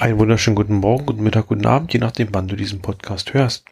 Einen 0.00 0.18
wunderschönen 0.18 0.56
guten 0.56 0.76
Morgen, 0.76 1.04
guten 1.04 1.22
Mittag, 1.22 1.48
guten 1.48 1.66
Abend, 1.66 1.92
je 1.92 1.98
nachdem, 1.98 2.28
wann 2.32 2.48
du 2.48 2.56
diesen 2.56 2.80
Podcast 2.80 3.34
hörst. 3.34 3.66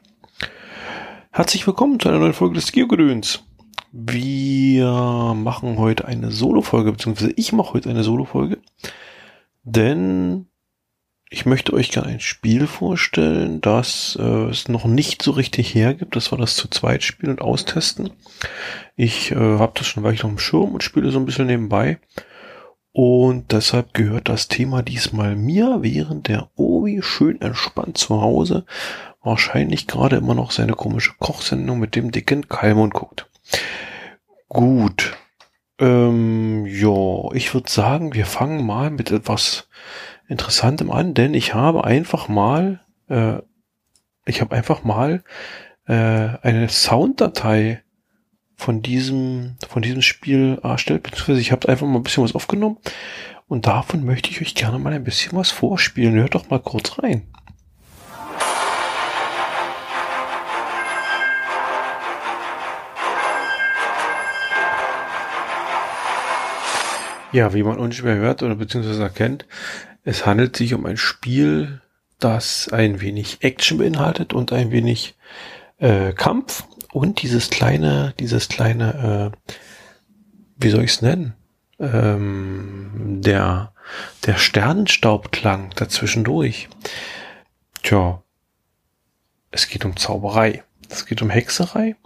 Herzlich 1.31 1.67
willkommen 1.67 1.99
zu 1.99 2.11
einer 2.11 2.19
neuen 2.19 2.35
Folge 2.35 2.57
des 2.57 2.71
Geogedöns. 2.71 3.45
Wir 3.93 5.33
machen 5.35 5.79
heute 5.79 6.05
eine 6.05 6.31
Solo-Folge, 6.31 6.93
beziehungsweise 6.93 7.33
ich 7.37 7.55
mache 7.55 7.73
heute 7.73 7.89
eine 7.89 8.05
Solo-Folge, 8.05 8.59
denn 9.63 10.49
ich 11.31 11.47
möchte 11.47 11.73
euch 11.73 11.91
gerne 11.91 12.09
ein 12.09 12.21
Spiel 12.21 12.67
vorstellen, 12.67 13.63
das 13.63 14.19
äh, 14.21 14.51
es 14.51 14.69
noch 14.69 14.85
nicht 14.85 15.23
so 15.23 15.31
richtig 15.31 15.75
hergibt. 15.75 16.15
Das 16.15 16.31
war 16.31 16.39
das 16.39 16.57
zu 16.57 16.69
zweit 16.69 17.05
spielen 17.05 17.33
und 17.33 17.41
austesten. 17.41 18.11
Ich 18.97 19.31
äh, 19.31 19.35
habe 19.35 19.73
das 19.75 19.87
schon 19.87 20.03
weich 20.03 20.23
noch 20.23 20.31
im 20.31 20.39
Schirm 20.39 20.73
und 20.73 20.83
spiele 20.83 21.11
so 21.11 21.19
ein 21.19 21.25
bisschen 21.25 21.47
nebenbei. 21.47 21.99
Und 22.93 23.53
deshalb 23.53 23.95
gehört 23.95 24.29
das 24.29 24.49
Thema 24.49 24.83
diesmal 24.83 25.37
mir, 25.37 25.79
während 25.83 26.29
der 26.29 26.49
Obi 26.57 27.01
schön 27.03 27.41
entspannt 27.41 27.99
zu 27.99 28.21
Hause 28.21 28.65
wahrscheinlich 29.23 29.87
gerade 29.87 30.17
immer 30.17 30.35
noch 30.35 30.51
seine 30.51 30.73
komische 30.73 31.13
Kochsendung 31.19 31.79
mit 31.79 31.95
dem 31.95 32.11
dicken 32.11 32.49
Kalmund 32.49 32.95
guckt. 32.95 33.29
Gut. 34.49 35.17
Ähm, 35.79 36.67
ja, 36.67 37.33
ich 37.35 37.55
würde 37.55 37.71
sagen, 37.71 38.15
wir 38.15 38.27
fangen 38.27 38.65
mal 38.65 38.91
mit 38.91 39.13
etwas 39.13 39.69
Interessantem 40.27 40.91
an, 40.91 41.15
denn 41.15 41.35
ich 41.35 41.55
habe 41.55 41.85
einfach 41.85 42.29
mal, 42.29 42.81
äh, 43.09 43.39
ich 44.25 44.41
habe 44.41 44.57
einfach 44.57 44.83
mal 44.83 45.23
äh, 45.87 45.93
eine 45.95 46.69
Sounddatei 46.69 47.83
von 48.59 48.83
diesem, 48.83 49.55
von 49.69 49.83
diesem 49.83 50.03
Spiel 50.03 50.59
erstellt, 50.63 51.05
beziehungsweise 51.05 51.41
ich 51.41 51.53
habe 51.53 51.69
einfach 51.69 51.87
mal 51.87 51.97
ein 51.97 52.03
bisschen 52.03 52.25
was 52.25 52.35
aufgenommen 52.35 52.77
und 53.47 53.67
davon 53.67 54.05
möchte 54.05 54.31
ich 54.31 54.43
euch 54.43 54.55
gerne 54.55 54.79
mal 54.79 54.93
ein 54.93 55.05
bisschen 55.05 55.39
was 55.39 55.51
vorspielen. 55.51 56.15
Hört 56.15 56.35
doch 56.35 56.51
mal 56.51 56.61
kurz 56.61 56.99
rein. 56.99 57.23
Ja, 67.31 67.55
wie 67.55 67.63
man 67.63 67.79
unschwer 67.79 68.17
hört 68.17 68.43
oder 68.43 68.57
beziehungsweise 68.57 69.03
erkennt, 69.03 69.47
es 70.03 70.27
handelt 70.27 70.57
sich 70.57 70.75
um 70.75 70.85
ein 70.85 70.97
Spiel, 70.97 71.81
das 72.19 72.71
ein 72.73 73.01
wenig 73.01 73.39
Action 73.43 73.79
beinhaltet 73.79 74.33
und 74.33 74.53
ein 74.53 74.73
wenig 74.73 75.15
äh, 75.79 76.13
Kampf 76.13 76.65
und 76.93 77.23
dieses 77.23 77.51
kleine, 77.51 78.15
dieses 78.19 78.49
kleine, 78.49 79.33
äh, 79.33 79.55
wie 80.57 80.71
soll 80.71 80.85
ich 80.85 80.93
es 80.93 81.03
nennen? 81.03 81.35
Ähm, 81.79 83.21
der, 83.23 83.73
der 84.27 84.37
Sternenstaubklang 84.37 85.71
dazwischendurch. 85.77 86.69
Tja, 87.83 88.23
es 89.51 89.69
geht 89.69 89.85
um 89.85 89.97
Zauberei. 89.97 90.65
Es 90.89 91.07
geht 91.07 91.23
um 91.23 91.31
Hexerei. 91.31 91.97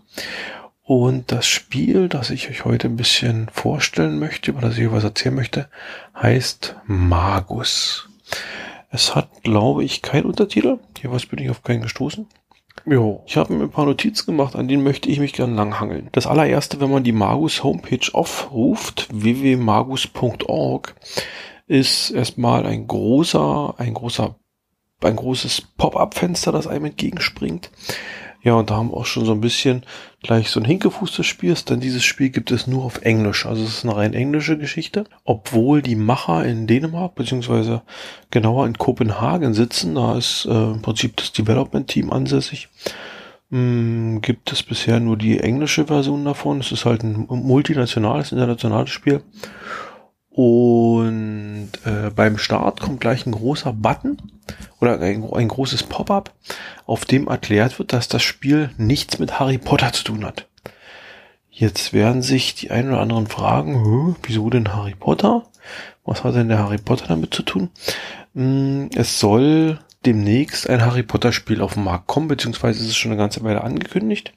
Und 0.85 1.31
das 1.31 1.47
Spiel, 1.47 2.09
das 2.09 2.31
ich 2.31 2.51
euch 2.51 2.65
heute 2.65 2.89
ein 2.89 2.97
bisschen 2.97 3.49
vorstellen 3.51 4.19
möchte, 4.19 4.51
über 4.51 4.61
das 4.61 4.77
ich 4.77 4.91
was 4.91 5.05
erzählen 5.05 5.35
möchte, 5.35 5.69
heißt 6.21 6.77
Magus. 6.87 8.09
Es 8.91 9.15
hat, 9.15 9.43
glaube 9.43 9.85
ich, 9.85 10.03
keinen 10.03 10.27
Untertitel. 10.27 10.79
Hier 10.99 11.13
was 11.13 11.27
bin 11.27 11.39
ich 11.39 11.51
auf 11.51 11.63
keinen 11.63 11.83
gestoßen. 11.83 12.27
Jo, 12.85 13.23
ich 13.27 13.37
habe 13.37 13.53
mir 13.53 13.65
ein 13.65 13.71
paar 13.71 13.87
Notizen 13.87 14.27
gemacht, 14.27 14.57
an 14.57 14.67
denen 14.67 14.83
möchte 14.83 15.09
ich 15.09 15.21
mich 15.21 15.33
gern 15.33 15.55
langhangeln. 15.55 16.09
Das 16.13 16.27
allererste, 16.27 16.81
wenn 16.81 16.91
man 16.91 17.05
die 17.05 17.13
Magus 17.13 17.63
Homepage 17.63 18.13
aufruft, 18.13 19.09
www.magus.org, 19.13 20.95
ist 21.69 22.11
erstmal 22.11 22.67
ein 22.67 22.87
großer, 22.89 23.75
ein 23.79 23.95
großer, 23.95 24.35
ein 25.01 25.17
großes 25.17 25.63
Pop-up-Fenster, 25.77 26.51
das 26.51 26.67
einem 26.67 26.87
entgegenspringt. 26.87 27.71
Ja, 28.43 28.55
und 28.55 28.71
da 28.71 28.77
haben 28.77 28.91
wir 28.91 28.97
auch 28.97 29.07
schon 29.07 29.25
so 29.25 29.33
ein 29.33 29.41
bisschen 29.41 29.85
gleich 30.23 30.51
so 30.51 30.59
ein 30.59 30.65
Hinkefuß 30.65 31.15
des 31.15 31.27
Spiels, 31.27 31.65
denn 31.65 31.79
dieses 31.79 32.03
Spiel 32.03 32.31
gibt 32.31 32.51
es 32.51 32.67
nur 32.67 32.85
auf 32.85 33.03
Englisch. 33.03 33.47
Also 33.47 33.63
es 33.63 33.79
ist 33.79 33.85
eine 33.85 33.97
rein 33.97 34.15
englische 34.15 34.59
Geschichte. 34.59 35.05
Obwohl 35.25 35.81
die 35.81 35.95
Macher 35.95 36.45
in 36.45 36.67
Dänemark, 36.67 37.15
beziehungsweise 37.15 37.83
genauer 38.31 38.67
in 38.67 38.77
Kopenhagen 38.79 39.55
sitzen, 39.55 39.95
da 39.95 40.19
ist 40.19 40.47
äh, 40.47 40.51
im 40.73 40.83
Prinzip 40.83 41.17
das 41.17 41.33
Development-Team 41.33 42.13
ansässig, 42.13 42.69
mh, 43.51 44.21
gibt 44.21 44.51
es 44.51 44.65
bisher 44.65 44.99
nur 44.99 45.17
die 45.17 45.39
englische 45.39 45.87
Version 45.87 46.25
davon. 46.25 46.59
Es 46.61 46.73
ist 46.73 46.85
halt 46.85 47.05
ein 47.05 47.27
multinationales, 47.29 48.33
internationales 48.33 48.91
Spiel. 48.91 49.23
Und 50.35 51.71
äh, 51.85 52.11
beim 52.15 52.39
Start 52.39 52.81
kommt 52.81 53.01
gleich 53.01 53.27
ein 53.27 53.33
großer 53.33 53.73
Button 53.73 54.17
oder 54.81 54.99
ein, 55.01 55.25
ein 55.31 55.49
großes 55.49 55.83
Pop-up, 55.85 56.33
auf 56.87 57.05
dem 57.05 57.29
erklärt 57.29 57.79
wird, 57.79 57.93
dass 57.93 58.09
das 58.09 58.23
Spiel 58.23 58.71
nichts 58.79 59.19
mit 59.19 59.39
Harry 59.39 59.59
Potter 59.59 59.93
zu 59.93 60.05
tun 60.05 60.25
hat. 60.25 60.49
Jetzt 61.51 61.93
werden 61.93 62.23
sich 62.23 62.55
die 62.55 62.71
ein 62.71 62.89
oder 62.89 63.01
anderen 63.01 63.27
fragen, 63.27 64.17
wieso 64.23 64.49
denn 64.49 64.75
Harry 64.75 64.95
Potter? 64.99 65.45
Was 66.05 66.25
hat 66.25 66.35
denn 66.35 66.49
der 66.49 66.59
Harry 66.59 66.79
Potter 66.79 67.09
damit 67.09 67.35
zu 67.35 67.43
tun? 67.43 67.69
Hm, 68.35 68.89
es 68.95 69.21
soll 69.21 69.79
demnächst 70.07 70.69
ein 70.69 70.85
Harry 70.85 71.03
Potter 71.03 71.33
Spiel 71.33 71.61
auf 71.61 71.75
den 71.75 71.85
Markt 71.85 72.07
kommen, 72.07 72.29
beziehungsweise 72.29 72.81
ist 72.81 72.89
es 72.89 72.97
schon 72.97 73.13
eine 73.13 73.21
ganze 73.21 73.45
Weile 73.45 73.63
angekündigt. 73.63 74.33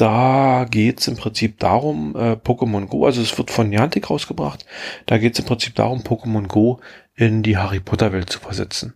Da 0.00 0.64
geht 0.70 1.00
es 1.00 1.08
im 1.08 1.16
Prinzip 1.16 1.58
darum, 1.58 2.16
äh, 2.16 2.32
Pokémon 2.32 2.86
Go, 2.86 3.04
also 3.04 3.20
es 3.20 3.36
wird 3.36 3.50
von 3.50 3.68
Niantic 3.68 4.08
rausgebracht, 4.08 4.64
da 5.04 5.18
geht 5.18 5.34
es 5.34 5.40
im 5.40 5.44
Prinzip 5.44 5.74
darum, 5.74 6.00
Pokémon 6.00 6.46
Go 6.46 6.80
in 7.16 7.42
die 7.42 7.58
Harry 7.58 7.80
Potter 7.80 8.10
Welt 8.10 8.30
zu 8.30 8.40
versetzen. 8.40 8.94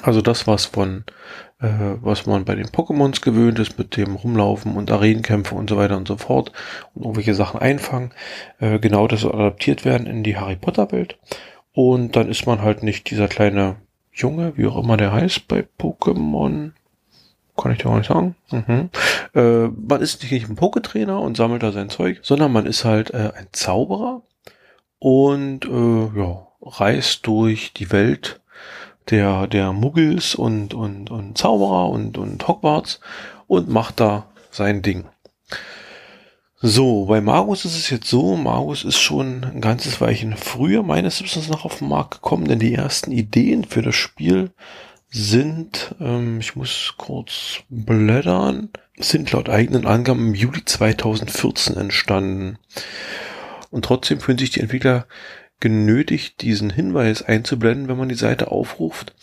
Also 0.00 0.22
das, 0.22 0.46
was 0.46 0.64
von, 0.64 1.04
äh, 1.60 1.68
was 2.00 2.24
man 2.24 2.46
bei 2.46 2.54
den 2.54 2.68
Pokémons 2.68 3.20
gewöhnt 3.20 3.58
ist, 3.58 3.76
mit 3.76 3.98
dem 3.98 4.16
Rumlaufen 4.16 4.76
und 4.76 4.90
Arenenkämpfe 4.90 5.54
und 5.54 5.68
so 5.68 5.76
weiter 5.76 5.98
und 5.98 6.08
so 6.08 6.16
fort 6.16 6.52
und 6.94 7.02
irgendwelche 7.02 7.34
Sachen 7.34 7.60
einfangen, 7.60 8.12
äh, 8.60 8.78
genau 8.78 9.06
das 9.08 9.20
soll 9.20 9.34
adaptiert 9.34 9.84
werden 9.84 10.06
in 10.06 10.22
die 10.22 10.38
Harry 10.38 10.56
Potter 10.56 10.90
Welt. 10.90 11.18
Und 11.74 12.16
dann 12.16 12.30
ist 12.30 12.46
man 12.46 12.62
halt 12.62 12.82
nicht 12.82 13.10
dieser 13.10 13.28
kleine 13.28 13.76
Junge, 14.10 14.56
wie 14.56 14.66
auch 14.66 14.82
immer 14.82 14.96
der 14.96 15.12
heißt, 15.12 15.48
bei 15.48 15.66
Pokémon 15.78 16.70
kann 17.56 17.72
ich 17.72 17.78
dir 17.78 17.90
auch 17.90 17.96
nicht 17.96 18.08
sagen. 18.08 18.34
Mhm. 18.50 18.90
Äh, 19.34 19.68
man 19.68 20.00
ist 20.00 20.22
nicht 20.22 20.48
ein 20.48 20.56
Poketrainer 20.56 21.20
und 21.20 21.36
sammelt 21.36 21.62
da 21.62 21.72
sein 21.72 21.90
Zeug, 21.90 22.20
sondern 22.22 22.52
man 22.52 22.66
ist 22.66 22.84
halt 22.84 23.10
äh, 23.10 23.32
ein 23.36 23.48
Zauberer 23.52 24.22
und 24.98 25.64
äh, 25.64 26.18
ja, 26.18 26.46
reist 26.62 27.26
durch 27.26 27.72
die 27.72 27.90
Welt 27.92 28.40
der, 29.10 29.46
der 29.46 29.72
Muggels 29.72 30.34
und, 30.34 30.74
und, 30.74 31.10
und 31.10 31.36
Zauberer 31.36 31.88
und, 31.88 32.18
und 32.18 32.46
Hogwarts 32.46 33.00
und 33.46 33.68
macht 33.68 34.00
da 34.00 34.26
sein 34.50 34.82
Ding. 34.82 35.04
So, 36.64 37.06
bei 37.06 37.20
Magus 37.20 37.64
ist 37.64 37.76
es 37.76 37.90
jetzt 37.90 38.06
so, 38.06 38.36
Magus 38.36 38.84
ist 38.84 39.00
schon 39.00 39.44
ein 39.44 39.60
ganzes 39.60 40.00
Weilchen 40.00 40.36
früher 40.36 40.84
meines 40.84 41.20
Wissens 41.20 41.48
nach 41.48 41.64
auf 41.64 41.78
den 41.78 41.88
Markt 41.88 42.12
gekommen, 42.12 42.46
denn 42.46 42.60
die 42.60 42.74
ersten 42.74 43.10
Ideen 43.10 43.64
für 43.64 43.82
das 43.82 43.96
Spiel 43.96 44.52
sind, 45.12 45.94
ähm, 46.00 46.40
ich 46.40 46.56
muss 46.56 46.94
kurz 46.96 47.60
blättern, 47.68 48.70
sind 48.98 49.30
laut 49.32 49.48
eigenen 49.48 49.86
Angaben 49.86 50.28
im 50.28 50.34
Juli 50.34 50.64
2014 50.64 51.76
entstanden. 51.76 52.58
Und 53.70 53.84
trotzdem 53.84 54.20
fühlen 54.20 54.38
sich 54.38 54.50
die 54.50 54.60
Entwickler 54.60 55.06
genötigt, 55.60 56.42
diesen 56.42 56.70
Hinweis 56.70 57.22
einzublenden, 57.22 57.88
wenn 57.88 57.96
man 57.96 58.08
die 58.08 58.16
Seite 58.16 58.50
aufruft. 58.50 59.14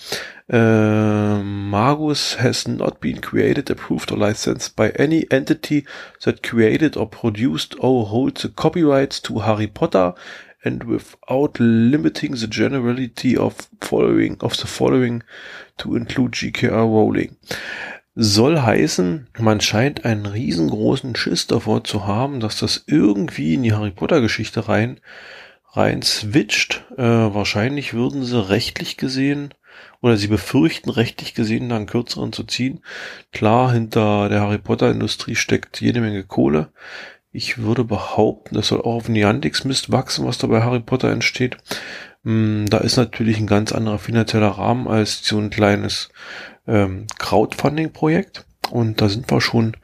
Äh, 0.47 1.43
Magus 1.43 2.39
has 2.39 2.67
not 2.67 3.01
been 3.01 3.19
created, 3.19 3.69
approved 3.69 4.11
or 4.11 4.17
licensed 4.17 4.75
by 4.75 4.91
any 4.97 5.27
entity 5.29 5.85
that 6.23 6.41
created 6.41 6.97
or 6.97 7.09
produced 7.09 7.79
or 7.79 8.09
holds 8.09 8.41
the 8.43 8.49
copyrights 8.49 9.21
to 9.21 9.43
Harry 9.45 9.67
Potter 9.67 10.15
and 10.63 10.85
without 10.87 11.59
limiting 11.59 12.35
the 12.35 12.47
generality 12.49 13.37
of 13.37 13.55
following 13.81 14.37
of 14.41 14.55
the 14.55 14.67
following 14.67 15.23
to 15.77 15.95
include 15.95 16.33
GKR 16.33 16.83
Rowling. 16.83 17.35
Soll 18.15 18.61
heißen, 18.61 19.27
man 19.37 19.61
scheint 19.61 20.03
einen 20.03 20.25
riesengroßen 20.25 21.15
Schiss 21.15 21.47
davor 21.47 21.83
zu 21.83 22.05
haben, 22.05 22.39
dass 22.39 22.59
das 22.59 22.83
irgendwie 22.87 23.53
in 23.53 23.63
die 23.63 23.73
Harry 23.73 23.91
Potter 23.91 24.19
Geschichte 24.19 24.67
rein 24.67 24.99
rein 25.71 26.01
switcht. 26.01 26.83
Äh, 26.97 27.03
wahrscheinlich 27.03 27.93
würden 27.93 28.23
sie 28.23 28.49
rechtlich 28.49 28.97
gesehen 28.97 29.53
oder 30.01 30.17
sie 30.17 30.27
befürchten 30.27 30.89
rechtlich 30.89 31.33
gesehen 31.33 31.69
da 31.69 31.75
einen 31.75 31.85
kürzeren 31.85 32.33
zu 32.33 32.43
ziehen. 32.43 32.81
Klar, 33.31 33.71
hinter 33.71 34.29
der 34.29 34.41
Harry 34.41 34.57
Potter 34.57 34.91
Industrie 34.91 35.35
steckt 35.35 35.81
jede 35.81 36.01
Menge 36.01 36.23
Kohle. 36.23 36.71
Ich 37.31 37.59
würde 37.59 37.83
behaupten, 37.83 38.55
das 38.55 38.69
soll 38.69 38.79
auch 38.79 38.95
auf 38.95 39.09
Niantics 39.09 39.63
Mist 39.63 39.91
wachsen, 39.91 40.25
was 40.25 40.39
da 40.39 40.47
bei 40.47 40.63
Harry 40.63 40.79
Potter 40.79 41.11
entsteht. 41.11 41.57
Mm, 42.23 42.65
da 42.65 42.79
ist 42.79 42.97
natürlich 42.97 43.37
ein 43.37 43.47
ganz 43.47 43.71
anderer 43.71 43.99
finanzieller 43.99 44.49
Rahmen 44.49 44.87
als 44.87 45.23
so 45.23 45.37
ein 45.37 45.51
kleines 45.51 46.09
ähm, 46.67 47.05
Crowdfunding-Projekt. 47.19 48.45
Und 48.71 49.01
da 49.01 49.09
sind 49.09 49.29
wir 49.29 49.41
schon 49.41 49.77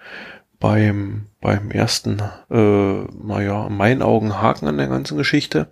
beim, 0.59 1.27
beim 1.45 1.69
ersten, 1.69 2.23
äh, 2.49 3.03
naja, 3.23 3.67
in 3.67 3.77
meinen 3.77 4.01
Augen 4.01 4.41
Haken 4.41 4.67
an 4.67 4.79
der 4.79 4.87
ganzen 4.87 5.15
Geschichte, 5.15 5.67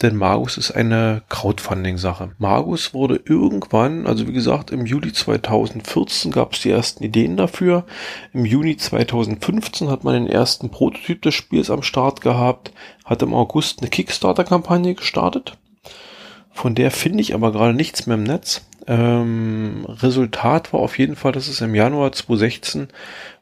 denn 0.00 0.16
Magus 0.16 0.56
ist 0.56 0.70
eine 0.70 1.20
Crowdfunding-Sache. 1.28 2.30
Magus 2.38 2.94
wurde 2.94 3.20
irgendwann, 3.22 4.06
also 4.06 4.26
wie 4.26 4.32
gesagt, 4.32 4.70
im 4.70 4.86
Juli 4.86 5.12
2014 5.12 6.32
gab 6.32 6.54
es 6.54 6.62
die 6.62 6.70
ersten 6.70 7.04
Ideen 7.04 7.36
dafür. 7.36 7.84
Im 8.32 8.46
Juni 8.46 8.78
2015 8.78 9.90
hat 9.90 10.04
man 10.04 10.14
den 10.14 10.26
ersten 10.26 10.70
Prototyp 10.70 11.20
des 11.20 11.34
Spiels 11.34 11.70
am 11.70 11.82
Start 11.82 12.22
gehabt, 12.22 12.72
hat 13.04 13.20
im 13.20 13.34
August 13.34 13.80
eine 13.82 13.90
Kickstarter-Kampagne 13.90 14.94
gestartet. 14.94 15.58
Von 16.50 16.74
der 16.74 16.90
finde 16.90 17.20
ich 17.20 17.34
aber 17.34 17.52
gerade 17.52 17.74
nichts 17.74 18.06
mehr 18.06 18.16
im 18.16 18.24
Netz. 18.24 18.62
Ähm, 18.86 19.84
Resultat 19.86 20.72
war 20.72 20.80
auf 20.80 20.98
jeden 20.98 21.16
Fall, 21.16 21.32
dass 21.32 21.46
es 21.46 21.60
im 21.60 21.74
Januar 21.74 22.12
2016 22.12 22.88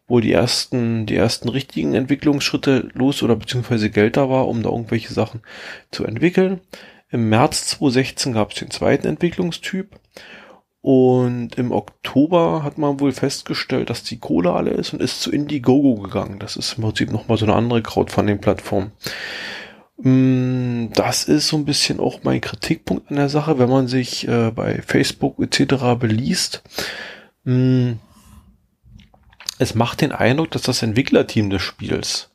wo 0.08 0.20
die 0.20 0.32
ersten, 0.32 1.06
die 1.06 1.16
ersten 1.16 1.48
richtigen 1.48 1.94
Entwicklungsschritte 1.94 2.88
los 2.94 3.22
oder 3.22 3.36
beziehungsweise 3.36 3.90
Geld 3.90 4.16
da 4.16 4.28
war, 4.28 4.48
um 4.48 4.62
da 4.62 4.70
irgendwelche 4.70 5.12
Sachen 5.12 5.42
zu 5.90 6.04
entwickeln. 6.04 6.60
Im 7.10 7.28
März 7.28 7.68
2016 7.68 8.32
gab 8.32 8.50
es 8.50 8.58
den 8.58 8.70
zweiten 8.70 9.06
Entwicklungstyp 9.06 9.98
und 10.80 11.56
im 11.56 11.72
Oktober 11.72 12.62
hat 12.62 12.78
man 12.78 13.00
wohl 13.00 13.12
festgestellt, 13.12 13.90
dass 13.90 14.04
die 14.04 14.18
Kohle 14.18 14.52
alle 14.52 14.70
ist 14.70 14.92
und 14.92 15.02
ist 15.02 15.20
zu 15.20 15.30
Indiegogo 15.30 15.96
gegangen. 15.96 16.38
Das 16.38 16.56
ist 16.56 16.78
im 16.78 16.84
Prinzip 16.84 17.12
nochmal 17.12 17.36
so 17.36 17.44
eine 17.44 17.54
andere 17.54 17.82
Crowdfunding-Plattform. 17.82 18.92
Mm, 19.98 20.86
das 20.94 21.24
ist 21.24 21.48
so 21.48 21.56
ein 21.56 21.64
bisschen 21.64 21.98
auch 21.98 22.20
mein 22.22 22.40
Kritikpunkt 22.40 23.10
an 23.10 23.16
der 23.16 23.28
Sache, 23.28 23.58
wenn 23.58 23.68
man 23.68 23.88
sich 23.88 24.28
äh, 24.28 24.50
bei 24.50 24.80
Facebook 24.80 25.38
etc. 25.40 25.98
beliest. 25.98 26.62
Mm, 27.44 27.94
es 29.58 29.74
macht 29.74 30.00
den 30.00 30.12
Eindruck, 30.12 30.50
dass 30.50 30.62
das 30.62 30.82
Entwicklerteam 30.82 31.50
des 31.50 31.62
Spiels 31.62 32.30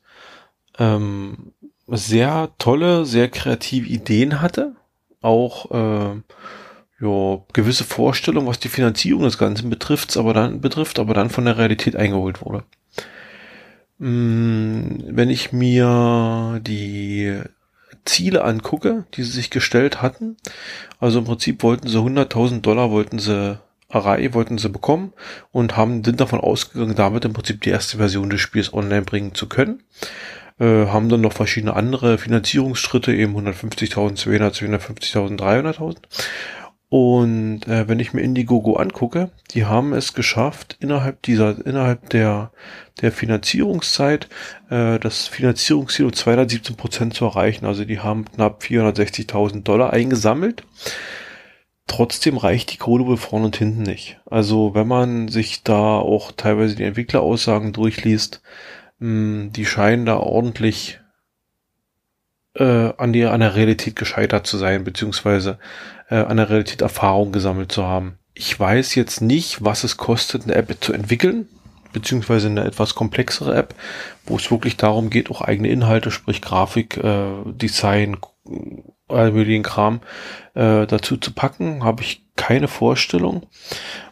ähm, 0.78 1.52
sehr 1.86 2.50
tolle, 2.58 3.04
sehr 3.04 3.28
kreative 3.28 3.88
Ideen 3.88 4.40
hatte, 4.40 4.74
auch 5.20 5.70
äh, 5.70 6.20
ja, 7.00 7.42
gewisse 7.52 7.84
Vorstellungen, 7.84 8.46
was 8.46 8.58
die 8.58 8.68
Finanzierung 8.68 9.24
des 9.24 9.38
Ganzen 9.38 9.70
betrifft, 9.70 10.16
aber 10.16 10.32
dann 10.32 10.60
betrifft, 10.60 10.98
aber 10.98 11.14
dann 11.14 11.30
von 11.30 11.44
der 11.44 11.58
Realität 11.58 11.96
eingeholt 11.96 12.42
wurde. 12.42 12.64
Mm, 13.98 15.00
wenn 15.06 15.30
ich 15.30 15.52
mir 15.52 16.60
die 16.62 17.40
Ziele 18.04 18.44
angucke, 18.44 19.04
die 19.14 19.22
sie 19.22 19.32
sich 19.32 19.50
gestellt 19.50 20.02
hatten, 20.02 20.36
also 21.00 21.20
im 21.20 21.24
Prinzip 21.24 21.62
wollten 21.62 21.88
sie 21.88 21.98
100.000 21.98 22.60
Dollar 22.60 22.90
wollten 22.90 23.18
sie 23.18 23.58
Arai 23.94 24.34
wollten 24.34 24.58
sie 24.58 24.68
bekommen 24.68 25.12
und 25.52 25.76
haben, 25.76 26.04
sind 26.04 26.20
davon 26.20 26.40
ausgegangen, 26.40 26.94
damit 26.94 27.24
im 27.24 27.32
Prinzip 27.32 27.60
die 27.62 27.70
erste 27.70 27.98
Version 27.98 28.30
des 28.30 28.40
Spiels 28.40 28.72
online 28.72 29.02
bringen 29.02 29.34
zu 29.34 29.48
können. 29.48 29.82
Äh, 30.58 30.86
haben 30.86 31.08
dann 31.08 31.20
noch 31.20 31.32
verschiedene 31.32 31.74
andere 31.74 32.18
Finanzierungsschritte, 32.18 33.12
eben 33.14 33.36
150.000, 33.36 34.14
200, 34.14 34.54
250.000, 34.54 35.38
300.000. 35.38 35.96
Und 36.96 37.66
äh, 37.66 37.88
wenn 37.88 37.98
ich 37.98 38.12
mir 38.12 38.20
Indiegogo 38.20 38.76
angucke, 38.76 39.30
die 39.50 39.64
haben 39.64 39.92
es 39.92 40.14
geschafft, 40.14 40.76
innerhalb 40.78 41.22
dieser, 41.22 41.66
innerhalb 41.66 42.08
der, 42.10 42.52
der 43.00 43.10
Finanzierungszeit 43.10 44.28
äh, 44.70 45.00
das 45.00 45.26
Finanzierungsziel 45.26 46.04
um 46.04 46.12
217 46.12 46.76
Prozent 46.76 47.14
zu 47.14 47.24
erreichen. 47.24 47.66
Also 47.66 47.84
die 47.84 47.98
haben 47.98 48.26
knapp 48.26 48.62
460.000 48.62 49.64
Dollar 49.64 49.92
eingesammelt. 49.92 50.62
Trotzdem 51.86 52.38
reicht 52.38 52.72
die 52.72 52.78
Kohle 52.78 53.06
wohl 53.06 53.16
vorne 53.18 53.46
und 53.46 53.56
hinten 53.56 53.82
nicht. 53.82 54.20
Also 54.26 54.74
wenn 54.74 54.88
man 54.88 55.28
sich 55.28 55.62
da 55.62 55.98
auch 55.98 56.32
teilweise 56.32 56.76
die 56.76 56.84
Entwickleraussagen 56.84 57.72
durchliest, 57.72 58.42
mh, 58.98 59.08
hm, 59.08 59.52
die 59.52 59.66
scheinen 59.66 60.06
da 60.06 60.16
ordentlich 60.16 61.00
äh, 62.54 62.92
an, 62.96 63.12
die, 63.12 63.24
an 63.24 63.40
der 63.40 63.54
Realität 63.54 63.96
gescheitert 63.96 64.46
zu 64.46 64.56
sein, 64.56 64.84
beziehungsweise 64.84 65.58
äh, 66.08 66.16
an 66.16 66.36
der 66.36 66.50
Realität 66.50 66.80
Erfahrung 66.80 67.32
gesammelt 67.32 67.72
zu 67.72 67.84
haben. 67.84 68.18
Ich 68.34 68.58
weiß 68.58 68.94
jetzt 68.94 69.20
nicht, 69.20 69.62
was 69.64 69.84
es 69.84 69.96
kostet, 69.96 70.44
eine 70.44 70.54
App 70.54 70.76
zu 70.80 70.92
entwickeln, 70.92 71.48
beziehungsweise 71.92 72.48
eine 72.48 72.64
etwas 72.64 72.94
komplexere 72.94 73.54
App, 73.54 73.74
wo 74.26 74.36
es 74.36 74.50
wirklich 74.50 74.76
darum 74.76 75.10
geht, 75.10 75.30
auch 75.30 75.40
eigene 75.40 75.68
Inhalte, 75.68 76.10
sprich 76.10 76.40
Grafik, 76.40 76.96
äh, 76.96 77.26
Design, 77.46 78.16
all 79.14 79.62
Kram 79.62 80.00
äh, 80.54 80.86
dazu 80.86 81.16
zu 81.16 81.32
packen, 81.32 81.84
habe 81.84 82.02
ich 82.02 82.24
keine 82.36 82.68
Vorstellung. 82.68 83.46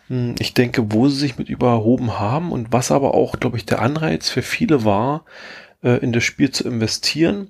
Hm, 0.08 0.34
ich 0.38 0.54
denke, 0.54 0.92
wo 0.92 1.08
sie 1.08 1.18
sich 1.18 1.38
mit 1.38 1.48
überhoben 1.48 2.18
haben 2.18 2.52
und 2.52 2.72
was 2.72 2.90
aber 2.90 3.14
auch, 3.14 3.38
glaube 3.38 3.56
ich, 3.56 3.66
der 3.66 3.82
Anreiz 3.82 4.28
für 4.28 4.42
viele 4.42 4.84
war, 4.84 5.24
äh, 5.82 5.98
in 5.98 6.12
das 6.12 6.24
Spiel 6.24 6.50
zu 6.50 6.66
investieren. 6.66 7.48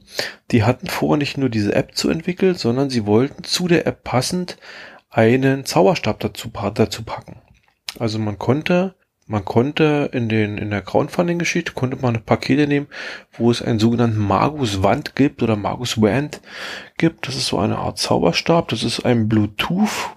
Die 0.50 0.64
hatten 0.64 0.86
vor, 0.86 1.16
nicht 1.16 1.38
nur 1.38 1.48
diese 1.48 1.74
App 1.74 1.94
zu 1.94 2.10
entwickeln, 2.10 2.54
sondern 2.54 2.90
sie 2.90 3.06
wollten 3.06 3.44
zu 3.44 3.68
der 3.68 3.86
App 3.86 4.04
passend 4.04 4.56
einen 5.10 5.64
Zauberstab 5.64 6.20
dazu, 6.20 6.50
dazu 6.74 7.02
packen. 7.02 7.36
Also 7.98 8.18
man 8.18 8.38
konnte 8.38 8.94
man 9.26 9.44
konnte 9.44 10.10
in 10.12 10.28
den, 10.28 10.58
in 10.58 10.70
der 10.70 10.82
Crowdfunding-Geschichte 10.82 11.72
konnte 11.72 11.96
man 12.00 12.22
Pakete 12.24 12.66
nehmen, 12.66 12.88
wo 13.32 13.50
es 13.50 13.62
einen 13.62 13.78
sogenannten 13.78 14.18
Magus-Wand 14.18 15.14
gibt 15.14 15.42
oder 15.42 15.56
Magus-Wand 15.56 16.40
gibt. 16.98 17.28
Das 17.28 17.36
ist 17.36 17.46
so 17.46 17.58
eine 17.58 17.78
Art 17.78 17.98
Zauberstab. 17.98 18.68
Das 18.68 18.82
ist 18.82 19.06
ein 19.06 19.28
Bluetooth, 19.28 20.10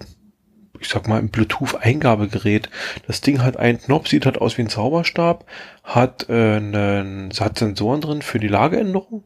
ich 0.80 0.88
sag 0.88 1.06
mal, 1.06 1.18
ein 1.18 1.30
Bluetooth-Eingabegerät. 1.30 2.68
Das 3.06 3.20
Ding 3.20 3.42
hat 3.42 3.56
einen 3.56 3.80
Knopf, 3.80 4.08
sieht 4.08 4.26
halt 4.26 4.40
aus 4.40 4.58
wie 4.58 4.62
ein 4.62 4.68
Zauberstab, 4.68 5.46
hat, 5.84 6.28
äh, 6.28 6.56
einen, 6.56 7.30
hat 7.38 7.58
Sensoren 7.58 8.00
drin 8.00 8.22
für 8.22 8.40
die 8.40 8.48
Lageänderung 8.48 9.22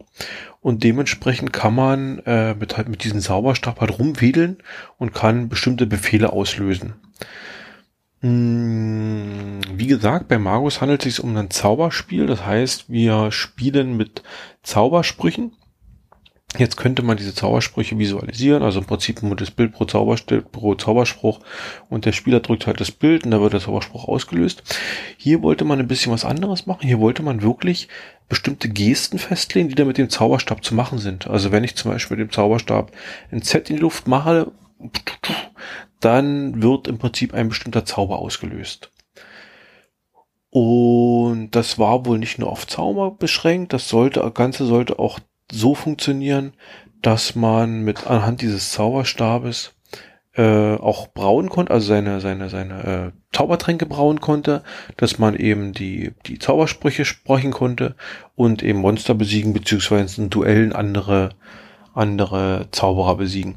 und 0.61 0.85
dementsprechend 0.85 1.55
kann 1.55 1.75
man 1.75 2.19
äh, 2.27 2.55
mit, 2.55 2.77
halt 2.77 2.89
mit 2.89 3.03
diesem 3.03 3.21
Zauberstab 3.21 3.81
halt 3.81 3.99
rumwedeln 3.99 4.59
und 4.99 5.15
kann 5.15 5.49
bestimmte 5.49 5.87
Befehle 5.87 6.33
auslösen. 6.33 6.95
Hm, 8.21 9.61
wie 9.73 9.87
gesagt, 9.87 10.29
bei 10.29 10.39
Magus 10.39 10.81
handelt 10.81 11.07
es 11.07 11.17
sich 11.17 11.25
um 11.25 11.37
ein 11.37 11.51
Zauberspiel. 11.51 12.27
Das 12.27 12.45
heißt, 12.45 12.91
wir 12.91 13.33
spielen 13.33 13.97
mit 13.97 14.23
Zaubersprüchen. 14.63 15.53
Jetzt 16.59 16.77
könnte 16.77 17.03
man 17.03 17.17
diese 17.17 17.33
Zaubersprüche 17.33 17.97
visualisieren, 17.97 18.65
also 18.65 18.81
im 18.81 18.85
Prinzip 18.85 19.23
nur 19.23 19.37
das 19.37 19.53
Bild 19.53 19.73
pro, 19.73 19.85
pro 19.85 20.75
Zauberspruch 20.75 21.39
und 21.89 22.07
der 22.07 22.13
Spieler 22.13 22.41
drückt 22.41 22.67
halt 22.67 22.81
das 22.81 22.91
Bild 22.91 23.25
und 23.25 23.31
da 23.31 23.41
wird 23.41 23.53
der 23.53 23.61
Zauberspruch 23.61 24.09
ausgelöst. 24.09 24.65
Hier 25.17 25.43
wollte 25.43 25.65
man 25.65 25.79
ein 25.79 25.87
bisschen 25.87 26.13
was 26.13 26.25
anderes 26.25 26.67
machen. 26.67 26.89
Hier 26.89 26.99
wollte 26.99 27.23
man 27.23 27.43
wirklich 27.43 27.87
bestimmte 28.29 28.69
Gesten 28.69 29.21
festlegen, 29.21 29.69
die 29.69 29.77
da 29.77 29.85
mit 29.85 29.97
dem 29.97 30.11
Zauberstab 30.11 30.65
zu 30.65 30.75
machen 30.75 30.99
sind. 30.99 31.29
Also 31.29 31.53
wenn 31.53 31.63
ich 31.63 31.77
zum 31.77 31.93
Beispiel 31.93 32.17
mit 32.17 32.29
dem 32.29 32.33
Zauberstab 32.33 32.91
ein 33.31 33.43
Z 33.43 33.71
in 33.71 33.77
die 33.77 33.83
Luft 33.83 34.09
mache, 34.09 34.51
dann 36.01 36.63
wird 36.63 36.89
im 36.89 36.99
Prinzip 36.99 37.35
ein 37.35 37.49
bestimmter 37.49 37.85
Zauber 37.85 38.19
ausgelöst. 38.19 38.91
Und 40.51 41.51
das 41.53 41.79
war 41.79 42.07
wohl 42.07 42.19
nicht 42.19 42.39
nur 42.39 42.51
auf 42.51 42.67
Zauber 42.67 43.13
beschränkt, 43.13 43.73
das 43.73 43.89
sollte, 43.89 44.29
Ganze 44.35 44.67
sollte 44.67 44.99
auch 44.99 45.21
so 45.51 45.75
funktionieren, 45.75 46.55
dass 47.03 47.35
man 47.35 47.83
mit 47.83 48.07
anhand 48.07 48.43
dieses 48.43 48.73
Zauberstabes 48.73 49.73
äh, 50.35 50.75
auch 50.77 51.09
brauen 51.09 51.49
konnte, 51.49 51.73
also 51.73 51.87
seine, 51.87 52.21
seine, 52.21 52.49
seine 52.49 52.85
äh, 52.85 53.37
Zaubertränke 53.37 53.87
brauen 53.87 54.21
konnte, 54.21 54.63
dass 54.97 55.19
man 55.19 55.35
eben 55.35 55.73
die, 55.73 56.13
die 56.27 56.39
Zaubersprüche 56.39 57.05
sprechen 57.05 57.53
konnte 57.53 57.95
und 58.37 58.63
eben 58.63 58.81
Monster 58.81 59.15
besiegen, 59.15 59.53
beziehungsweise 59.53 60.23
in 60.23 60.31
Duellen 60.31 60.73
andere, 60.73 61.31
andere 61.95 62.69
Zauberer 62.71 63.17
besiegen. 63.17 63.57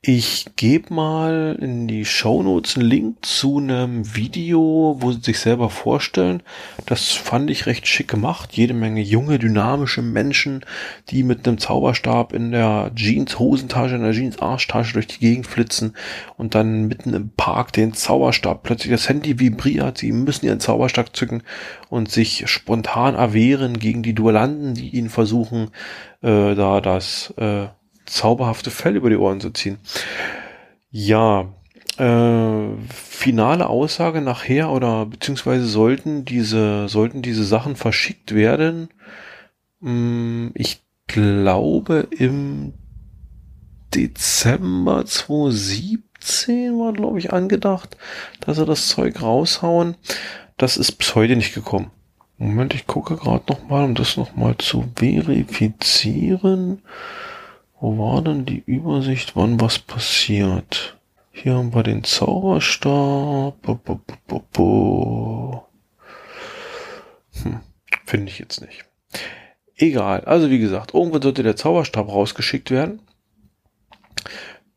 Ich 0.00 0.46
gebe 0.54 0.94
mal 0.94 1.58
in 1.60 1.88
die 1.88 2.04
Show 2.04 2.44
Notes 2.44 2.76
einen 2.76 2.86
Link 2.86 3.26
zu 3.26 3.58
einem 3.58 4.14
Video, 4.14 4.96
wo 5.00 5.10
sie 5.10 5.22
sich 5.22 5.40
selber 5.40 5.70
vorstellen. 5.70 6.40
Das 6.86 7.10
fand 7.10 7.50
ich 7.50 7.66
recht 7.66 7.88
schick 7.88 8.06
gemacht. 8.06 8.52
Jede 8.52 8.74
Menge 8.74 9.00
junge, 9.00 9.40
dynamische 9.40 10.00
Menschen, 10.00 10.64
die 11.10 11.24
mit 11.24 11.48
einem 11.48 11.58
Zauberstab 11.58 12.32
in 12.32 12.52
der 12.52 12.92
Jeans-Hosentasche, 12.94 13.96
in 13.96 14.02
der 14.02 14.12
Jeans-Arschtasche 14.12 14.92
durch 14.92 15.08
die 15.08 15.18
Gegend 15.18 15.48
flitzen 15.48 15.94
und 16.36 16.54
dann 16.54 16.86
mitten 16.86 17.12
im 17.12 17.30
Park 17.30 17.72
den 17.72 17.92
Zauberstab. 17.92 18.62
Plötzlich 18.62 18.92
das 18.92 19.08
Handy 19.08 19.40
vibriert, 19.40 19.98
sie 19.98 20.12
müssen 20.12 20.46
ihren 20.46 20.60
Zauberstab 20.60 21.16
zücken 21.16 21.42
und 21.88 22.08
sich 22.08 22.48
spontan 22.48 23.16
erwehren 23.16 23.80
gegen 23.80 24.04
die 24.04 24.14
Duellanten, 24.14 24.74
die 24.74 24.90
ihnen 24.90 25.10
versuchen, 25.10 25.70
äh, 26.22 26.54
da 26.54 26.80
das 26.80 27.34
äh, 27.36 27.66
zauberhafte 28.08 28.70
Fell 28.70 28.96
über 28.96 29.10
die 29.10 29.16
Ohren 29.16 29.40
zu 29.40 29.50
ziehen. 29.50 29.78
Ja, 30.90 31.52
äh, 31.98 32.68
finale 32.92 33.66
Aussage 33.68 34.20
nachher 34.20 34.70
oder 34.70 35.06
beziehungsweise 35.06 35.66
sollten 35.66 36.24
diese, 36.24 36.88
sollten 36.88 37.22
diese 37.22 37.44
Sachen 37.44 37.76
verschickt 37.76 38.34
werden. 38.34 38.88
Hm, 39.80 40.52
ich 40.54 40.80
glaube 41.06 42.08
im 42.10 42.74
Dezember 43.94 45.04
2017 45.04 46.78
war, 46.78 46.92
glaube 46.92 47.18
ich, 47.18 47.32
angedacht, 47.32 47.96
dass 48.40 48.58
sie 48.58 48.66
das 48.66 48.88
Zeug 48.88 49.22
raushauen. 49.22 49.96
Das 50.56 50.76
ist 50.76 50.92
bis 50.92 51.14
heute 51.14 51.36
nicht 51.36 51.54
gekommen. 51.54 51.90
Moment, 52.36 52.74
ich 52.74 52.86
gucke 52.86 53.16
gerade 53.16 53.44
noch 53.48 53.68
mal, 53.68 53.84
um 53.84 53.94
das 53.96 54.16
noch 54.16 54.36
mal 54.36 54.56
zu 54.58 54.84
verifizieren. 54.94 56.82
Wo 57.80 57.96
war 57.98 58.22
denn 58.22 58.44
die 58.44 58.62
Übersicht, 58.66 59.36
wann 59.36 59.60
was 59.60 59.78
passiert? 59.78 60.98
Hier 61.30 61.54
haben 61.54 61.72
wir 61.72 61.84
den 61.84 62.02
Zauberstab. 62.02 63.54
Hm, 67.42 67.60
Finde 68.04 68.32
ich 68.32 68.38
jetzt 68.40 68.60
nicht. 68.60 68.84
Egal. 69.76 70.22
Also 70.24 70.50
wie 70.50 70.58
gesagt, 70.58 70.94
irgendwann 70.94 71.22
sollte 71.22 71.44
der 71.44 71.54
Zauberstab 71.54 72.08
rausgeschickt 72.08 72.72
werden. 72.72 73.00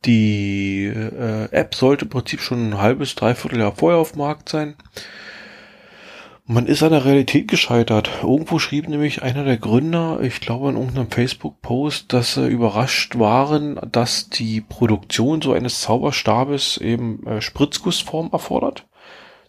Die 0.05 0.85
äh, 0.85 1.49
App 1.51 1.73
sollte 1.73 2.05
im 2.05 2.09
Prinzip 2.09 2.41
schon 2.41 2.69
ein 2.69 2.77
halbes, 2.77 3.15
dreiviertel 3.15 3.59
Jahr 3.59 3.75
vorher 3.75 3.99
auf 3.99 4.11
dem 4.11 4.19
Markt 4.19 4.49
sein. 4.49 4.75
Man 6.45 6.65
ist 6.65 6.81
an 6.81 6.91
der 6.91 7.05
Realität 7.05 7.47
gescheitert. 7.47 8.09
Irgendwo 8.23 8.57
schrieb 8.57 8.89
nämlich 8.89 9.21
einer 9.21 9.43
der 9.43 9.57
Gründer, 9.57 10.19
ich 10.21 10.41
glaube 10.41 10.69
in 10.69 10.75
irgendeinem 10.75 11.11
Facebook-Post, 11.11 12.11
dass 12.11 12.33
sie 12.33 12.47
überrascht 12.47 13.19
waren, 13.19 13.79
dass 13.91 14.29
die 14.29 14.59
Produktion 14.59 15.41
so 15.41 15.53
eines 15.53 15.81
Zauberstabes 15.81 16.77
eben 16.77 17.25
äh, 17.27 17.41
Spritzgussform 17.41 18.29
erfordert. 18.31 18.87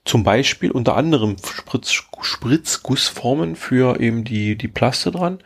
Zum 0.04 0.24
Beispiel 0.24 0.70
unter 0.70 0.96
anderem 0.96 1.36
Spritz, 1.42 1.92
Spritzgussformen 1.92 3.56
für 3.56 4.00
eben 4.00 4.24
die, 4.24 4.58
die 4.58 4.68
Plaste 4.68 5.12
dran. 5.12 5.38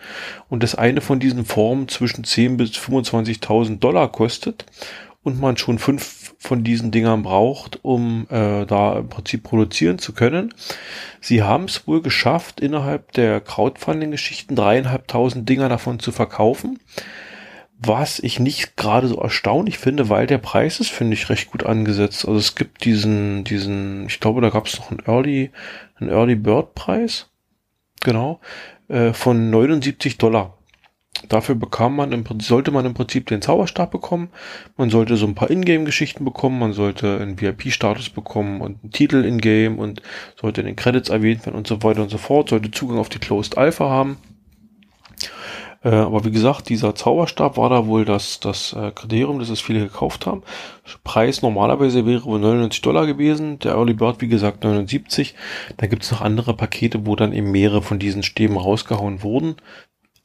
Und 0.48 0.62
das 0.62 0.74
eine 0.74 1.00
von 1.00 1.20
diesen 1.20 1.44
Formen 1.44 1.88
zwischen 1.88 2.24
10 2.24 2.56
bis 2.56 2.70
25.000 2.72 3.78
Dollar 3.78 4.10
kostet 4.10 4.64
und 5.26 5.40
man 5.40 5.56
schon 5.56 5.80
fünf 5.80 6.36
von 6.38 6.62
diesen 6.62 6.92
Dingern 6.92 7.24
braucht, 7.24 7.84
um 7.84 8.28
äh, 8.30 8.64
da 8.64 9.00
im 9.00 9.08
Prinzip 9.08 9.42
produzieren 9.42 9.98
zu 9.98 10.12
können. 10.12 10.54
Sie 11.20 11.42
haben 11.42 11.64
es 11.64 11.88
wohl 11.88 12.00
geschafft, 12.00 12.60
innerhalb 12.60 13.10
der 13.10 13.40
Crowdfunding-Geschichten 13.40 14.54
dreieinhalbtausend 14.54 15.48
Dinger 15.48 15.68
davon 15.68 15.98
zu 15.98 16.12
verkaufen. 16.12 16.78
Was 17.76 18.20
ich 18.20 18.38
nicht 18.38 18.76
gerade 18.76 19.08
so 19.08 19.16
erstaunlich 19.16 19.78
finde, 19.78 20.08
weil 20.08 20.28
der 20.28 20.38
Preis 20.38 20.78
ist, 20.78 20.92
finde 20.92 21.14
ich, 21.14 21.28
recht 21.28 21.50
gut 21.50 21.66
angesetzt. 21.66 22.24
Also 22.24 22.38
es 22.38 22.54
gibt 22.54 22.84
diesen, 22.84 23.42
diesen, 23.42 24.06
ich 24.06 24.20
glaube, 24.20 24.40
da 24.40 24.50
gab 24.50 24.66
es 24.66 24.78
noch 24.78 24.92
einen 24.92 25.02
Early, 25.06 25.50
einen 25.96 26.10
Early 26.10 26.36
Bird 26.36 26.76
Preis. 26.76 27.30
Genau. 28.04 28.38
Äh, 28.86 29.12
von 29.12 29.50
79 29.50 30.18
Dollar. 30.18 30.55
Dafür 31.28 31.54
bekam 31.54 31.96
man 31.96 32.12
im 32.12 32.24
Prinzip, 32.24 32.48
sollte 32.48 32.70
man 32.70 32.84
im 32.84 32.94
Prinzip 32.94 33.26
den 33.26 33.42
Zauberstab 33.42 33.90
bekommen. 33.90 34.28
Man 34.76 34.90
sollte 34.90 35.16
so 35.16 35.26
ein 35.26 35.34
paar 35.34 35.50
Ingame-Geschichten 35.50 36.24
bekommen. 36.24 36.58
Man 36.58 36.72
sollte 36.72 37.18
einen 37.20 37.40
VIP-Status 37.40 38.10
bekommen 38.10 38.60
und 38.60 38.82
einen 38.82 38.92
Titel 38.92 39.24
in-game 39.24 39.78
und 39.78 40.02
sollte 40.40 40.60
in 40.60 40.66
den 40.66 40.76
Credits 40.76 41.08
erwähnt 41.08 41.46
werden 41.46 41.56
und 41.56 41.66
so 41.66 41.82
weiter 41.82 42.02
und 42.02 42.10
so 42.10 42.18
fort. 42.18 42.50
Sollte 42.50 42.70
Zugang 42.70 42.98
auf 42.98 43.08
die 43.08 43.18
Closed 43.18 43.56
Alpha 43.56 43.88
haben. 43.88 44.18
Äh, 45.82 45.90
aber 45.90 46.24
wie 46.24 46.30
gesagt, 46.30 46.68
dieser 46.68 46.94
Zauberstab 46.94 47.56
war 47.56 47.70
da 47.70 47.86
wohl 47.86 48.04
das, 48.04 48.40
das 48.40 48.72
äh, 48.72 48.90
Kriterium, 48.90 49.38
dass 49.38 49.48
es 49.48 49.60
viele 49.60 49.80
gekauft 49.80 50.26
haben. 50.26 50.42
Preis 51.04 51.42
normalerweise 51.42 52.04
wäre 52.04 52.24
wohl 52.24 52.40
99 52.40 52.82
Dollar 52.82 53.06
gewesen. 53.06 53.58
Der 53.60 53.72
Early 53.72 53.94
Bird, 53.94 54.20
wie 54.20 54.28
gesagt, 54.28 54.64
79. 54.64 55.34
Da 55.76 55.86
gibt's 55.86 56.10
noch 56.10 56.20
andere 56.20 56.54
Pakete, 56.54 57.06
wo 57.06 57.16
dann 57.16 57.32
eben 57.32 57.50
mehrere 57.50 57.82
von 57.82 57.98
diesen 57.98 58.22
Stäben 58.22 58.56
rausgehauen 58.56 59.22
wurden 59.22 59.56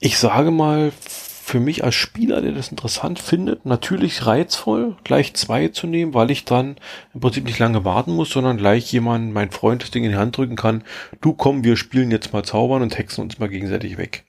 ich 0.01 0.17
sage 0.17 0.51
mal, 0.51 0.91
für 0.99 1.59
mich 1.59 1.83
als 1.83 1.95
Spieler, 1.95 2.41
der 2.41 2.53
das 2.53 2.69
interessant 2.69 3.19
findet, 3.19 3.65
natürlich 3.65 4.25
reizvoll, 4.25 4.95
gleich 5.03 5.33
zwei 5.35 5.67
zu 5.67 5.85
nehmen, 5.85 6.13
weil 6.13 6.31
ich 6.31 6.43
dann 6.43 6.77
im 7.13 7.19
Prinzip 7.21 7.45
nicht 7.45 7.59
lange 7.59 7.85
warten 7.85 8.15
muss, 8.15 8.31
sondern 8.31 8.57
gleich 8.57 8.91
jemand, 8.91 9.31
mein 9.33 9.51
Freund, 9.51 9.83
das 9.83 9.91
Ding 9.91 10.03
in 10.03 10.11
die 10.11 10.17
Hand 10.17 10.35
drücken 10.35 10.55
kann. 10.55 10.83
Du 11.21 11.33
komm, 11.33 11.63
wir 11.63 11.77
spielen 11.77 12.09
jetzt 12.09 12.33
mal 12.33 12.43
Zaubern 12.43 12.81
und 12.81 12.97
hexen 12.97 13.23
uns 13.23 13.37
mal 13.37 13.49
gegenseitig 13.49 13.97
weg. 13.97 14.23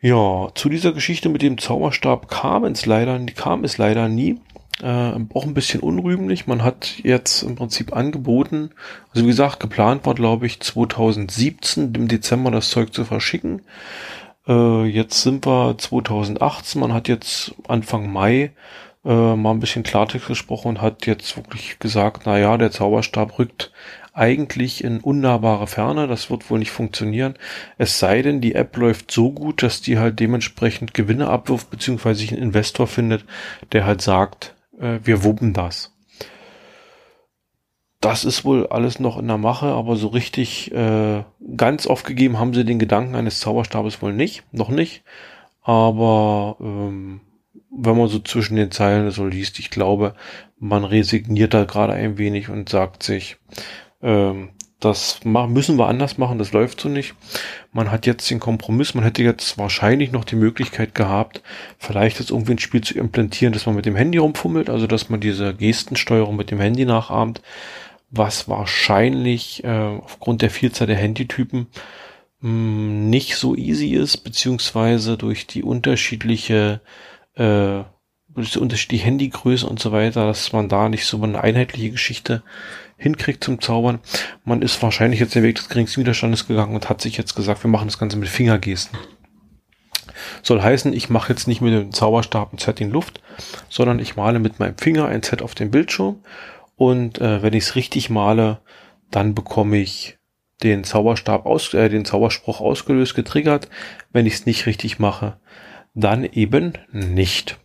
Ja, 0.00 0.48
zu 0.54 0.68
dieser 0.68 0.92
Geschichte 0.92 1.28
mit 1.28 1.42
dem 1.42 1.58
Zauberstab 1.58 2.28
kam 2.28 2.64
es 2.64 2.86
leider, 2.86 3.18
kam 3.34 3.64
es 3.64 3.76
leider 3.76 4.08
nie. 4.08 4.38
Äh, 4.82 5.12
auch 5.34 5.44
ein 5.44 5.54
bisschen 5.54 5.80
unrühmlich. 5.80 6.46
Man 6.46 6.62
hat 6.62 6.98
jetzt 7.02 7.42
im 7.42 7.56
Prinzip 7.56 7.94
angeboten, 7.96 8.70
also 9.10 9.24
wie 9.24 9.30
gesagt, 9.30 9.60
geplant 9.60 10.04
war, 10.04 10.14
glaube 10.14 10.46
ich, 10.46 10.60
2017 10.60 11.94
im 11.94 12.08
Dezember 12.08 12.50
das 12.50 12.68
Zeug 12.68 12.92
zu 12.92 13.04
verschicken. 13.04 13.62
Äh, 14.46 14.84
jetzt 14.84 15.22
sind 15.22 15.46
wir 15.46 15.76
2018. 15.78 16.80
Man 16.80 16.92
hat 16.92 17.08
jetzt 17.08 17.54
Anfang 17.68 18.12
Mai 18.12 18.52
äh, 19.04 19.36
mal 19.36 19.52
ein 19.52 19.60
bisschen 19.60 19.82
Klartext 19.82 20.28
gesprochen 20.28 20.68
und 20.68 20.82
hat 20.82 21.06
jetzt 21.06 21.36
wirklich 21.36 21.78
gesagt, 21.78 22.22
na 22.26 22.38
ja, 22.38 22.56
der 22.58 22.70
Zauberstab 22.70 23.38
rückt 23.38 23.72
eigentlich 24.12 24.82
in 24.82 25.00
unnahbare 25.00 25.66
Ferne. 25.66 26.06
Das 26.08 26.30
wird 26.30 26.50
wohl 26.50 26.58
nicht 26.58 26.70
funktionieren. 26.70 27.34
Es 27.78 27.98
sei 27.98 28.22
denn, 28.22 28.40
die 28.40 28.54
App 28.54 28.76
läuft 28.76 29.10
so 29.10 29.30
gut, 29.32 29.62
dass 29.62 29.80
die 29.80 29.98
halt 29.98 30.20
dementsprechend 30.20 30.94
Gewinne 30.94 31.28
abwirft, 31.28 31.70
beziehungsweise 31.70 32.20
sich 32.20 32.32
einen 32.32 32.42
Investor 32.42 32.86
findet, 32.86 33.24
der 33.72 33.86
halt 33.86 34.02
sagt, 34.02 34.55
äh, 34.78 35.00
wir 35.02 35.24
wuppen 35.24 35.52
das. 35.52 35.92
Das 38.00 38.24
ist 38.24 38.44
wohl 38.44 38.66
alles 38.68 39.00
noch 39.00 39.18
in 39.18 39.26
der 39.26 39.38
Mache, 39.38 39.66
aber 39.66 39.96
so 39.96 40.08
richtig 40.08 40.72
äh, 40.72 41.24
ganz 41.56 41.86
aufgegeben 41.86 42.38
haben 42.38 42.54
sie 42.54 42.64
den 42.64 42.78
Gedanken 42.78 43.14
eines 43.14 43.40
Zauberstabes 43.40 44.02
wohl 44.02 44.12
nicht, 44.12 44.44
noch 44.52 44.68
nicht. 44.68 45.02
Aber 45.62 46.56
ähm, 46.60 47.20
wenn 47.70 47.96
man 47.96 48.08
so 48.08 48.18
zwischen 48.20 48.56
den 48.56 48.70
Zeilen 48.70 49.10
so 49.10 49.26
liest, 49.26 49.58
ich 49.58 49.70
glaube, 49.70 50.14
man 50.58 50.84
resigniert 50.84 51.54
da 51.54 51.64
gerade 51.64 51.94
ein 51.94 52.18
wenig 52.18 52.48
und 52.48 52.68
sagt 52.68 53.02
sich, 53.02 53.38
ähm, 54.02 54.50
das 54.86 55.20
müssen 55.24 55.78
wir 55.78 55.88
anders 55.88 56.18
machen, 56.18 56.38
das 56.38 56.52
läuft 56.52 56.80
so 56.80 56.88
nicht. 56.88 57.14
Man 57.72 57.90
hat 57.90 58.06
jetzt 58.06 58.30
den 58.30 58.40
Kompromiss, 58.40 58.94
man 58.94 59.04
hätte 59.04 59.22
jetzt 59.22 59.58
wahrscheinlich 59.58 60.12
noch 60.12 60.24
die 60.24 60.36
Möglichkeit 60.36 60.94
gehabt, 60.94 61.42
vielleicht 61.78 62.18
jetzt 62.18 62.30
irgendwie 62.30 62.52
ein 62.52 62.58
Spiel 62.58 62.80
zu 62.80 62.94
implantieren, 62.94 63.52
dass 63.52 63.66
man 63.66 63.74
mit 63.74 63.86
dem 63.86 63.96
Handy 63.96 64.18
rumfummelt, 64.18 64.70
also 64.70 64.86
dass 64.86 65.10
man 65.10 65.20
diese 65.20 65.54
Gestensteuerung 65.54 66.36
mit 66.36 66.50
dem 66.50 66.60
Handy 66.60 66.84
nachahmt, 66.84 67.42
was 68.10 68.48
wahrscheinlich 68.48 69.64
äh, 69.64 69.68
aufgrund 69.68 70.42
der 70.42 70.50
Vielzahl 70.50 70.86
der 70.86 70.96
Handytypen 70.96 71.66
mh, 72.40 72.48
hm, 72.48 73.10
nicht 73.10 73.36
so 73.36 73.54
easy 73.56 73.88
ist, 73.88 74.18
beziehungsweise 74.18 75.16
durch 75.16 75.46
die 75.46 75.62
unterschiedliche 75.62 76.80
äh, 77.34 77.82
durch 78.36 78.52
die 78.52 78.58
unterschiedliche 78.58 79.04
Handygröße 79.04 79.66
und 79.66 79.80
so 79.80 79.92
weiter, 79.92 80.26
dass 80.26 80.52
man 80.52 80.68
da 80.68 80.88
nicht 80.88 81.06
so 81.06 81.22
eine 81.22 81.40
einheitliche 81.40 81.90
Geschichte 81.90 82.42
hinkriegt 82.96 83.44
zum 83.44 83.60
Zaubern. 83.60 84.00
Man 84.44 84.62
ist 84.62 84.82
wahrscheinlich 84.82 85.20
jetzt 85.20 85.34
den 85.34 85.42
Weg 85.42 85.56
des 85.56 85.68
geringsten 85.68 86.00
Widerstandes 86.00 86.46
gegangen 86.46 86.74
und 86.74 86.88
hat 86.88 87.00
sich 87.00 87.16
jetzt 87.16 87.34
gesagt, 87.34 87.62
wir 87.62 87.70
machen 87.70 87.88
das 87.88 87.98
Ganze 87.98 88.16
mit 88.16 88.28
Fingergesten. 88.28 88.98
Soll 90.42 90.62
heißen, 90.62 90.92
ich 90.92 91.10
mache 91.10 91.32
jetzt 91.32 91.46
nicht 91.46 91.60
mit 91.60 91.72
dem 91.72 91.92
Zauberstab 91.92 92.52
ein 92.52 92.58
Z 92.58 92.80
in 92.80 92.90
Luft, 92.90 93.20
sondern 93.68 93.98
ich 93.98 94.16
male 94.16 94.38
mit 94.38 94.58
meinem 94.58 94.78
Finger 94.78 95.06
ein 95.06 95.22
Z 95.22 95.42
auf 95.42 95.54
den 95.54 95.70
Bildschirm 95.70 96.20
und 96.76 97.20
äh, 97.20 97.42
wenn 97.42 97.54
ich 97.54 97.64
es 97.64 97.74
richtig 97.74 98.10
male, 98.10 98.60
dann 99.10 99.34
bekomme 99.34 99.78
ich 99.78 100.18
den 100.62 100.84
Zauberstab 100.84 101.46
aus, 101.46 101.74
äh, 101.74 101.88
den 101.88 102.04
Zauberspruch 102.04 102.60
ausgelöst, 102.60 103.14
getriggert. 103.14 103.68
Wenn 104.12 104.26
ich 104.26 104.34
es 104.34 104.46
nicht 104.46 104.66
richtig 104.66 104.98
mache, 104.98 105.38
dann 105.94 106.24
eben 106.24 106.72
nicht. 106.92 107.58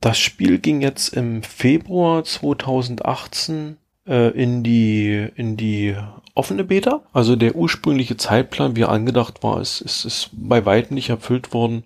Das 0.00 0.18
Spiel 0.18 0.58
ging 0.58 0.80
jetzt 0.80 1.08
im 1.10 1.42
Februar 1.42 2.24
2018 2.24 3.76
äh, 4.06 4.30
in 4.30 4.62
die 4.62 5.28
in 5.36 5.56
die 5.56 5.96
offene 6.34 6.64
Beta. 6.64 7.02
Also 7.12 7.36
der 7.36 7.54
ursprüngliche 7.54 8.16
Zeitplan, 8.16 8.76
wie 8.76 8.82
er 8.82 8.90
angedacht 8.90 9.42
war, 9.42 9.60
ist, 9.60 9.80
ist, 9.80 10.04
ist 10.04 10.30
bei 10.32 10.64
weitem 10.64 10.94
nicht 10.94 11.10
erfüllt 11.10 11.52
worden. 11.52 11.84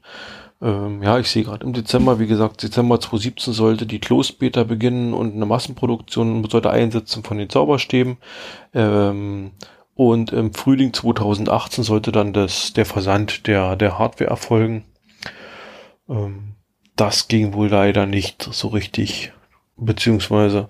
Ähm, 0.62 1.02
ja, 1.02 1.18
ich 1.18 1.28
sehe 1.28 1.44
gerade 1.44 1.66
im 1.66 1.72
Dezember, 1.72 2.18
wie 2.18 2.26
gesagt, 2.26 2.62
Dezember 2.62 2.98
2017 2.98 3.52
sollte 3.52 3.86
die 3.86 3.98
Closed 3.98 4.38
Beta 4.38 4.64
beginnen 4.64 5.12
und 5.12 5.34
eine 5.34 5.46
Massenproduktion 5.46 6.48
sollte 6.48 6.70
einsetzen 6.70 7.22
von 7.24 7.38
den 7.38 7.50
Zauberstäben. 7.50 8.16
Ähm, 8.72 9.50
und 9.94 10.32
im 10.32 10.52
Frühling 10.52 10.92
2018 10.92 11.84
sollte 11.84 12.12
dann 12.12 12.32
das, 12.32 12.72
der 12.72 12.86
Versand 12.86 13.46
der, 13.46 13.76
der 13.76 13.98
Hardware 13.98 14.30
erfolgen. 14.30 14.84
Ähm, 16.08 16.54
das 16.96 17.28
ging 17.28 17.52
wohl 17.52 17.68
leider 17.68 18.06
nicht 18.06 18.48
so 18.50 18.68
richtig 18.68 19.32
beziehungsweise 19.76 20.68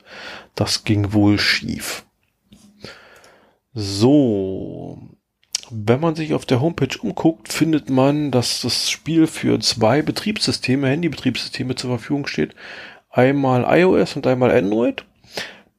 das 0.54 0.84
ging 0.84 1.12
wohl 1.12 1.38
schief. 1.38 2.04
So, 3.72 4.98
wenn 5.70 6.00
man 6.00 6.14
sich 6.14 6.34
auf 6.34 6.46
der 6.46 6.60
Homepage 6.60 6.98
umguckt, 7.00 7.52
findet 7.52 7.90
man, 7.90 8.30
dass 8.30 8.62
das 8.62 8.90
Spiel 8.90 9.26
für 9.26 9.58
zwei 9.60 10.02
Betriebssysteme, 10.02 10.88
Handybetriebssysteme 10.88 11.74
zur 11.74 11.90
Verfügung 11.90 12.26
steht. 12.26 12.54
Einmal 13.10 13.64
iOS 13.78 14.16
und 14.16 14.26
einmal 14.26 14.50
Android 14.50 15.04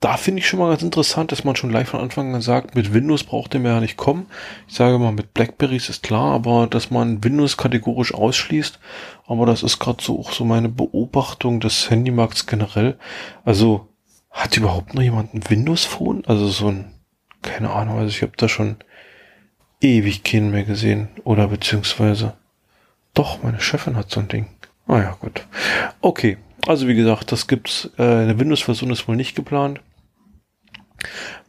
da 0.07 0.15
finde 0.15 0.39
ich 0.39 0.47
schon 0.47 0.59
mal 0.59 0.69
ganz 0.69 0.83
interessant, 0.83 1.33
dass 1.33 1.43
man 1.43 1.57
schon 1.57 1.69
gleich 1.69 1.89
von 1.89 1.99
Anfang 1.99 2.33
an 2.33 2.39
sagt, 2.39 2.75
mit 2.75 2.93
Windows 2.93 3.25
braucht 3.25 3.51
der 3.51 3.59
mehr 3.59 3.73
ja 3.73 3.81
nicht 3.81 3.97
kommen. 3.97 4.27
Ich 4.65 4.75
sage 4.75 4.97
mal, 4.99 5.11
mit 5.11 5.33
Blackberries 5.33 5.89
ist 5.89 6.01
klar, 6.01 6.33
aber 6.33 6.65
dass 6.67 6.89
man 6.89 7.25
Windows 7.25 7.57
kategorisch 7.57 8.13
ausschließt, 8.13 8.79
aber 9.25 9.45
das 9.45 9.63
ist 9.63 9.79
gerade 9.79 10.01
so 10.01 10.17
auch 10.17 10.31
so 10.31 10.45
meine 10.45 10.69
Beobachtung 10.69 11.59
des 11.59 11.89
Handymarkts 11.89 12.45
generell. 12.45 12.97
Also 13.43 13.89
hat 14.31 14.55
überhaupt 14.55 14.93
noch 14.93 15.01
jemand 15.01 15.33
ein 15.33 15.49
Windows 15.49 15.83
Phone? 15.83 16.23
Also 16.25 16.47
so 16.47 16.69
ein, 16.69 16.93
keine 17.41 17.71
Ahnung, 17.71 17.97
also 17.97 18.07
ich 18.07 18.21
habe 18.21 18.31
da 18.37 18.47
schon 18.47 18.77
ewig 19.81 20.23
keinen 20.23 20.51
mehr 20.51 20.63
gesehen. 20.63 21.09
Oder 21.25 21.49
beziehungsweise, 21.49 22.37
doch, 23.13 23.43
meine 23.43 23.59
Chefin 23.59 23.97
hat 23.97 24.09
so 24.09 24.21
ein 24.21 24.29
Ding. 24.29 24.47
Ah 24.87 24.99
ja, 24.99 25.17
gut. 25.19 25.45
Okay, 25.99 26.37
also 26.65 26.87
wie 26.87 26.95
gesagt, 26.95 27.33
das 27.33 27.47
gibt's. 27.47 27.89
Äh, 27.97 28.03
eine 28.03 28.39
Windows-Version 28.39 28.91
ist 28.91 29.09
wohl 29.09 29.17
nicht 29.17 29.35
geplant. 29.35 29.81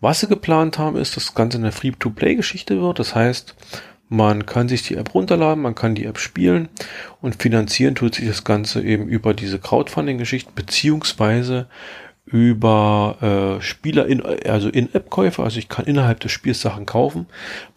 Was 0.01 0.21
sie 0.21 0.29
geplant 0.29 0.79
haben, 0.79 0.97
ist, 0.97 1.17
dass 1.17 1.27
das 1.27 1.35
Ganze 1.35 1.59
eine 1.59 1.73
Free-to-Play-Geschichte 1.73 2.81
wird. 2.81 2.99
Das 2.99 3.15
heißt, 3.15 3.55
man 4.09 4.47
kann 4.47 4.69
sich 4.69 4.83
die 4.83 4.97
App 4.97 5.15
runterladen, 5.15 5.63
man 5.63 5.75
kann 5.75 5.95
die 5.95 6.07
App 6.07 6.19
spielen 6.19 6.69
und 7.21 7.43
finanzieren 7.43 7.95
tut 7.95 8.15
sich 8.15 8.27
das 8.27 8.45
Ganze 8.45 8.83
eben 8.83 9.07
über 9.07 9.35
diese 9.35 9.59
Crowdfunding-Geschichten 9.59 10.53
beziehungsweise 10.55 11.69
über 12.25 13.59
äh, 13.59 13.63
Spieler 13.63 14.07
in 14.07 14.23
also 14.23 14.69
in 14.69 14.93
App-Käufe, 14.93 15.43
also 15.43 15.59
ich 15.59 15.69
kann 15.69 15.87
innerhalb 15.87 16.21
des 16.21 16.33
Spiels 16.33 16.61
Sachen 16.61 16.85
kaufen, 16.87 17.27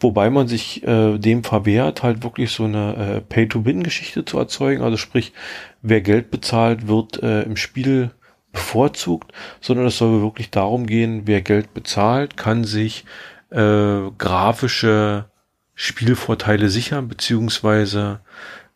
wobei 0.00 0.30
man 0.30 0.46
sich 0.46 0.86
äh, 0.86 1.18
dem 1.18 1.42
verwehrt, 1.42 2.02
halt 2.02 2.22
wirklich 2.22 2.50
so 2.50 2.64
eine 2.64 2.96
äh, 2.96 3.20
Pay-to-Win-Geschichte 3.22 4.24
zu 4.24 4.38
erzeugen. 4.38 4.82
Also 4.82 4.96
sprich, 4.98 5.32
wer 5.80 6.00
Geld 6.02 6.30
bezahlt, 6.30 6.86
wird 6.86 7.22
äh, 7.22 7.42
im 7.42 7.56
Spiel 7.56 8.10
bevorzugt, 8.52 9.32
sondern 9.60 9.86
es 9.86 9.98
soll 9.98 10.22
wirklich 10.22 10.50
darum 10.50 10.86
gehen, 10.86 11.22
wer 11.24 11.40
Geld 11.40 11.74
bezahlt, 11.74 12.36
kann 12.36 12.64
sich 12.64 13.04
äh, 13.50 14.10
grafische 14.18 15.26
Spielvorteile 15.74 16.68
sichern, 16.68 17.08
beziehungsweise 17.08 18.20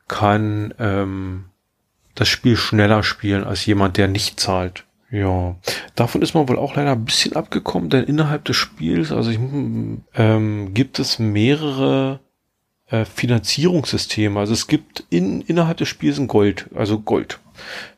kann 0.09 0.75
ähm, 0.79 1.47
das 2.15 2.29
Spiel 2.29 2.57
schneller 2.57 3.03
spielen 3.03 3.45
als 3.45 3.67
jemand, 3.67 3.97
der 3.97 4.09
nicht 4.09 4.41
zahlt. 4.41 4.85
Ja, 5.11 5.55
davon 5.95 6.23
ist 6.23 6.35
man 6.35 6.49
wohl 6.49 6.59
auch 6.59 6.75
leider 6.75 6.93
ein 6.93 7.05
bisschen 7.05 7.37
abgekommen, 7.37 7.91
denn 7.91 8.05
innerhalb 8.05 8.45
des 8.45 8.57
Spiels, 8.57 9.13
also 9.13 9.31
ich, 9.31 9.39
ähm, 10.15 10.75
gibt 10.75 10.99
es 10.99 11.19
mehrere 11.19 12.21
äh, 12.91 13.05
Finanzierungssysteme. 13.05 14.39
Also 14.39 14.53
es 14.53 14.67
gibt 14.67 15.05
in, 15.11 15.41
innerhalb 15.43 15.79
des 15.79 15.89
Spiels 15.89 16.19
ein 16.19 16.29
Gold, 16.29 16.69
also 16.75 17.01
Gold. 17.01 17.41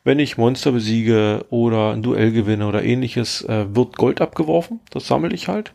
Wenn 0.03 0.19
ich 0.19 0.37
Monster 0.37 0.71
besiege 0.71 1.45
oder 1.49 1.91
ein 1.91 2.01
Duell 2.01 2.31
gewinne 2.31 2.67
oder 2.67 2.83
ähnliches, 2.83 3.43
äh, 3.43 3.75
wird 3.75 3.97
Gold 3.97 4.21
abgeworfen. 4.21 4.79
Das 4.91 5.07
sammle 5.07 5.33
ich 5.33 5.47
halt. 5.47 5.73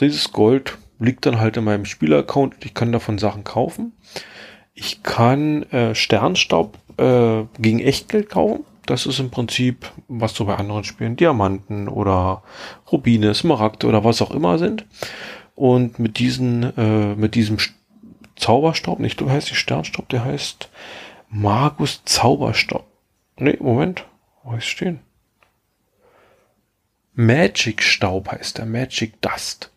Dieses 0.00 0.32
Gold 0.32 0.76
liegt 0.98 1.26
dann 1.26 1.40
halt 1.40 1.56
in 1.56 1.64
meinem 1.64 1.84
Spielaccount 1.84 2.54
und 2.54 2.64
ich 2.64 2.74
kann 2.74 2.92
davon 2.92 3.18
Sachen 3.18 3.44
kaufen. 3.44 3.92
Ich 4.74 5.02
kann 5.02 5.62
äh, 5.70 5.94
Sternstaub 5.94 6.78
äh, 6.96 7.44
gegen 7.58 7.80
Echtgeld 7.80 8.28
kaufen. 8.30 8.64
Das 8.86 9.06
ist 9.06 9.18
im 9.18 9.30
Prinzip, 9.30 9.90
was 10.08 10.34
so 10.34 10.44
bei 10.44 10.56
anderen 10.56 10.84
Spielen 10.84 11.16
Diamanten 11.16 11.88
oder 11.88 12.42
Rubine, 12.90 13.32
Smaragde 13.34 13.86
oder 13.86 14.04
was 14.04 14.20
auch 14.20 14.30
immer 14.32 14.58
sind. 14.58 14.84
Und 15.54 15.98
mit 15.98 16.18
diesen, 16.18 16.76
äh, 16.76 17.14
mit 17.14 17.34
diesem 17.36 17.58
Zauberstaub, 18.36 18.98
nicht 18.98 19.20
du 19.20 19.30
heißt 19.30 19.50
die 19.50 19.54
Sternstaub, 19.54 20.08
der 20.08 20.24
heißt 20.24 20.68
Magus 21.28 22.02
Zauberstaub. 22.04 22.86
Nee, 23.36 23.56
Moment, 23.60 24.06
wo 24.42 24.54
ist 24.54 24.66
stehen? 24.66 25.00
Magic 27.14 27.82
Staub 27.82 28.30
heißt 28.30 28.58
der, 28.58 28.66
Magic 28.66 29.20
Dust. 29.20 29.70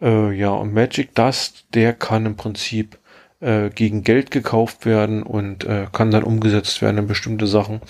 Äh, 0.00 0.32
ja, 0.32 0.50
und 0.50 0.74
Magic 0.74 1.14
Dust, 1.14 1.64
der 1.74 1.94
kann 1.94 2.26
im 2.26 2.36
Prinzip 2.36 2.98
äh, 3.40 3.70
gegen 3.70 4.02
Geld 4.02 4.32
gekauft 4.32 4.84
werden 4.84 5.22
und 5.22 5.64
äh, 5.64 5.86
kann 5.92 6.10
dann 6.10 6.24
umgesetzt 6.24 6.82
werden 6.82 6.98
in 6.98 7.06
bestimmte 7.06 7.46
Sachen. 7.46 7.80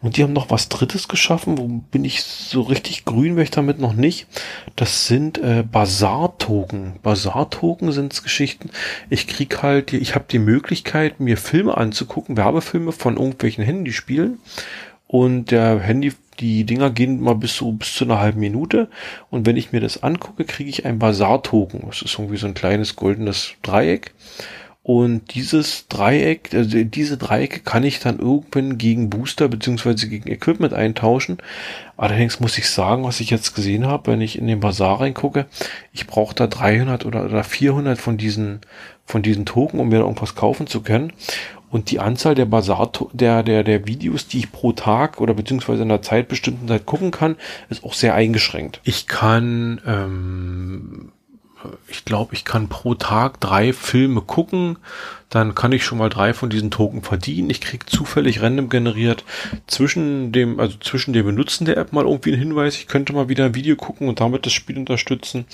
Und 0.00 0.16
die 0.16 0.22
haben 0.22 0.32
noch 0.32 0.50
was 0.50 0.70
Drittes 0.70 1.06
geschaffen, 1.06 1.58
wo 1.58 1.66
bin 1.66 2.04
ich 2.04 2.22
so 2.22 2.62
richtig 2.62 3.04
grün, 3.04 3.36
wäre 3.36 3.44
ich 3.44 3.50
damit 3.50 3.78
noch 3.78 3.92
nicht. 3.92 4.26
Das 4.74 5.06
sind 5.06 5.36
äh, 5.36 5.64
Bazar-Token. 5.70 6.94
Bazar-Token 7.02 7.92
sind 7.92 8.22
Geschichten. 8.22 8.70
Ich 9.10 9.26
krieg 9.26 9.62
halt, 9.62 9.92
ich 9.92 10.14
habe 10.14 10.24
die 10.30 10.38
Möglichkeit, 10.38 11.20
mir 11.20 11.36
Filme 11.36 11.76
anzugucken, 11.76 12.38
Werbefilme 12.38 12.92
von 12.92 13.18
irgendwelchen 13.18 13.64
Handyspielen. 13.64 14.38
Und 15.08 15.50
der 15.50 15.78
Handy, 15.78 16.14
die 16.40 16.64
Dinger 16.64 16.90
gehen 16.90 17.20
mal 17.20 17.34
bis 17.34 17.56
so 17.56 17.70
bis 17.72 17.94
zu 17.94 18.04
einer 18.04 18.18
halben 18.18 18.40
Minute. 18.40 18.88
Und 19.30 19.46
wenn 19.46 19.56
ich 19.56 19.72
mir 19.72 19.80
das 19.80 20.02
angucke, 20.02 20.44
kriege 20.44 20.70
ich 20.70 20.84
ein 20.86 20.98
Bazar-Token. 20.98 21.82
Das 21.86 22.02
ist 22.02 22.14
irgendwie 22.14 22.38
so 22.38 22.46
ein 22.46 22.54
kleines 22.54 22.96
goldenes 22.96 23.52
Dreieck. 23.62 24.12
Und 24.88 25.34
dieses 25.34 25.88
Dreieck, 25.88 26.54
also 26.54 26.84
diese 26.84 27.16
Dreiecke 27.16 27.58
kann 27.58 27.82
ich 27.82 27.98
dann 27.98 28.20
irgendwann 28.20 28.78
gegen 28.78 29.10
Booster 29.10 29.48
beziehungsweise 29.48 30.08
gegen 30.08 30.30
Equipment 30.30 30.72
eintauschen. 30.72 31.38
Allerdings 31.96 32.38
muss 32.38 32.56
ich 32.56 32.70
sagen, 32.70 33.02
was 33.02 33.18
ich 33.18 33.30
jetzt 33.30 33.56
gesehen 33.56 33.88
habe, 33.88 34.12
wenn 34.12 34.20
ich 34.20 34.38
in 34.38 34.46
den 34.46 34.60
Bazar 34.60 35.00
reingucke, 35.00 35.46
ich 35.92 36.06
brauche 36.06 36.36
da 36.36 36.46
300 36.46 37.04
oder, 37.04 37.24
oder 37.24 37.42
400 37.42 37.98
von 37.98 38.16
diesen, 38.16 38.60
von 39.04 39.22
diesen 39.22 39.44
Token, 39.44 39.80
um 39.80 39.88
mir 39.88 39.98
irgendwas 39.98 40.36
kaufen 40.36 40.68
zu 40.68 40.82
können. 40.82 41.12
Und 41.68 41.90
die 41.90 41.98
Anzahl 41.98 42.36
der 42.36 42.46
Bazar, 42.46 42.92
der, 43.12 43.42
der, 43.42 43.64
der 43.64 43.88
Videos, 43.88 44.28
die 44.28 44.38
ich 44.38 44.52
pro 44.52 44.70
Tag 44.70 45.20
oder 45.20 45.34
beziehungsweise 45.34 45.82
in 45.82 45.90
einer 45.90 46.02
Zeit 46.02 46.28
bestimmten 46.28 46.68
Zeit 46.68 46.86
gucken 46.86 47.10
kann, 47.10 47.34
ist 47.70 47.82
auch 47.82 47.92
sehr 47.92 48.14
eingeschränkt. 48.14 48.82
Ich 48.84 49.08
kann 49.08 49.80
ähm, 49.84 51.10
ich 51.88 52.04
glaube, 52.04 52.34
ich 52.34 52.44
kann 52.44 52.68
pro 52.68 52.94
Tag 52.94 53.40
drei 53.40 53.72
Filme 53.72 54.20
gucken. 54.20 54.78
Dann 55.28 55.54
kann 55.54 55.72
ich 55.72 55.84
schon 55.84 55.98
mal 55.98 56.08
drei 56.08 56.34
von 56.34 56.50
diesen 56.50 56.70
Token 56.70 57.02
verdienen. 57.02 57.50
Ich 57.50 57.60
kriege 57.60 57.86
zufällig 57.86 58.42
random 58.42 58.68
generiert 58.68 59.24
zwischen 59.66 60.32
dem, 60.32 60.60
also 60.60 60.78
zwischen 60.78 61.12
dem 61.12 61.26
Benutzen 61.26 61.64
der 61.64 61.76
App 61.76 61.92
mal 61.92 62.04
irgendwie 62.04 62.32
einen 62.32 62.42
Hinweis. 62.42 62.76
Ich 62.76 62.86
könnte 62.86 63.12
mal 63.12 63.28
wieder 63.28 63.44
ein 63.44 63.54
Video 63.54 63.76
gucken 63.76 64.08
und 64.08 64.20
damit 64.20 64.46
das 64.46 64.52
Spiel 64.52 64.78
unterstützen. 64.78 65.46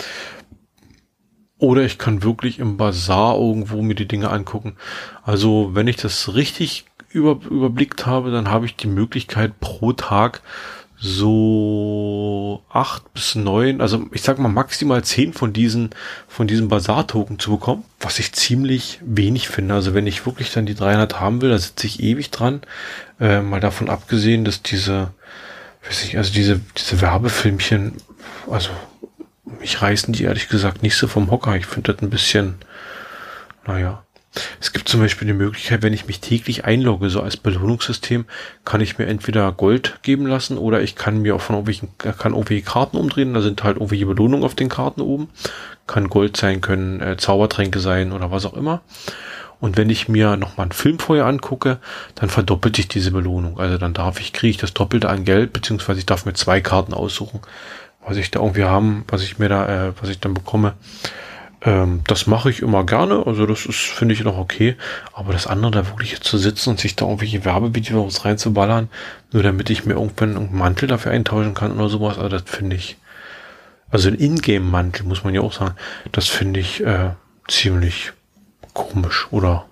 Oder 1.58 1.84
ich 1.84 1.96
kann 1.96 2.22
wirklich 2.22 2.58
im 2.58 2.76
Bazar 2.76 3.36
irgendwo 3.36 3.82
mir 3.82 3.94
die 3.94 4.08
Dinge 4.08 4.30
angucken. 4.30 4.76
Also 5.22 5.70
wenn 5.74 5.86
ich 5.86 5.96
das 5.96 6.34
richtig 6.34 6.84
über, 7.08 7.38
überblickt 7.48 8.06
habe, 8.06 8.30
dann 8.30 8.50
habe 8.50 8.66
ich 8.66 8.76
die 8.76 8.88
Möglichkeit 8.88 9.60
pro 9.60 9.92
Tag 9.92 10.42
so 11.04 12.62
acht 12.70 13.12
bis 13.12 13.34
neun, 13.34 13.80
also 13.80 14.06
ich 14.12 14.22
sag 14.22 14.38
mal 14.38 14.48
maximal 14.48 15.02
zehn 15.02 15.32
von 15.32 15.52
diesen, 15.52 15.90
von 16.28 16.46
diesen 16.46 16.68
Basar-Token 16.68 17.40
zu 17.40 17.50
bekommen, 17.50 17.82
was 17.98 18.20
ich 18.20 18.32
ziemlich 18.32 19.00
wenig 19.04 19.48
finde. 19.48 19.74
Also 19.74 19.94
wenn 19.94 20.06
ich 20.06 20.24
wirklich 20.26 20.52
dann 20.52 20.64
die 20.64 20.76
300 20.76 21.18
haben 21.18 21.42
will, 21.42 21.50
da 21.50 21.58
sitze 21.58 21.88
ich 21.88 22.00
ewig 22.00 22.30
dran. 22.30 22.62
Äh, 23.18 23.42
mal 23.42 23.58
davon 23.58 23.90
abgesehen, 23.90 24.44
dass 24.44 24.62
diese, 24.62 25.10
weiß 25.84 26.04
ich, 26.04 26.18
also 26.18 26.32
diese, 26.32 26.60
diese 26.78 27.00
Werbefilmchen, 27.00 27.94
also 28.48 28.70
mich 29.58 29.82
reißen 29.82 30.14
die 30.14 30.22
ehrlich 30.22 30.48
gesagt 30.48 30.84
nicht 30.84 30.96
so 30.96 31.08
vom 31.08 31.32
Hocker. 31.32 31.56
Ich 31.56 31.66
finde 31.66 31.92
das 31.92 32.00
ein 32.00 32.10
bisschen, 32.10 32.54
naja. 33.66 34.04
Es 34.60 34.72
gibt 34.72 34.88
zum 34.88 35.00
Beispiel 35.00 35.26
die 35.26 35.34
Möglichkeit, 35.34 35.82
wenn 35.82 35.92
ich 35.92 36.06
mich 36.06 36.20
täglich 36.20 36.64
einlogge, 36.64 37.10
so 37.10 37.20
als 37.20 37.36
Belohnungssystem, 37.36 38.24
kann 38.64 38.80
ich 38.80 38.96
mir 38.96 39.06
entweder 39.06 39.52
Gold 39.52 39.98
geben 40.02 40.26
lassen 40.26 40.56
oder 40.56 40.80
ich 40.80 40.96
kann 40.96 41.20
mir 41.20 41.34
auch 41.34 41.40
von 41.40 41.56
irgendwelchen, 41.56 41.90
kann 41.98 42.32
irgendwelche 42.32 42.64
Karten 42.64 42.96
umdrehen, 42.96 43.34
da 43.34 43.42
sind 43.42 43.62
halt 43.62 43.76
irgendwelche 43.76 44.06
Belohnungen 44.06 44.44
auf 44.44 44.54
den 44.54 44.70
Karten 44.70 45.02
oben. 45.02 45.28
Kann 45.86 46.08
Gold 46.08 46.36
sein, 46.36 46.60
können 46.60 47.00
äh, 47.00 47.16
Zaubertränke 47.16 47.80
sein 47.80 48.12
oder 48.12 48.30
was 48.30 48.46
auch 48.46 48.54
immer. 48.54 48.80
Und 49.60 49.76
wenn 49.76 49.90
ich 49.90 50.08
mir 50.08 50.36
nochmal 50.36 50.64
einen 50.64 50.72
Film 50.72 50.98
vorher 50.98 51.26
angucke, 51.26 51.78
dann 52.14 52.30
verdoppelt 52.30 52.74
sich 52.74 52.88
diese 52.88 53.12
Belohnung. 53.12 53.60
Also 53.60 53.78
dann 53.78 53.94
darf 53.94 54.18
ich, 54.18 54.32
kriege 54.32 54.50
ich 54.50 54.56
das 54.56 54.74
Doppelte 54.74 55.08
an 55.08 55.24
Geld, 55.24 55.52
beziehungsweise 55.52 56.00
ich 56.00 56.06
darf 56.06 56.24
mir 56.24 56.32
zwei 56.32 56.60
Karten 56.60 56.94
aussuchen, 56.94 57.40
was 58.04 58.16
ich 58.16 58.30
da 58.30 58.40
irgendwie 58.40 58.64
haben, 58.64 59.04
was 59.06 59.22
ich 59.22 59.38
mir 59.38 59.48
da, 59.48 59.88
äh, 59.88 59.92
was 60.00 60.08
ich 60.08 60.18
dann 60.18 60.34
bekomme. 60.34 60.74
Ähm, 61.64 62.02
das 62.06 62.26
mache 62.26 62.50
ich 62.50 62.60
immer 62.60 62.84
gerne, 62.84 63.26
also 63.26 63.46
das 63.46 63.66
ist, 63.66 63.78
finde 63.78 64.14
ich, 64.14 64.24
noch 64.24 64.36
okay. 64.36 64.76
Aber 65.12 65.32
das 65.32 65.46
andere, 65.46 65.70
da 65.70 65.86
wirklich 65.88 66.20
zu 66.20 66.38
sitzen 66.38 66.70
und 66.70 66.80
sich 66.80 66.96
da 66.96 67.04
irgendwelche 67.04 67.44
Werbevideos 67.44 68.24
reinzuballern, 68.24 68.88
nur 69.32 69.42
damit 69.42 69.70
ich 69.70 69.86
mir 69.86 69.94
irgendwann 69.94 70.36
einen 70.36 70.56
Mantel 70.56 70.88
dafür 70.88 71.12
eintauschen 71.12 71.54
kann 71.54 71.72
oder 71.72 71.88
sowas, 71.88 72.18
also 72.18 72.28
das 72.28 72.42
finde 72.46 72.76
ich, 72.76 72.96
also 73.90 74.08
ein 74.08 74.18
Ingame-Mantel, 74.18 75.04
muss 75.04 75.22
man 75.22 75.34
ja 75.34 75.42
auch 75.42 75.52
sagen, 75.52 75.76
das 76.10 76.28
finde 76.28 76.60
ich 76.60 76.82
äh, 76.84 77.10
ziemlich 77.46 78.12
komisch 78.72 79.28
oder 79.30 79.66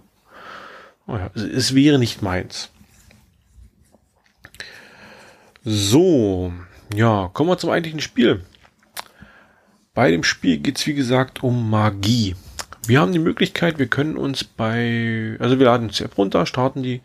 naja, 1.07 1.31
es 1.35 1.74
wäre 1.74 1.98
nicht 1.98 2.22
meins. 2.22 2.70
So, 5.64 6.53
ja, 6.94 7.31
kommen 7.33 7.50
wir 7.50 7.59
zum 7.59 7.70
eigentlichen 7.70 8.00
Spiel. 8.00 8.44
Bei 9.92 10.11
dem 10.11 10.22
Spiel 10.22 10.59
geht 10.59 10.79
es 10.79 10.87
wie 10.87 10.94
gesagt 10.94 11.42
um 11.42 11.68
Magie. 11.68 12.37
Wir 12.87 13.00
haben 13.00 13.12
die 13.12 13.18
Möglichkeit, 13.18 13.81
wir 13.81 13.88
können 13.88 14.16
uns 14.16 14.44
bei, 14.44 15.37
also 15.40 15.59
wir 15.59 15.66
laden 15.66 15.88
uns 15.88 15.96
die 15.96 16.05
App 16.05 16.16
runter, 16.16 16.46
starten 16.46 16.83
die 16.83 17.00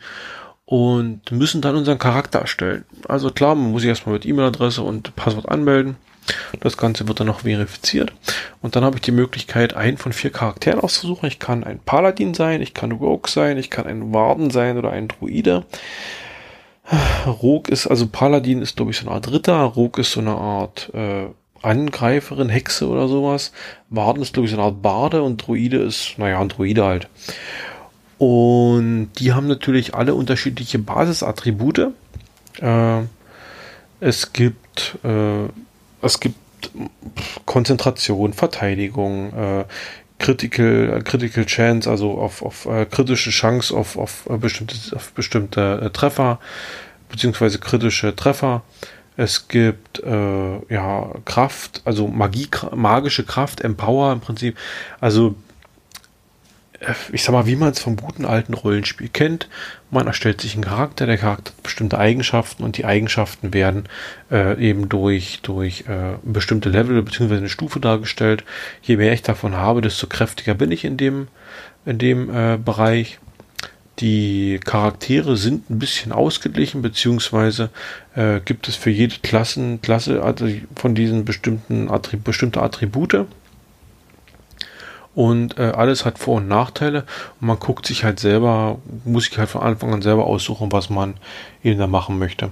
und 0.66 1.32
müssen 1.32 1.62
dann 1.62 1.76
unseren 1.76 1.98
Charakter 1.98 2.40
erstellen. 2.40 2.86
Also 3.08 3.32
klar, 3.32 3.56
man 3.56 3.72
muss 3.72 3.82
sich 3.82 3.90
erstmal 3.90 4.14
mit 4.14 4.26
E-Mail-Adresse 4.26 4.84
und 4.84 5.16
Passwort 5.16 5.50
anmelden. 5.50 5.96
Das 6.60 6.78
Ganze 6.78 7.08
wird 7.08 7.20
dann 7.20 7.28
noch 7.28 7.42
verifiziert. 7.42 8.14
Und 8.62 8.76
dann 8.76 8.84
habe 8.84 8.98
ich 8.98 9.02
die 9.02 9.12
Möglichkeit, 9.12 9.76
einen 9.76 9.98
von 9.98 10.14
vier 10.14 10.32
Charakteren 10.32 10.80
auszusuchen. 10.80 11.28
Ich 11.28 11.40
kann 11.40 11.64
ein 11.64 11.80
Paladin 11.80 12.36
sein, 12.36 12.62
ich 12.62 12.74
kann 12.76 12.92
Rogue 12.92 13.30
sein, 13.30 13.58
ich 13.58 13.72
kann 13.72 13.88
ein 13.88 14.14
Warden 14.14 14.52
sein 14.52 14.78
oder 14.78 14.92
ein 14.92 15.08
Druide. 15.08 15.66
Rogue 17.26 17.72
ist, 17.72 17.88
also 17.88 18.08
Paladin 18.08 18.62
ist, 18.62 18.76
glaube 18.76 18.92
ich, 18.92 18.98
so 18.98 19.08
eine 19.08 19.16
Art 19.16 19.32
Ritter. 19.32 19.60
Rogue 19.60 20.02
ist 20.02 20.12
so 20.12 20.20
eine 20.20 20.36
Art 20.36 20.92
äh, 20.94 21.28
Angreiferin, 21.66 22.50
Hexe 22.50 22.88
oder 22.88 23.08
sowas. 23.08 23.52
Warden 23.90 24.22
ist, 24.22 24.34
glaube 24.34 24.46
ich, 24.46 24.52
so 24.52 24.58
eine 24.58 24.68
Art 24.68 24.82
Barde 24.82 25.24
und 25.24 25.46
Druide 25.46 25.78
ist, 25.78 26.16
naja, 26.18 26.40
ein 26.40 26.50
Druide 26.50 26.86
halt. 26.86 27.08
Und 28.18 29.10
die 29.20 29.34
haben 29.34 29.48
natürlich 29.48 29.94
alle 29.94 30.16
unterschiedliche 30.16 30.80
Basisattribute. 30.80 31.92
Äh, 32.62 33.02
es 34.00 34.32
gibt, 34.32 34.98
äh, 35.04 35.48
es 36.02 36.20
gibt 36.20 36.38
Konzentration, 37.46 38.34
Verteidigung, 38.34 39.34
äh, 39.34 39.66
Critical, 40.18 41.02
Critical 41.04 41.46
Chance, 41.46 41.90
also 41.90 42.18
auf, 42.18 42.42
auf 42.42 42.66
äh, 42.66 42.86
kritische 42.86 43.32
Chance 43.32 43.76
auf, 43.76 43.98
auf, 43.98 44.28
äh, 44.30 44.38
bestimmte, 44.38 44.96
auf 44.96 45.12
bestimmte 45.12 45.82
äh, 45.84 45.90
Treffer, 45.90 46.40
beziehungsweise 47.10 47.60
kritische 47.60 48.16
Treffer. 48.16 48.64
Es 49.18 49.48
gibt 49.48 50.04
äh, 50.04 50.74
ja 50.74 51.10
Kraft, 51.26 51.82
also 51.86 52.08
Magie, 52.08 52.50
magische 52.74 53.24
Kraft, 53.24 53.62
Empower 53.62 54.12
im 54.12 54.20
Prinzip. 54.20 54.58
Also 55.00 55.36
ich 57.12 57.24
sag 57.24 57.34
mal, 57.34 57.46
wie 57.46 57.56
man 57.56 57.72
es 57.72 57.80
vom 57.80 57.96
guten 57.96 58.26
alten 58.26 58.54
Rollenspiel 58.54 59.10
kennt. 59.10 59.48
Man 59.92 60.08
erstellt 60.08 60.42
sich 60.42 60.54
einen 60.54 60.66
Charakter, 60.66 61.06
der 61.06 61.18
Charakter 61.18 61.52
hat 61.52 61.64
bestimmte 61.64 61.98
Eigenschaften 61.98 62.64
und 62.64 62.78
die 62.78 62.86
Eigenschaften 62.86 63.54
werden 63.54 63.86
äh, 64.32 64.60
eben 64.60 64.90
durch, 64.90 65.40
durch 65.42 65.86
äh, 65.88 66.18
bestimmte 66.24 66.70
Level 66.70 67.02
bzw. 67.02 67.38
eine 67.38 67.50
Stufe 67.50 67.80
dargestellt. 67.80 68.44
Je 68.82 68.98
mehr 68.98 69.14
ich 69.14 69.22
davon 69.22 69.56
habe, 69.56 69.82
desto 69.82 70.08
kräftiger 70.08 70.54
bin 70.54 70.72
ich 70.72 70.86
in 70.86 70.98
dem, 70.98 71.28
in 71.86 71.98
dem 71.98 72.30
äh, 72.30 72.58
Bereich. 72.58 73.20
Die 74.00 74.60
Charaktere 74.64 75.38
sind 75.38 75.70
ein 75.70 75.80
bisschen 75.80 76.12
ausgeglichen, 76.12 76.82
beziehungsweise 76.82 77.70
äh, 78.16 78.42
gibt 78.42 78.68
es 78.68 78.76
für 78.76 78.90
jede 78.90 79.16
Klassen, 79.24 79.82
Klasse 79.82 80.22
also 80.22 80.48
von 80.76 80.96
diesen 80.96 81.24
bestimmten 81.24 81.90
Attrib 81.90 82.24
bestimmte 82.24 82.62
Attribute 82.62 83.26
und 85.16 85.58
äh, 85.58 85.72
alles 85.72 86.04
hat 86.06 86.20
Vor- 86.20 86.38
und 86.38 86.48
Nachteile. 86.50 87.06
Und 87.40 87.48
man 87.48 87.58
guckt 87.58 87.88
sich 87.88 88.04
halt 88.04 88.20
selber, 88.20 88.80
muss 89.06 89.26
sich 89.26 89.38
halt 89.38 89.50
von 89.50 89.62
Anfang 89.62 89.94
an 89.94 90.02
selber 90.02 90.26
aussuchen, 90.26 90.72
was 90.74 90.90
man 90.90 91.16
eben 91.64 91.80
da 91.80 91.88
machen 91.88 92.20
möchte. 92.20 92.52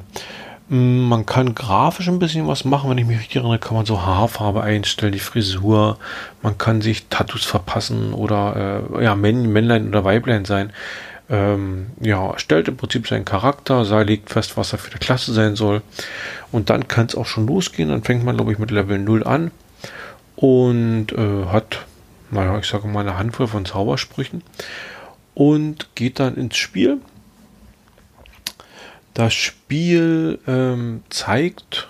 Mm, 0.70 1.02
man 1.02 1.26
kann 1.26 1.56
grafisch 1.56 2.08
ein 2.08 2.20
bisschen 2.20 2.48
was 2.48 2.64
machen, 2.64 2.90
wenn 2.90 2.98
ich 2.98 3.06
mich 3.06 3.20
richtig 3.20 3.36
erinnere, 3.36 3.60
kann 3.60 3.76
man 3.76 3.86
so 3.86 4.02
Haarfarbe 4.02 4.64
einstellen, 4.64 5.12
die 5.12 5.20
Frisur, 5.20 5.98
man 6.42 6.58
kann 6.58 6.82
sich 6.82 7.08
Tattoos 7.10 7.44
verpassen 7.44 8.14
oder 8.14 8.82
äh, 8.98 9.04
ja, 9.04 9.16
Männlein 9.16 9.90
oder 9.90 10.06
Weiblein 10.06 10.46
sein. 10.46 10.72
Ähm, 11.34 11.88
ja, 12.00 12.38
stellt 12.38 12.70
im 12.70 12.78
Prinzip 12.78 13.08
seinen 13.08 13.26
Charakter, 13.26 13.84
sei 13.84 14.04
legt 14.04 14.30
fest, 14.30 14.56
was 14.56 14.72
er 14.72 14.78
für 14.78 14.92
eine 14.92 15.00
Klasse 15.00 15.34
sein 15.34 15.56
soll. 15.56 15.82
Und 16.52 16.70
dann 16.70 16.88
kann 16.88 17.08
es 17.08 17.16
auch 17.16 17.26
schon 17.26 17.48
losgehen. 17.48 17.90
Dann 17.90 18.04
fängt 18.04 18.24
man, 18.24 18.36
glaube 18.36 18.52
ich, 18.52 18.60
mit 18.60 18.72
Level 18.72 19.00
0 19.00 19.24
an 19.24 19.52
und 20.36 21.12
äh, 21.12 21.46
hat 21.48 21.86
naja, 22.34 22.58
ich 22.58 22.66
sage 22.66 22.88
mal 22.88 23.02
eine 23.02 23.18
Handvoll 23.18 23.48
von 23.48 23.66
Zaubersprüchen 23.66 24.44
und 25.36 25.96
geht 25.96 26.20
dann 26.20 26.36
ins 26.36 26.58
Spiel. 26.58 27.00
Das 29.14 29.34
Spiel 29.34 30.40
ähm, 30.48 31.04
zeigt 31.10 31.88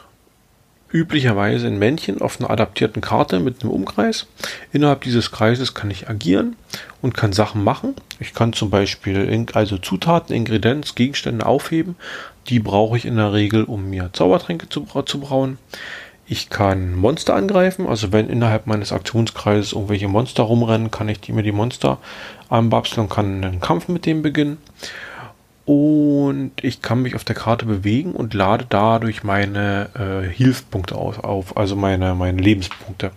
üblicherweise 0.93 1.67
ein 1.67 1.79
Männchen 1.79 2.21
auf 2.21 2.39
einer 2.39 2.51
adaptierten 2.51 3.01
Karte 3.01 3.39
mit 3.39 3.61
einem 3.61 3.71
Umkreis. 3.71 4.27
Innerhalb 4.71 5.01
dieses 5.01 5.31
Kreises 5.31 5.73
kann 5.73 5.89
ich 5.91 6.07
agieren 6.07 6.55
und 7.01 7.17
kann 7.17 7.33
Sachen 7.33 7.63
machen. 7.63 7.95
Ich 8.19 8.33
kann 8.33 8.53
zum 8.53 8.69
Beispiel 8.69 9.45
also 9.53 9.77
Zutaten, 9.77 10.35
Ingredienz, 10.35 10.95
Gegenstände 10.95 11.45
aufheben. 11.45 11.95
Die 12.47 12.59
brauche 12.59 12.95
ich 12.95 13.05
in 13.05 13.17
der 13.17 13.33
Regel, 13.33 13.63
um 13.63 13.89
mir 13.89 14.11
Zaubertränke 14.13 14.69
zu, 14.69 14.85
zu 15.05 15.19
brauen. 15.19 15.57
Ich 16.25 16.49
kann 16.49 16.95
Monster 16.95 17.35
angreifen, 17.35 17.85
also 17.87 18.13
wenn 18.13 18.29
innerhalb 18.29 18.65
meines 18.65 18.93
Aktionskreises 18.93 19.73
irgendwelche 19.73 20.07
Monster 20.07 20.43
rumrennen, 20.43 20.89
kann 20.89 21.09
ich 21.09 21.19
die, 21.19 21.33
mir 21.33 21.43
die 21.43 21.51
Monster 21.51 21.97
anbapseln 22.49 23.07
und 23.07 23.13
kann 23.13 23.43
einen 23.43 23.59
Kampf 23.59 23.89
mit 23.89 24.05
dem 24.05 24.21
beginnen. 24.21 24.57
Und 25.65 26.51
ich 26.61 26.81
kann 26.81 27.01
mich 27.01 27.15
auf 27.15 27.23
der 27.23 27.35
Karte 27.35 27.65
bewegen 27.65 28.11
und 28.13 28.33
lade 28.33 28.65
dadurch 28.67 29.23
meine 29.23 29.89
äh, 29.95 30.27
Hilfspunkte 30.27 30.95
auf, 30.95 31.23
auf, 31.23 31.55
also 31.55 31.75
meine, 31.75 32.15
meine 32.15 32.41
Lebenspunkte. 32.41 33.11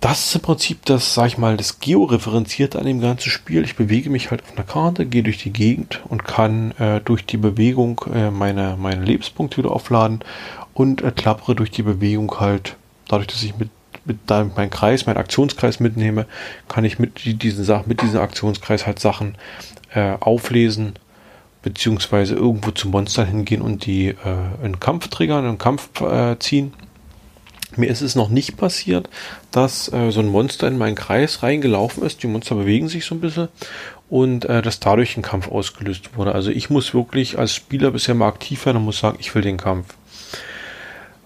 Das 0.00 0.24
ist 0.24 0.34
im 0.34 0.40
Prinzip 0.40 0.86
das, 0.86 1.12
sag 1.12 1.26
ich 1.26 1.38
mal, 1.38 1.58
das 1.58 1.78
Georeferenzierte 1.78 2.78
an 2.78 2.86
dem 2.86 3.00
ganzen 3.00 3.30
Spiel. 3.30 3.64
Ich 3.64 3.76
bewege 3.76 4.08
mich 4.08 4.30
halt 4.30 4.42
auf 4.42 4.56
einer 4.56 4.66
Karte, 4.66 5.04
gehe 5.04 5.22
durch 5.22 5.38
die 5.38 5.52
Gegend 5.52 6.00
und 6.08 6.24
kann 6.24 6.72
äh, 6.78 7.00
durch 7.02 7.26
die 7.26 7.36
Bewegung 7.36 8.00
äh, 8.12 8.30
meine, 8.30 8.76
meine 8.80 9.04
Lebenspunkte 9.04 9.58
wieder 9.58 9.70
aufladen 9.70 10.20
und 10.72 11.02
äh, 11.02 11.12
klappere 11.12 11.54
durch 11.54 11.70
die 11.70 11.82
Bewegung 11.82 12.40
halt, 12.40 12.76
dadurch, 13.08 13.26
dass 13.26 13.42
ich 13.42 13.56
mit, 13.58 13.68
mit 14.06 14.28
meinem 14.28 14.70
Kreis, 14.70 15.04
meinen 15.04 15.18
Aktionskreis 15.18 15.80
mitnehme, 15.80 16.24
kann 16.66 16.86
ich 16.86 16.98
mit 16.98 17.42
diesen 17.42 17.64
Sachen, 17.64 17.86
mit 17.86 18.00
diesem 18.00 18.20
Aktionskreis 18.20 18.86
halt 18.86 18.98
Sachen 18.98 19.36
äh, 19.94 20.16
auflesen, 20.20 20.94
beziehungsweise 21.62 22.34
irgendwo 22.34 22.70
zu 22.70 22.88
Monstern 22.88 23.26
hingehen 23.26 23.62
und 23.62 23.86
die 23.86 24.08
äh, 24.08 24.16
in 24.64 24.80
Kampf 24.80 25.08
triggern, 25.08 25.46
in 25.46 25.58
Kampf 25.58 26.00
äh, 26.00 26.38
ziehen. 26.38 26.72
Mir 27.76 27.88
ist 27.88 28.00
es 28.00 28.16
noch 28.16 28.30
nicht 28.30 28.56
passiert, 28.56 29.08
dass 29.52 29.92
äh, 29.92 30.10
so 30.10 30.20
ein 30.20 30.28
Monster 30.28 30.66
in 30.66 30.78
meinen 30.78 30.96
Kreis 30.96 31.42
reingelaufen 31.42 32.02
ist. 32.02 32.22
Die 32.22 32.26
Monster 32.26 32.56
bewegen 32.56 32.88
sich 32.88 33.04
so 33.04 33.14
ein 33.14 33.20
bisschen 33.20 33.48
und 34.08 34.44
äh, 34.46 34.60
dass 34.60 34.80
dadurch 34.80 35.16
ein 35.16 35.22
Kampf 35.22 35.48
ausgelöst 35.48 36.16
wurde. 36.16 36.34
Also 36.34 36.50
ich 36.50 36.68
muss 36.68 36.94
wirklich 36.94 37.38
als 37.38 37.54
Spieler 37.54 37.92
bisher 37.92 38.14
mal 38.14 38.28
aktiv 38.28 38.66
werden 38.66 38.78
und 38.78 38.84
muss 38.84 38.98
sagen, 38.98 39.18
ich 39.20 39.34
will 39.34 39.42
den 39.42 39.56
Kampf. 39.56 39.94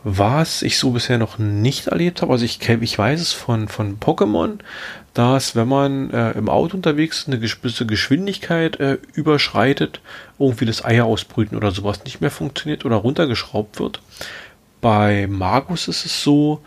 Was 0.07 0.61
ich 0.61 0.77
so 0.77 0.91
bisher 0.91 1.17
noch 1.17 1.39
nicht 1.39 1.87
erlebt 1.87 2.21
habe, 2.21 2.33
also 2.33 2.45
ich, 2.45 2.61
ich 2.69 2.99
weiß 2.99 3.21
es 3.21 3.33
von, 3.33 3.69
von 3.69 3.99
Pokémon, 3.99 4.59
dass 5.15 5.57
wenn 5.57 5.67
man 5.67 6.11
äh, 6.11 6.33
im 6.33 6.51
Auto 6.51 6.77
unterwegs 6.77 7.25
eine 7.27 7.39
gewisse 7.39 7.87
Geschwindigkeit 7.87 8.79
äh, 8.81 8.99
überschreitet, 9.15 10.01
irgendwie 10.39 10.67
das 10.67 10.85
Eier 10.85 11.07
ausbrüten 11.07 11.57
oder 11.57 11.71
sowas 11.71 12.05
nicht 12.05 12.21
mehr 12.21 12.31
funktioniert 12.31 12.85
oder 12.85 12.97
runtergeschraubt 12.97 13.81
wird. 13.81 14.03
Bei 14.83 15.27
Magus 15.27 15.89
ist 15.89 16.05
es 16.05 16.23
so, 16.23 16.61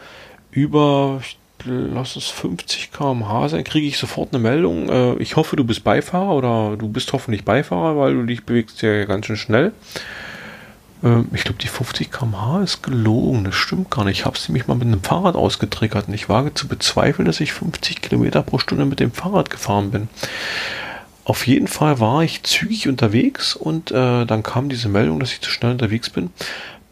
über, 0.49 1.21
lass 1.65 2.15
es 2.15 2.25
50 2.29 2.91
km/h 2.91 3.49
sein, 3.49 3.63
kriege 3.63 3.85
ich 3.85 3.99
sofort 3.99 4.33
eine 4.33 4.41
Meldung. 4.41 4.89
Äh, 4.89 5.15
ich 5.21 5.35
hoffe, 5.35 5.55
du 5.55 5.63
bist 5.63 5.83
Beifahrer 5.83 6.33
oder 6.33 6.75
du 6.75 6.89
bist 6.89 7.13
hoffentlich 7.13 7.45
Beifahrer, 7.45 7.99
weil 7.99 8.15
du 8.15 8.23
dich 8.23 8.45
bewegst 8.45 8.81
ja 8.81 9.05
ganz 9.05 9.27
schön 9.27 9.37
schnell. 9.37 9.73
Ähm, 11.03 11.27
ich 11.33 11.43
glaube, 11.43 11.59
die 11.59 11.67
50 11.67 12.11
km/h 12.11 12.63
ist 12.63 12.83
gelogen. 12.83 13.43
Das 13.43 13.55
stimmt 13.55 13.91
gar 13.91 14.05
nicht. 14.05 14.19
Ich 14.19 14.25
habe 14.25 14.37
es 14.37 14.47
nämlich 14.47 14.67
mal 14.67 14.75
mit 14.75 14.87
einem 14.87 15.03
Fahrrad 15.03 15.35
ausgetriggert 15.35 16.07
und 16.07 16.13
ich 16.13 16.29
wage 16.29 16.53
zu 16.53 16.67
bezweifeln, 16.67 17.25
dass 17.25 17.39
ich 17.39 17.53
50 17.53 18.01
Kilometer 18.01 18.43
pro 18.43 18.59
Stunde 18.59 18.85
mit 18.85 18.99
dem 18.99 19.11
Fahrrad 19.11 19.49
gefahren 19.49 19.91
bin. 19.91 20.09
Auf 21.23 21.45
jeden 21.45 21.67
Fall 21.67 21.99
war 21.99 22.23
ich 22.23 22.43
zügig 22.43 22.87
unterwegs 22.87 23.55
und 23.55 23.91
äh, 23.91 24.25
dann 24.25 24.43
kam 24.43 24.69
diese 24.69 24.87
Meldung, 24.87 25.19
dass 25.19 25.33
ich 25.33 25.41
zu 25.41 25.49
schnell 25.49 25.73
unterwegs 25.73 26.09
bin. 26.09 26.29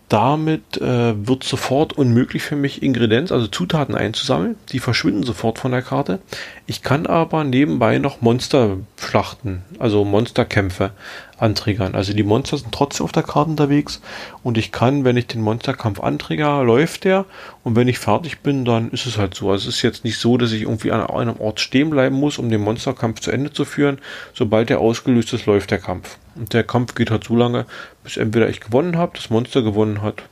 Damit 0.09 0.77
äh, 0.77 1.27
wird 1.27 1.43
sofort 1.43 1.93
unmöglich 1.93 2.43
für 2.43 2.55
mich, 2.55 2.83
Ingredienz, 2.83 3.31
also 3.31 3.47
Zutaten 3.47 3.95
einzusammeln. 3.95 4.55
Die 4.69 4.79
verschwinden 4.79 5.23
sofort 5.23 5.57
von 5.57 5.71
der 5.71 5.81
Karte. 5.81 6.19
Ich 6.67 6.83
kann 6.83 7.07
aber 7.07 7.43
nebenbei 7.43 7.97
noch 7.97 8.21
Monster 8.21 8.77
schlachten, 8.99 9.63
also 9.79 10.05
Monsterkämpfe 10.05 10.91
antriggern. 11.37 11.95
Also 11.95 12.13
die 12.13 12.23
Monster 12.23 12.57
sind 12.57 12.71
trotzdem 12.71 13.03
auf 13.05 13.11
der 13.11 13.23
Karte 13.23 13.51
unterwegs 13.51 14.01
und 14.43 14.57
ich 14.57 14.71
kann, 14.71 15.03
wenn 15.03 15.17
ich 15.17 15.27
den 15.27 15.41
Monsterkampf 15.41 15.99
antrigger, 15.99 16.63
läuft 16.63 17.03
der 17.03 17.25
und 17.63 17.75
wenn 17.75 17.87
ich 17.87 17.99
fertig 17.99 18.39
bin, 18.39 18.65
dann 18.65 18.91
ist 18.91 19.05
es 19.05 19.17
halt 19.17 19.35
so. 19.35 19.51
Also 19.51 19.69
es 19.69 19.75
ist 19.75 19.81
jetzt 19.81 20.03
nicht 20.03 20.17
so, 20.17 20.37
dass 20.37 20.51
ich 20.51 20.63
irgendwie 20.63 20.91
an 20.91 21.05
einem 21.05 21.39
Ort 21.39 21.59
stehen 21.59 21.89
bleiben 21.89 22.15
muss, 22.15 22.37
um 22.37 22.49
den 22.49 22.61
Monsterkampf 22.61 23.19
zu 23.19 23.31
Ende 23.31 23.51
zu 23.51 23.65
führen. 23.65 23.99
Sobald 24.33 24.69
der 24.69 24.79
ausgelöst 24.79 25.33
ist, 25.33 25.45
läuft 25.45 25.71
der 25.71 25.79
Kampf. 25.79 26.17
Und 26.35 26.53
der 26.53 26.63
Kampf 26.63 26.95
geht 26.95 27.11
halt 27.11 27.23
so 27.25 27.35
lange, 27.35 27.65
bis 28.03 28.17
entweder 28.17 28.49
ich 28.49 28.59
gewonnen 28.59 28.97
habe, 28.97 29.13
das 29.15 29.29
Monster 29.29 29.61
gewonnen 29.61 30.01
hat 30.01 30.23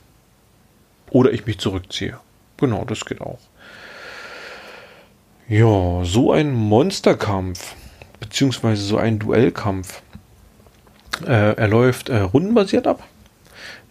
oder 1.10 1.32
ich 1.32 1.46
mich 1.46 1.58
zurückziehe. 1.58 2.18
Genau, 2.56 2.84
das 2.84 3.04
geht 3.04 3.20
auch. 3.20 3.38
Ja, 5.48 6.04
so 6.04 6.32
ein 6.32 6.54
Monsterkampf, 6.54 7.74
beziehungsweise 8.18 8.82
so 8.82 8.96
ein 8.96 9.18
Duellkampf, 9.18 10.00
äh, 11.26 11.54
er 11.56 11.68
läuft 11.68 12.08
äh, 12.08 12.18
rundenbasiert 12.18 12.86
ab. 12.86 13.02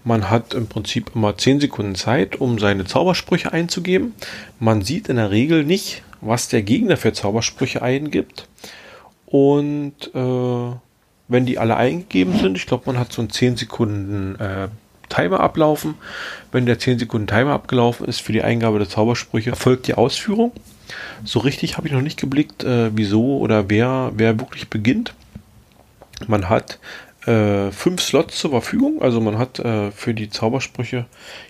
Man 0.03 0.29
hat 0.29 0.53
im 0.53 0.67
Prinzip 0.67 1.11
immer 1.15 1.37
10 1.37 1.61
Sekunden 1.61 1.95
Zeit, 1.95 2.35
um 2.41 2.59
seine 2.59 2.85
Zaubersprüche 2.85 3.53
einzugeben. 3.53 4.13
Man 4.59 4.81
sieht 4.81 5.07
in 5.07 5.15
der 5.15 5.31
Regel 5.31 5.63
nicht, 5.63 6.03
was 6.19 6.49
der 6.49 6.61
Gegner 6.61 6.97
für 6.97 7.13
Zaubersprüche 7.13 7.81
eingibt. 7.81 8.47
Und 9.25 9.93
äh, 10.13 10.75
wenn 11.29 11.45
die 11.45 11.57
alle 11.57 11.77
eingegeben 11.77 12.37
sind, 12.37 12.57
ich 12.57 12.65
glaube, 12.65 12.83
man 12.87 12.99
hat 12.99 13.13
so 13.13 13.21
einen 13.21 13.29
10 13.29 13.55
Sekunden 13.57 14.35
äh, 14.39 14.67
Timer 15.09 15.39
ablaufen. 15.39 15.95
Wenn 16.51 16.65
der 16.65 16.79
10 16.79 16.99
Sekunden 16.99 17.27
Timer 17.27 17.53
abgelaufen 17.53 18.05
ist 18.05 18.21
für 18.21 18.33
die 18.33 18.43
Eingabe 18.43 18.79
der 18.79 18.89
Zaubersprüche, 18.89 19.51
erfolgt 19.51 19.87
die 19.87 19.93
Ausführung. 19.93 20.51
So 21.23 21.39
richtig 21.39 21.77
habe 21.77 21.87
ich 21.87 21.93
noch 21.93 22.01
nicht 22.01 22.19
geblickt, 22.19 22.63
äh, 22.63 22.95
wieso 22.95 23.37
oder 23.37 23.69
wer, 23.69 24.11
wer 24.15 24.39
wirklich 24.39 24.69
beginnt. 24.69 25.13
Man 26.27 26.49
hat 26.49 26.79
äh, 27.25 27.71
fünf 27.71 28.01
Slots 28.01 28.39
zur 28.39 28.51
Verfügung. 28.51 29.01
Also 29.01 29.21
man 29.21 29.37
hat 29.37 29.59
äh, 29.59 29.91
für 29.91 30.13
die 30.13 30.29
Zaubersprüche, 30.29 31.05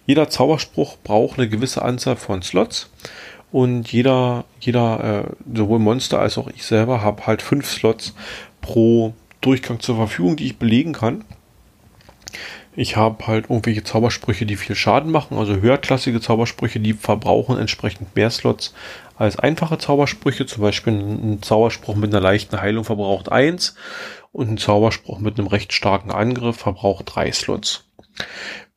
jeder 0.06 0.30
Zauberspruch 0.30 0.98
braucht 1.04 1.40
eine 1.40 1.50
gewisse 1.50 1.82
Anzahl 1.82 2.16
von 2.16 2.42
Slots. 2.42 2.90
Und 3.52 3.92
jeder, 3.92 4.46
jeder, 4.60 5.26
äh, 5.28 5.58
sowohl 5.58 5.80
Monster 5.80 6.20
als 6.20 6.38
auch 6.40 6.48
ich 6.48 6.66
selber, 6.66 7.02
habe 7.02 7.28
halt 7.28 7.42
fünf 7.44 7.70
Slots 7.70 8.16
pro 8.62 9.14
Durchgang 9.42 9.80
zur 9.80 9.96
Verfügung, 9.96 10.36
die 10.36 10.48
ich 10.48 10.58
belegen 10.58 10.94
kann. 10.94 11.24
Ich 12.76 12.96
habe 12.96 13.28
halt 13.28 13.52
irgendwelche 13.52 13.84
Zaubersprüche, 13.84 14.48
die 14.48 14.56
viel 14.56 14.76
Schaden 14.76 15.12
machen, 15.12 15.38
also 15.38 15.56
höherklassige 15.58 16.20
Zaubersprüche, 16.20 16.80
die 16.80 16.94
verbrauchen 16.94 17.60
entsprechend 17.60 18.16
mehr 18.16 18.32
Slots 18.32 18.74
als 19.16 19.38
einfache 19.38 19.78
Zaubersprüche. 19.78 20.46
Zum 20.46 20.62
Beispiel 20.62 20.94
ein 20.94 21.42
Zauberspruch 21.42 21.96
mit 21.96 22.14
einer 22.14 22.22
leichten 22.22 22.60
Heilung 22.60 22.84
verbraucht 22.84 23.32
eins 23.32 23.76
und 24.32 24.50
ein 24.50 24.58
Zauberspruch 24.58 25.20
mit 25.20 25.38
einem 25.38 25.48
recht 25.48 25.74
starken 25.74 26.12
Angriff 26.12 26.58
verbraucht 26.58 27.06
drei 27.14 27.32
Slots. 27.32 27.86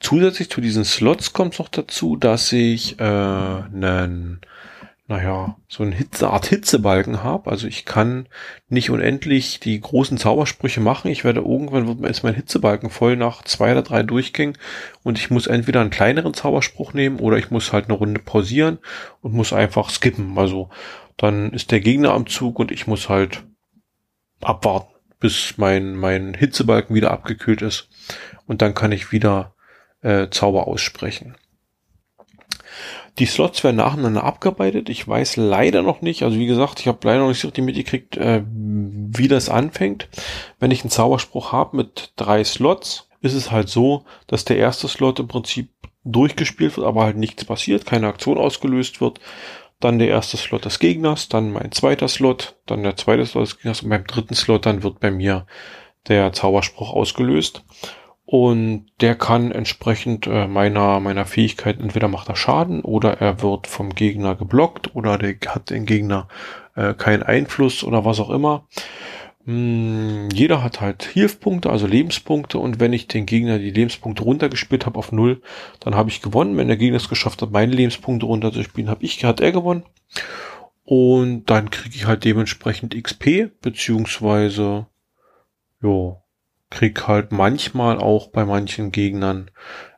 Zusätzlich 0.00 0.50
zu 0.50 0.60
diesen 0.60 0.84
Slots 0.84 1.32
kommt 1.32 1.58
noch 1.58 1.68
dazu, 1.68 2.16
dass 2.16 2.52
ich 2.52 3.00
äh, 3.00 3.02
einen 3.02 4.40
naja, 5.08 5.56
so 5.68 5.84
eine 5.84 5.94
Hitze, 5.94 6.28
Art 6.30 6.46
Hitzebalken 6.46 7.22
habe. 7.22 7.48
Also 7.48 7.68
ich 7.68 7.84
kann 7.84 8.28
nicht 8.68 8.90
unendlich 8.90 9.60
die 9.60 9.80
großen 9.80 10.18
Zaubersprüche 10.18 10.80
machen. 10.80 11.12
Ich 11.12 11.22
werde 11.22 11.40
irgendwann 11.40 12.02
ist 12.04 12.24
mein 12.24 12.34
Hitzebalken 12.34 12.90
voll 12.90 13.16
nach 13.16 13.42
zwei 13.44 13.70
oder 13.70 13.82
drei 13.82 14.02
Durchgängen 14.02 14.58
und 15.04 15.18
ich 15.18 15.30
muss 15.30 15.46
entweder 15.46 15.80
einen 15.80 15.90
kleineren 15.90 16.34
Zauberspruch 16.34 16.92
nehmen 16.92 17.20
oder 17.20 17.36
ich 17.36 17.52
muss 17.52 17.72
halt 17.72 17.84
eine 17.84 17.94
Runde 17.94 18.20
pausieren 18.20 18.78
und 19.20 19.32
muss 19.32 19.52
einfach 19.52 19.90
skippen. 19.90 20.36
Also 20.38 20.70
dann 21.16 21.52
ist 21.52 21.70
der 21.70 21.80
Gegner 21.80 22.12
am 22.12 22.26
Zug 22.26 22.58
und 22.58 22.72
ich 22.72 22.88
muss 22.88 23.08
halt 23.08 23.44
abwarten, 24.40 24.92
bis 25.20 25.54
mein, 25.56 25.94
mein 25.94 26.34
Hitzebalken 26.34 26.96
wieder 26.96 27.12
abgekühlt 27.12 27.62
ist 27.62 27.88
und 28.46 28.60
dann 28.60 28.74
kann 28.74 28.90
ich 28.90 29.12
wieder 29.12 29.54
äh, 30.02 30.28
Zauber 30.30 30.66
aussprechen. 30.66 31.36
Die 33.18 33.26
Slots 33.26 33.64
werden 33.64 33.76
nacheinander 33.76 34.24
abgearbeitet. 34.24 34.90
Ich 34.90 35.06
weiß 35.08 35.36
leider 35.36 35.82
noch 35.82 36.02
nicht, 36.02 36.22
also 36.22 36.38
wie 36.38 36.46
gesagt, 36.46 36.80
ich 36.80 36.86
habe 36.86 36.98
leider 37.02 37.20
noch 37.20 37.28
nicht 37.28 37.40
so 37.40 37.48
richtig 37.48 37.64
mitgekriegt, 37.64 38.16
äh, 38.16 38.42
wie 38.46 39.28
das 39.28 39.48
anfängt. 39.48 40.08
Wenn 40.58 40.70
ich 40.70 40.82
einen 40.82 40.90
Zauberspruch 40.90 41.52
habe 41.52 41.78
mit 41.78 42.12
drei 42.16 42.44
Slots, 42.44 43.08
ist 43.22 43.32
es 43.32 43.50
halt 43.50 43.68
so, 43.68 44.04
dass 44.26 44.44
der 44.44 44.58
erste 44.58 44.88
Slot 44.88 45.18
im 45.18 45.28
Prinzip 45.28 45.70
durchgespielt 46.04 46.76
wird, 46.76 46.86
aber 46.86 47.04
halt 47.04 47.16
nichts 47.16 47.44
passiert, 47.44 47.86
keine 47.86 48.08
Aktion 48.08 48.38
ausgelöst 48.38 49.00
wird. 49.00 49.20
Dann 49.80 49.98
der 49.98 50.08
erste 50.08 50.36
Slot 50.36 50.64
des 50.64 50.78
Gegners, 50.78 51.28
dann 51.28 51.52
mein 51.52 51.72
zweiter 51.72 52.08
Slot, 52.08 52.56
dann 52.66 52.82
der 52.82 52.96
zweite 52.96 53.26
Slot 53.26 53.44
des 53.44 53.56
Gegners 53.58 53.82
und 53.82 53.90
beim 53.90 54.06
dritten 54.06 54.34
Slot 54.34 54.64
dann 54.66 54.82
wird 54.82 55.00
bei 55.00 55.10
mir 55.10 55.46
der 56.08 56.32
Zauberspruch 56.32 56.92
ausgelöst. 56.92 57.62
Und 58.26 58.86
der 59.00 59.14
kann 59.14 59.52
entsprechend 59.52 60.26
äh, 60.26 60.48
meiner, 60.48 60.98
meiner 60.98 61.26
Fähigkeit, 61.26 61.78
entweder 61.80 62.08
macht 62.08 62.28
er 62.28 62.34
Schaden 62.34 62.80
oder 62.80 63.20
er 63.20 63.40
wird 63.40 63.68
vom 63.68 63.94
Gegner 63.94 64.34
geblockt 64.34 64.96
oder 64.96 65.16
der 65.16 65.36
hat 65.46 65.70
den 65.70 65.86
Gegner 65.86 66.26
äh, 66.74 66.92
keinen 66.94 67.22
Einfluss 67.22 67.84
oder 67.84 68.04
was 68.04 68.18
auch 68.18 68.30
immer. 68.30 68.66
Hm, 69.44 70.28
jeder 70.32 70.64
hat 70.64 70.80
halt 70.80 71.04
Hilfpunkte, 71.04 71.70
also 71.70 71.86
Lebenspunkte 71.86 72.58
und 72.58 72.80
wenn 72.80 72.92
ich 72.92 73.06
den 73.06 73.26
Gegner 73.26 73.60
die 73.60 73.70
Lebenspunkte 73.70 74.24
runtergespielt 74.24 74.86
habe 74.86 74.98
auf 74.98 75.12
null, 75.12 75.40
dann 75.78 75.94
habe 75.94 76.10
ich 76.10 76.20
gewonnen. 76.20 76.56
Wenn 76.56 76.66
der 76.66 76.76
Gegner 76.76 76.96
es 76.96 77.08
geschafft 77.08 77.42
hat, 77.42 77.52
meine 77.52 77.72
Lebenspunkte 77.72 78.26
runterzuspielen, 78.26 78.90
habe 78.90 79.04
ich, 79.04 79.24
hat 79.24 79.40
er 79.40 79.52
gewonnen. 79.52 79.84
Und 80.84 81.44
dann 81.46 81.70
kriege 81.70 81.94
ich 81.94 82.06
halt 82.06 82.24
dementsprechend 82.24 83.00
XP, 83.00 83.50
beziehungsweise, 83.60 84.86
jo, 85.80 86.22
krieg 86.70 87.06
halt 87.06 87.32
manchmal 87.32 87.98
auch 87.98 88.28
bei 88.28 88.44
manchen 88.44 88.92
Gegnern 88.92 89.50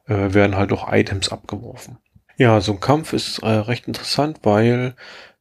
äh, 0.07 0.33
werden 0.35 0.57
halt 0.57 0.73
auch 0.73 0.93
Items 0.93 1.31
abgeworfen. 1.31 1.99
Ja, 2.37 2.61
so 2.61 2.73
ein 2.73 2.81
Kampf 2.81 3.13
ist 3.13 3.39
äh, 3.41 3.49
recht 3.49 3.89
interessant, 3.89 4.41
weil 4.43 4.95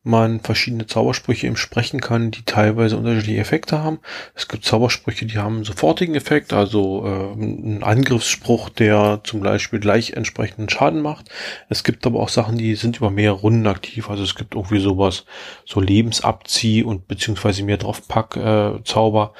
man 0.07 0.39
verschiedene 0.39 0.87
Zaubersprüche 0.87 1.47
eben 1.47 1.57
sprechen 1.57 2.01
kann, 2.01 2.31
die 2.31 2.43
teilweise 2.43 2.97
unterschiedliche 2.97 3.41
Effekte 3.41 3.83
haben. 3.83 3.99
Es 4.33 4.47
gibt 4.47 4.65
Zaubersprüche, 4.65 5.25
die 5.25 5.37
haben 5.37 5.57
einen 5.57 5.63
sofortigen 5.63 6.15
Effekt, 6.15 6.53
also 6.53 7.05
äh, 7.05 7.33
einen 7.33 7.83
Angriffsspruch, 7.83 8.69
der 8.69 9.21
zum 9.23 9.41
Beispiel 9.41 9.79
gleich 9.79 10.13
entsprechenden 10.13 10.69
Schaden 10.69 11.01
macht. 11.01 11.29
Es 11.69 11.83
gibt 11.83 12.05
aber 12.07 12.19
auch 12.19 12.29
Sachen, 12.29 12.57
die 12.57 12.75
sind 12.75 12.97
über 12.97 13.11
mehrere 13.11 13.37
Runden 13.37 13.67
aktiv. 13.67 14.09
Also 14.09 14.23
es 14.23 14.35
gibt 14.35 14.55
irgendwie 14.55 14.79
sowas, 14.79 15.25
so 15.65 15.79
Lebensabzieh 15.79 16.83
und 16.83 17.07
beziehungsweise 17.07 17.63
mehr 17.63 17.77
draufpack 17.77 18.37
äh, 18.37 18.83
Zauber. 18.83 19.33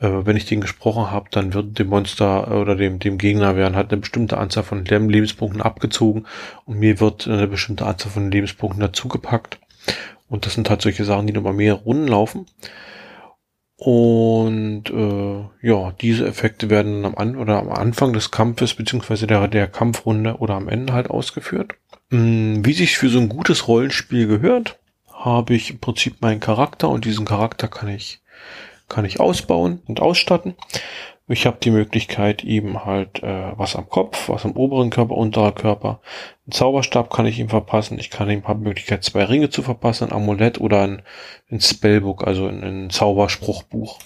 Äh, 0.00 0.26
wenn 0.26 0.36
ich 0.36 0.46
den 0.46 0.60
gesprochen 0.60 1.10
habe, 1.10 1.28
dann 1.30 1.54
wird 1.54 1.78
dem 1.78 1.88
Monster 1.88 2.60
oder 2.60 2.76
dem, 2.76 2.98
dem 2.98 3.18
Gegner 3.18 3.56
werden 3.56 3.76
halt 3.76 3.92
eine 3.92 4.00
bestimmte 4.00 4.38
Anzahl 4.38 4.64
von 4.64 4.84
Lebenspunkten 4.84 5.62
abgezogen 5.62 6.26
und 6.64 6.78
mir 6.78 7.00
wird 7.00 7.26
eine 7.28 7.46
bestimmte 7.46 7.86
Anzahl 7.86 8.10
von 8.10 8.30
Lebenspunkten 8.30 8.80
dazugepackt. 8.80 9.58
Und 10.28 10.46
das 10.46 10.54
sind 10.54 10.70
halt 10.70 10.82
solche 10.82 11.04
Sachen, 11.04 11.26
die 11.26 11.32
nur 11.32 11.42
bei 11.42 11.52
mehrere 11.52 11.82
Runden 11.82 12.08
laufen. 12.08 12.46
Und 13.76 14.84
äh, 14.90 15.66
ja, 15.66 15.92
diese 16.00 16.26
Effekte 16.26 16.70
werden 16.70 17.04
am, 17.04 17.16
An 17.16 17.36
oder 17.36 17.58
am 17.58 17.70
Anfang 17.70 18.12
des 18.12 18.30
Kampfes 18.30 18.74
beziehungsweise 18.74 19.26
der, 19.26 19.48
der 19.48 19.66
Kampfrunde 19.66 20.36
oder 20.38 20.54
am 20.54 20.68
Ende 20.68 20.92
halt 20.92 21.10
ausgeführt. 21.10 21.74
Hm, 22.10 22.64
wie 22.64 22.72
sich 22.72 22.96
für 22.96 23.08
so 23.08 23.18
ein 23.18 23.28
gutes 23.28 23.68
Rollenspiel 23.68 24.26
gehört, 24.26 24.78
habe 25.12 25.54
ich 25.54 25.70
im 25.70 25.80
Prinzip 25.80 26.20
meinen 26.20 26.40
Charakter 26.40 26.88
und 26.88 27.04
diesen 27.04 27.24
Charakter 27.24 27.68
kann 27.68 27.88
ich 27.88 28.20
kann 28.88 29.04
ich 29.04 29.20
ausbauen 29.20 29.80
und 29.86 30.00
ausstatten. 30.00 30.54
Ich 31.26 31.46
habe 31.46 31.56
die 31.62 31.70
Möglichkeit, 31.70 32.44
eben 32.44 32.84
halt 32.84 33.22
äh, 33.22 33.52
was 33.56 33.76
am 33.76 33.88
Kopf, 33.88 34.28
was 34.28 34.44
am 34.44 34.52
oberen 34.52 34.90
Körper, 34.90 35.16
unterer 35.16 35.52
Körper. 35.52 36.00
Ein 36.46 36.52
Zauberstab 36.52 37.10
kann 37.10 37.24
ich 37.24 37.38
ihm 37.38 37.48
verpassen. 37.48 37.98
Ich 37.98 38.10
kann 38.10 38.28
ihm 38.28 38.46
habe 38.46 38.60
Möglichkeit, 38.60 39.04
zwei 39.04 39.24
Ringe 39.24 39.48
zu 39.48 39.62
verpassen, 39.62 40.04
ein 40.04 40.12
Amulett 40.12 40.60
oder 40.60 40.82
ein, 40.82 41.02
ein 41.50 41.60
Spellbook, 41.60 42.26
also 42.26 42.46
ein, 42.46 42.62
ein 42.62 42.90
Zauberspruchbuch 42.90 43.98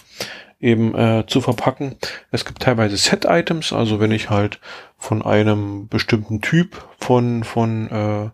eben 0.61 0.95
äh, 0.95 1.25
zu 1.27 1.41
verpacken. 1.41 1.95
Es 2.31 2.45
gibt 2.45 2.61
teilweise 2.61 2.97
Set-Items, 2.97 3.73
also 3.73 3.99
wenn 3.99 4.11
ich 4.11 4.29
halt 4.29 4.59
von 4.97 5.21
einem 5.21 5.87
bestimmten 5.87 6.41
Typ 6.41 6.85
von 6.99 7.43
von 7.43 7.89
äh, 7.89 8.29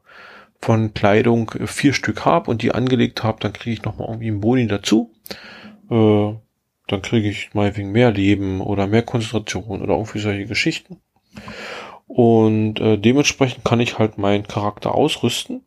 von 0.62 0.94
Kleidung 0.94 1.52
vier 1.66 1.94
Stück 1.94 2.26
habe 2.26 2.50
und 2.50 2.62
die 2.62 2.74
angelegt 2.74 3.24
habe, 3.24 3.40
dann 3.40 3.54
kriege 3.54 3.74
ich 3.74 3.84
noch 3.84 3.98
mal 3.98 4.08
irgendwie 4.08 4.30
einen 4.30 4.42
Boni 4.42 4.68
dazu. 4.68 5.12
Äh, 5.92 6.34
dann 6.88 7.02
kriege 7.02 7.30
ich 7.30 7.54
meinetwegen 7.54 7.92
mehr 7.92 8.12
Leben 8.12 8.62
oder 8.62 8.88
mehr 8.88 9.04
Konzentration 9.04 9.82
oder 9.82 9.94
irgendwie 9.96 10.20
solche 10.20 10.46
Geschichten. 10.46 11.02
Und 12.08 12.80
äh, 12.80 12.98
dementsprechend 12.98 13.66
kann 13.66 13.80
ich 13.80 13.98
halt 13.98 14.18
meinen 14.18 14.48
Charakter 14.48 14.94
ausrüsten. 14.94 15.64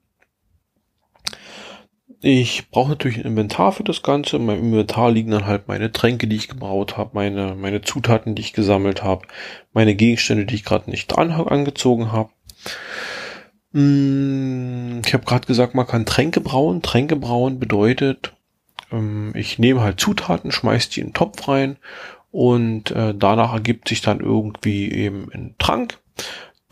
Ich 2.20 2.70
brauche 2.70 2.90
natürlich 2.90 3.18
ein 3.18 3.26
Inventar 3.26 3.72
für 3.72 3.85
das 3.85 4.02
Ganze. 4.02 4.37
In 4.37 4.46
meinem 4.46 4.64
Inventar 4.64 5.11
liegen 5.11 5.31
dann 5.31 5.46
halt 5.46 5.68
meine 5.68 5.92
Tränke, 5.92 6.26
die 6.26 6.37
ich 6.37 6.48
gebraut 6.48 6.96
habe, 6.96 7.11
meine, 7.12 7.54
meine 7.54 7.83
Zutaten, 7.83 8.35
die 8.35 8.42
ich 8.42 8.52
gesammelt 8.52 9.04
habe, 9.04 9.26
meine 9.72 9.94
Gegenstände, 9.94 10.44
die 10.44 10.57
ich 10.57 10.64
gerade 10.64 10.90
nicht 10.90 11.16
an, 11.16 11.31
angezogen 11.31 12.11
habe. 12.11 12.31
Hm, 13.72 15.02
ich 15.04 15.14
habe 15.14 15.24
gerade 15.24 15.46
gesagt, 15.46 15.74
man 15.74 15.87
kann 15.87 16.07
Tränke 16.07 16.40
brauen. 16.40 16.83
Tränke 16.83 17.14
brauen 17.16 17.61
bedeutet, 17.61 18.33
ähm, 18.92 19.33
ich 19.35 19.59
nehme 19.59 19.81
halt 19.81 20.01
Zutaten, 20.01 20.53
schmeiß 20.53 20.88
die 20.90 21.01
in 21.01 21.09
den 21.09 21.14
Topf 21.14 21.48
rein 21.48 21.77
und 22.31 22.90
äh, 22.90 23.14
danach 23.14 23.53
ergibt 23.53 23.88
sich 23.88 24.01
dann 24.01 24.20
irgendwie 24.20 24.90
eben 24.90 25.31
ein 25.33 25.55
Trank. 25.59 25.98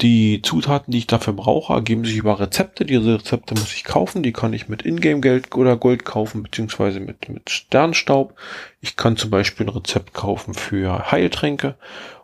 Die 0.02 0.42
Zutaten, 0.42 0.92
die 0.92 0.98
ich 0.98 1.07
dafür 1.07 1.33
brauche, 1.33 1.72
ergeben 1.72 2.05
sich 2.05 2.16
über 2.16 2.38
Rezepte. 2.38 2.85
Diese 2.85 3.14
Rezepte 3.14 3.55
muss 3.55 3.72
ich 3.72 3.85
kaufen. 3.85 4.22
Die 4.22 4.33
kann 4.33 4.52
ich 4.52 4.68
mit 4.68 4.85
Ingame-Geld 4.85 5.55
oder 5.55 5.79
Gold 5.79 6.05
kaufen, 6.05 6.42
beziehungsweise 6.42 7.00
mit, 7.00 7.31
mit 7.31 7.48
Sternstaub. 7.48 8.35
Ich 8.83 8.96
kann 8.96 9.16
zum 9.16 9.31
Beispiel 9.31 9.64
ein 9.64 9.70
Rezept 9.70 10.12
kaufen 10.12 10.52
für 10.52 11.11
Heiltränke. 11.11 11.76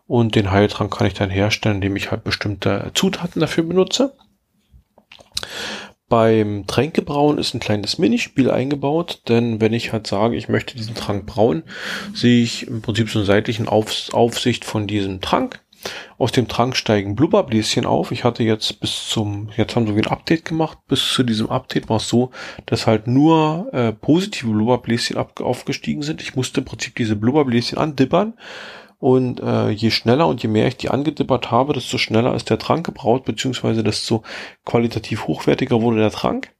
Und 0.06 0.34
den 0.34 0.50
Heiltrank 0.50 0.94
kann 0.94 1.06
ich 1.06 1.14
dann 1.14 1.30
herstellen, 1.30 1.76
indem 1.76 1.96
ich 1.96 2.10
halt 2.10 2.24
bestimmte 2.24 2.90
Zutaten 2.92 3.40
dafür 3.40 3.64
benutze. 3.64 4.12
Beim 6.12 6.66
Tränkebrauen 6.66 7.38
ist 7.38 7.54
ein 7.54 7.58
kleines 7.58 7.96
Minispiel 7.96 8.50
eingebaut, 8.50 9.22
denn 9.28 9.62
wenn 9.62 9.72
ich 9.72 9.94
halt 9.94 10.06
sage, 10.06 10.36
ich 10.36 10.46
möchte 10.46 10.76
diesen 10.76 10.94
Trank 10.94 11.24
brauen, 11.24 11.62
sehe 12.12 12.42
ich 12.42 12.66
im 12.66 12.82
Prinzip 12.82 13.08
so 13.08 13.20
eine 13.20 13.24
seitlichen 13.24 13.66
Auf 13.66 14.12
Aufsicht 14.12 14.66
von 14.66 14.86
diesem 14.86 15.22
Trank. 15.22 15.62
Aus 16.18 16.30
dem 16.30 16.48
Trank 16.48 16.76
steigen 16.76 17.16
Blubberbläschen 17.16 17.86
auf. 17.86 18.12
Ich 18.12 18.24
hatte 18.24 18.42
jetzt 18.42 18.78
bis 18.78 19.08
zum, 19.08 19.48
jetzt 19.56 19.74
haben 19.74 19.86
sie 19.86 19.94
ein 19.94 20.06
Update 20.06 20.44
gemacht. 20.44 20.76
Bis 20.86 21.14
zu 21.14 21.22
diesem 21.22 21.48
Update 21.48 21.88
war 21.88 21.96
es 21.96 22.08
so, 22.08 22.30
dass 22.66 22.86
halt 22.86 23.06
nur 23.06 23.70
äh, 23.72 23.92
positive 23.92 24.50
Blubberbläschen 24.50 25.16
aufgestiegen 25.16 26.02
sind. 26.02 26.20
Ich 26.20 26.36
musste 26.36 26.60
im 26.60 26.66
Prinzip 26.66 26.94
diese 26.94 27.16
Blubberbläschen 27.16 27.78
andippern 27.78 28.34
und 29.02 29.40
äh, 29.40 29.70
je 29.70 29.90
schneller 29.90 30.28
und 30.28 30.44
je 30.44 30.48
mehr 30.48 30.68
ich 30.68 30.76
die 30.76 30.88
angedippert 30.88 31.50
habe, 31.50 31.72
desto 31.72 31.98
schneller 31.98 32.36
ist 32.36 32.50
der 32.50 32.60
Trank 32.60 32.86
gebraut, 32.86 33.24
beziehungsweise 33.24 33.82
desto 33.82 34.22
qualitativ 34.64 35.26
hochwertiger 35.26 35.82
wurde 35.82 35.98
der 35.98 36.12
Trank. 36.12 36.52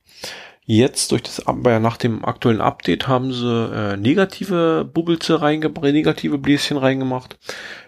Jetzt 0.65 1.13
durch 1.13 1.23
das 1.23 1.45
nach 1.47 1.97
dem 1.97 2.25
aktuellen 2.25 2.61
Update 2.61 3.07
haben 3.07 3.33
sie 3.33 3.47
äh, 3.47 3.97
negative 3.97 4.85
Bubbelze 4.93 5.41
reingebracht, 5.41 5.93
negative 5.93 6.37
Bläschen 6.37 6.79
reingemacht. 6.79 7.39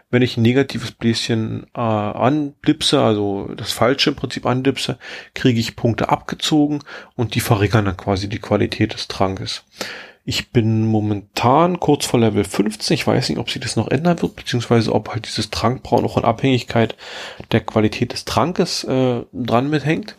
Wenn 0.08 0.22
ich 0.22 0.36
ein 0.36 0.42
negatives 0.42 0.92
Bläschen 0.92 1.66
äh, 1.74 1.80
anblipse, 1.80 3.02
also 3.02 3.50
das 3.56 3.72
falsche 3.72 4.10
im 4.10 4.16
Prinzip 4.16 4.46
andipse, 4.46 4.98
kriege 5.34 5.58
ich 5.58 5.74
Punkte 5.74 6.10
abgezogen 6.10 6.78
und 7.16 7.34
die 7.34 7.40
verringern 7.40 7.86
dann 7.86 7.96
quasi 7.96 8.28
die 8.28 8.38
Qualität 8.38 8.94
des 8.94 9.08
Trankes. 9.08 9.64
Ich 10.26 10.52
bin 10.52 10.86
momentan 10.86 11.80
kurz 11.80 12.06
vor 12.06 12.18
Level 12.18 12.44
15. 12.44 12.94
Ich 12.94 13.06
weiß 13.06 13.28
nicht, 13.28 13.38
ob 13.38 13.50
sich 13.50 13.60
das 13.60 13.76
noch 13.76 13.88
ändern 13.88 14.22
wird, 14.22 14.36
beziehungsweise 14.36 14.94
ob 14.94 15.10
halt 15.10 15.26
dieses 15.26 15.50
Trankbrauen 15.50 16.04
auch 16.04 16.16
in 16.16 16.24
Abhängigkeit 16.24 16.96
der 17.52 17.60
Qualität 17.60 18.14
des 18.14 18.24
Trankes 18.24 18.84
äh, 18.84 19.22
dran 19.34 19.68
mithängt. 19.68 20.16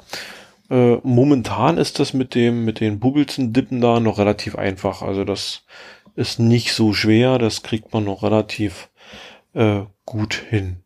Äh, 0.70 0.98
momentan 1.02 1.80
ist 1.80 2.00
das 2.00 2.14
mit 2.14 2.36
dem, 2.36 2.66
mit 2.66 2.80
den 2.80 3.00
Bubbelzen-Dippen 3.00 3.82
da 3.82 4.00
noch 4.00 4.20
relativ 4.20 4.56
einfach. 4.56 5.02
Also 5.02 5.24
das 5.24 5.64
ist 6.16 6.40
nicht 6.40 6.74
so 6.74 6.94
schwer, 6.94 7.40
das 7.40 7.64
kriegt 7.64 7.92
man 7.92 8.04
noch 8.04 8.22
relativ 8.22 8.90
äh, 9.54 9.82
gut 10.06 10.36
hin. 10.36 10.84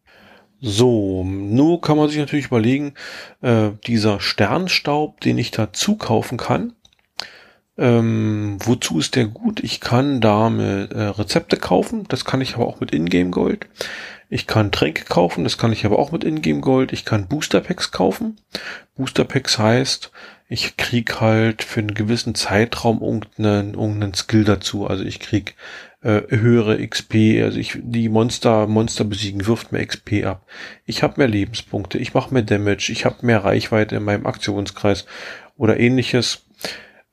So, 0.61 1.25
nur 1.25 1.81
kann 1.81 1.97
man 1.97 2.09
sich 2.09 2.19
natürlich 2.19 2.47
überlegen, 2.47 2.93
äh, 3.41 3.71
dieser 3.85 4.21
Sternstaub, 4.21 5.19
den 5.21 5.37
ich 5.37 5.51
dazu 5.51 5.97
kaufen 5.97 6.37
kann, 6.37 6.73
ähm, 7.79 8.57
wozu 8.63 8.99
ist 8.99 9.15
der 9.15 9.25
gut? 9.25 9.63
Ich 9.63 9.79
kann 9.79 10.21
damit 10.21 10.91
äh, 10.91 11.01
Rezepte 11.01 11.57
kaufen, 11.57 12.05
das 12.09 12.25
kann 12.25 12.41
ich 12.41 12.55
aber 12.55 12.67
auch 12.67 12.79
mit 12.79 12.93
Ingame 12.93 13.31
Gold. 13.31 13.67
Ich 14.29 14.45
kann 14.45 14.71
Tränke 14.71 15.05
kaufen, 15.05 15.43
das 15.43 15.57
kann 15.57 15.71
ich 15.71 15.85
aber 15.85 15.97
auch 15.97 16.11
mit 16.11 16.23
Ingame 16.23 16.61
Gold. 16.61 16.93
Ich 16.93 17.03
kann 17.05 17.27
Booster 17.27 17.61
Packs 17.61 17.91
kaufen. 17.91 18.37
Booster 18.95 19.23
Packs 19.23 19.57
heißt, 19.57 20.11
ich 20.47 20.77
krieg 20.77 21.21
halt 21.21 21.63
für 21.63 21.79
einen 21.79 21.93
gewissen 21.93 22.35
Zeitraum 22.35 23.01
irgendeinen, 23.01 23.75
irgendeinen 23.75 24.13
Skill 24.13 24.43
dazu. 24.43 24.85
Also 24.85 25.03
ich 25.03 25.19
krieg 25.19 25.55
äh, 26.01 26.21
höhere 26.29 26.85
XP, 26.85 27.41
also 27.43 27.59
ich 27.59 27.77
die 27.81 28.09
Monster 28.09 28.67
Monster 28.67 29.03
besiegen 29.03 29.45
wirft 29.47 29.71
mehr 29.71 29.85
XP 29.85 30.25
ab. 30.25 30.45
Ich 30.85 31.03
habe 31.03 31.15
mehr 31.17 31.27
Lebenspunkte, 31.27 31.97
ich 31.97 32.13
mache 32.13 32.33
mehr 32.33 32.43
Damage, 32.43 32.91
ich 32.91 33.05
habe 33.05 33.25
mehr 33.25 33.43
Reichweite 33.43 33.97
in 33.97 34.03
meinem 34.03 34.25
Aktionskreis 34.25 35.05
oder 35.57 35.79
ähnliches. 35.79 36.45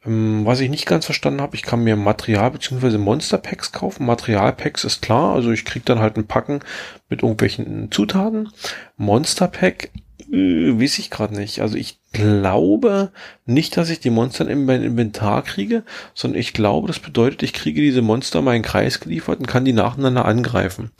Ähm, 0.06 0.44
was 0.44 0.60
ich 0.60 0.70
nicht 0.70 0.86
ganz 0.86 1.04
verstanden 1.04 1.40
habe, 1.40 1.56
ich 1.56 1.62
kann 1.62 1.84
mir 1.84 1.96
Material 1.96 2.50
bzw. 2.50 2.98
Monster 2.98 3.38
Packs 3.38 3.72
kaufen. 3.72 4.06
Material 4.06 4.52
Packs 4.52 4.84
ist 4.84 5.02
klar, 5.02 5.34
also 5.34 5.50
ich 5.50 5.64
krieg 5.64 5.84
dann 5.84 6.00
halt 6.00 6.16
ein 6.16 6.26
Packen 6.26 6.60
mit 7.08 7.22
irgendwelchen 7.22 7.90
Zutaten. 7.90 8.48
Monster 8.96 9.48
Pack 9.48 9.90
äh, 10.32 10.80
weiß 10.80 10.98
ich 10.98 11.10
gerade 11.10 11.34
nicht. 11.34 11.60
Also 11.60 11.76
ich 11.76 11.98
glaube 12.12 13.10
nicht, 13.44 13.76
dass 13.76 13.90
ich 13.90 14.00
die 14.00 14.10
Monster 14.10 14.48
in 14.48 14.64
mein 14.64 14.82
Inventar 14.82 15.42
kriege, 15.42 15.84
sondern 16.14 16.40
ich 16.40 16.52
glaube, 16.52 16.88
das 16.88 16.98
bedeutet, 16.98 17.42
ich 17.42 17.52
kriege 17.52 17.80
diese 17.80 18.02
Monster 18.02 18.42
meinen 18.42 18.62
Kreis 18.62 19.00
geliefert 19.00 19.38
und 19.38 19.46
kann 19.46 19.64
die 19.64 19.72
nacheinander 19.72 20.24
angreifen. 20.24 20.90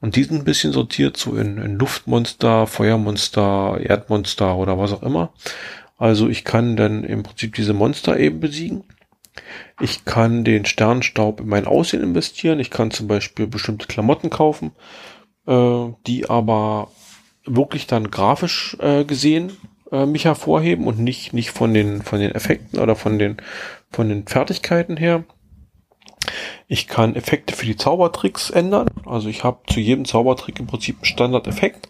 Und 0.00 0.16
die 0.16 0.24
sind 0.24 0.38
ein 0.38 0.44
bisschen 0.44 0.72
sortiert 0.72 1.16
so 1.16 1.36
in, 1.36 1.58
in 1.58 1.78
Luftmonster, 1.78 2.66
Feuermonster, 2.66 3.78
Erdmonster 3.80 4.56
oder 4.56 4.78
was 4.78 4.92
auch 4.92 5.02
immer. 5.02 5.32
Also 5.96 6.28
ich 6.28 6.44
kann 6.44 6.76
dann 6.76 7.04
im 7.04 7.22
Prinzip 7.22 7.54
diese 7.54 7.72
Monster 7.72 8.18
eben 8.18 8.40
besiegen. 8.40 8.84
Ich 9.80 10.04
kann 10.04 10.44
den 10.44 10.64
Sternstaub 10.64 11.40
in 11.40 11.48
mein 11.48 11.66
Aussehen 11.66 12.02
investieren. 12.02 12.60
Ich 12.60 12.70
kann 12.70 12.90
zum 12.90 13.06
Beispiel 13.06 13.46
bestimmte 13.46 13.86
Klamotten 13.86 14.30
kaufen, 14.30 14.72
äh, 15.46 15.88
die 16.06 16.28
aber 16.28 16.90
wirklich 17.44 17.86
dann 17.86 18.10
grafisch 18.10 18.76
äh, 18.80 19.04
gesehen 19.04 19.52
äh, 19.92 20.06
mich 20.06 20.24
hervorheben 20.24 20.86
und 20.86 20.98
nicht, 20.98 21.32
nicht 21.32 21.50
von 21.50 21.72
den, 21.72 22.02
von 22.02 22.20
den 22.20 22.34
Effekten 22.34 22.80
oder 22.80 22.96
von 22.96 23.18
den, 23.18 23.36
von 23.90 24.08
den 24.08 24.26
Fertigkeiten 24.26 24.96
her. 24.96 25.24
Ich 26.66 26.88
kann 26.88 27.14
Effekte 27.14 27.54
für 27.54 27.66
die 27.66 27.76
Zaubertricks 27.76 28.50
ändern. 28.50 28.88
Also 29.04 29.28
ich 29.28 29.44
habe 29.44 29.60
zu 29.72 29.78
jedem 29.78 30.04
Zaubertrick 30.04 30.58
im 30.58 30.66
Prinzip 30.66 30.96
einen 30.96 31.04
Standard-Effekt 31.04 31.88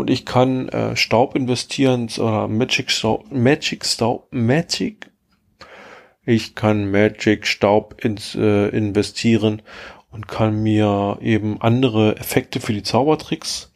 und 0.00 0.10
ich 0.10 0.24
kann 0.26 0.68
äh, 0.70 0.96
Staub 0.96 1.36
investieren 1.36 2.08
oder 2.18 2.48
Magic 2.48 2.90
Staub, 2.90 3.30
Magic 3.30 3.84
Staub, 3.84 4.26
Magic. 4.30 5.10
Ich 6.24 6.54
kann 6.54 6.90
Magic 6.90 7.46
Staub 7.46 8.02
ins, 8.02 8.34
äh, 8.34 8.68
investieren 8.68 9.62
und 10.10 10.26
kann 10.28 10.62
mir 10.62 11.18
eben 11.20 11.60
andere 11.60 12.16
Effekte 12.16 12.60
für 12.60 12.72
die 12.72 12.82
Zaubertricks 12.82 13.72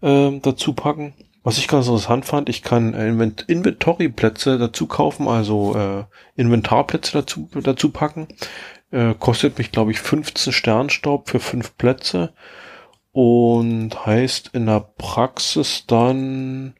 äh, 0.00 0.38
dazu 0.40 0.72
packen. 0.74 1.14
Was 1.42 1.58
ich 1.58 1.68
ganz 1.68 1.86
interessant 1.86 2.24
fand, 2.24 2.48
ich 2.48 2.62
kann 2.62 2.94
äh, 2.94 3.08
Invent 3.08 3.44
Inventory-Plätze 3.48 4.58
dazu 4.58 4.86
kaufen, 4.86 5.28
also 5.28 5.74
äh, 5.76 6.04
Inventarplätze 6.40 7.12
dazu, 7.12 7.48
dazu 7.52 7.90
packen. 7.90 8.28
Äh, 8.90 9.14
kostet 9.18 9.58
mich, 9.58 9.72
glaube 9.72 9.90
ich, 9.90 9.98
15 9.98 10.52
Sternstaub 10.52 11.28
für 11.28 11.40
fünf 11.40 11.76
Plätze 11.76 12.32
und 13.14 14.06
heißt 14.06 14.50
in 14.54 14.66
der 14.66 14.80
Praxis 14.80 15.84
dann, 15.86 16.74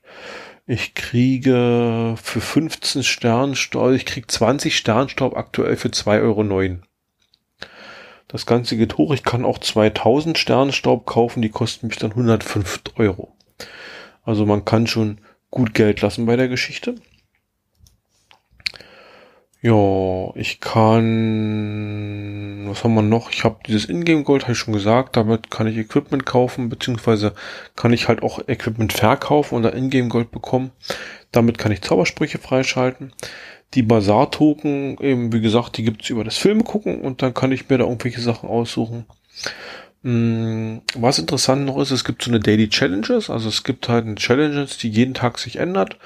ich 0.66 0.94
kriege 0.94 2.16
für 2.20 2.40
15 2.40 3.05
Sternstaub, 3.05 3.92
ich 3.92 4.05
kriege 4.05 4.27
20 4.27 4.77
Sternstaub 4.77 5.37
aktuell 5.37 5.77
für 5.77 5.88
2,09 5.88 6.23
Euro. 6.23 6.79
Das 8.27 8.47
Ganze 8.47 8.77
geht 8.77 8.99
hoch. 8.99 9.14
Ich 9.14 9.23
kann 9.23 9.44
auch 9.44 9.59
2000 9.59 10.37
Sternstaub 10.37 11.07
kaufen, 11.07 11.40
die 11.40 11.51
kosten 11.51 11.87
mich 11.87 11.99
dann 11.99 12.11
105 12.11 12.83
Euro. 12.97 13.37
Also 14.25 14.44
man 14.44 14.64
kann 14.64 14.88
schon 14.88 15.20
gut 15.53 15.73
Geld 15.73 16.01
lassen 16.01 16.27
bei 16.27 16.35
der 16.35 16.49
Geschichte. 16.49 16.97
Ja, 19.66 20.31
ich 20.35 20.61
kann, 20.61 21.07
was 22.68 22.85
haben 22.85 22.92
wir 22.92 23.00
noch? 23.00 23.31
Ich 23.31 23.44
habe 23.44 23.61
dieses 23.66 23.87
Ingame 23.88 24.22
Gold, 24.22 24.42
habe 24.42 24.53
ich 24.53 24.59
schon 24.59 24.74
gesagt, 24.74 25.16
damit 25.16 25.50
kann 25.50 25.66
ich 25.66 25.79
Equipment 25.79 26.27
kaufen, 26.27 26.68
beziehungsweise 26.68 27.33
kann 27.74 27.94
ich 27.94 28.07
halt 28.07 28.22
auch 28.22 28.46
Equipment 28.46 28.92
verkaufen 28.92 29.55
oder 29.55 29.74
Ingame 29.74 30.09
Gold 30.09 30.33
bekommen. 30.33 30.70
Damit 31.33 31.57
kann 31.57 31.72
ich 31.72 31.81
Zaubersprüche 31.81 32.37
freischalten. 32.37 33.14
Die 33.72 33.83
Bazar-Token, 33.83 34.98
eben 35.00 35.33
wie 35.33 35.40
gesagt, 35.40 35.79
die 35.79 35.85
gibt's 35.85 36.11
über 36.11 36.24
das 36.24 36.37
Film 36.37 36.64
gucken 36.64 37.00
und 37.00 37.22
dann 37.22 37.33
kann 37.33 37.50
ich 37.50 37.66
mir 37.70 37.79
da 37.79 37.85
irgendwelche 37.85 38.20
Sachen 38.20 38.50
aussuchen. 38.50 39.07
Hm, 40.03 40.83
was 40.94 41.18
interessant 41.18 41.64
noch 41.64 41.79
ist, 41.79 41.90
es 41.90 42.05
gibt 42.05 42.22
so 42.22 42.31
eine 42.31 42.40
Daily 42.40 42.68
Challenges, 42.68 43.31
also 43.31 43.48
es 43.48 43.64
gibt 43.64 43.88
halt 43.88 44.05
eine 44.05 44.16
Challenges, 44.16 44.77
die 44.77 44.90
jeden 44.90 45.14
Tag 45.14 45.38
sich 45.38 45.57
ändert 45.57 45.96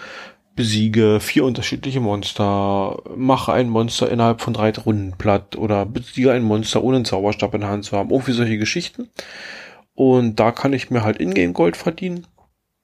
besiege 0.58 1.20
vier 1.20 1.44
unterschiedliche 1.44 2.00
Monster, 2.00 3.00
mache 3.14 3.52
ein 3.52 3.68
Monster 3.68 4.10
innerhalb 4.10 4.40
von 4.40 4.54
drei 4.54 4.72
Runden 4.72 5.12
platt 5.16 5.54
oder 5.54 5.86
besiege 5.86 6.32
ein 6.32 6.42
Monster 6.42 6.82
ohne 6.82 6.96
einen 6.96 7.04
Zauberstab 7.04 7.54
in 7.54 7.60
der 7.60 7.70
Hand 7.70 7.84
zu 7.84 7.96
haben. 7.96 8.10
Irgendwie 8.10 8.32
solche 8.32 8.58
Geschichten. 8.58 9.08
Und 9.94 10.40
da 10.40 10.50
kann 10.50 10.72
ich 10.72 10.90
mir 10.90 11.04
halt 11.04 11.20
Ingame 11.20 11.52
Gold 11.52 11.76
verdienen. 11.76 12.26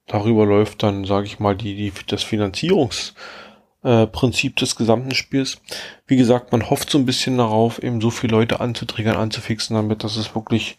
Darüber 0.06 0.46
läuft 0.46 0.84
dann, 0.84 1.04
sage 1.04 1.26
ich 1.26 1.40
mal, 1.40 1.56
die, 1.56 1.74
die, 1.74 1.92
das 2.06 2.22
Finanzierungsprinzip 2.22 4.52
äh, 4.52 4.60
des 4.60 4.76
gesamten 4.76 5.16
Spiels. 5.16 5.60
Wie 6.06 6.16
gesagt, 6.16 6.52
man 6.52 6.70
hofft 6.70 6.90
so 6.90 6.98
ein 6.98 7.06
bisschen 7.06 7.38
darauf, 7.38 7.82
eben 7.82 8.00
so 8.00 8.10
viele 8.10 8.36
Leute 8.36 8.60
anzutriggern, 8.60 9.16
anzufixen, 9.16 9.74
damit 9.74 10.04
dass 10.04 10.16
es 10.16 10.36
wirklich 10.36 10.78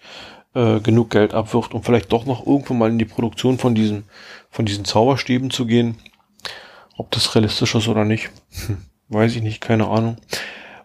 äh, 0.54 0.80
genug 0.80 1.10
Geld 1.10 1.34
abwirft, 1.34 1.74
um 1.74 1.84
vielleicht 1.84 2.14
doch 2.14 2.26
noch 2.26 2.48
irgendwann 2.48 2.78
mal 2.78 2.90
in 2.90 3.00
die 3.00 3.04
Produktion 3.04 3.58
von 3.58 3.76
diesen, 3.76 4.06
von 4.50 4.66
diesen 4.66 4.86
Zauberstäben 4.86 5.50
zu 5.50 5.66
gehen. 5.66 5.98
Ob 6.98 7.12
das 7.12 7.36
realistisch 7.36 7.76
ist 7.76 7.88
oder 7.88 8.06
nicht, 8.06 8.30
hm, 8.68 8.78
weiß 9.10 9.36
ich 9.36 9.42
nicht, 9.42 9.62
keine 9.62 9.88
Ahnung. 9.88 10.18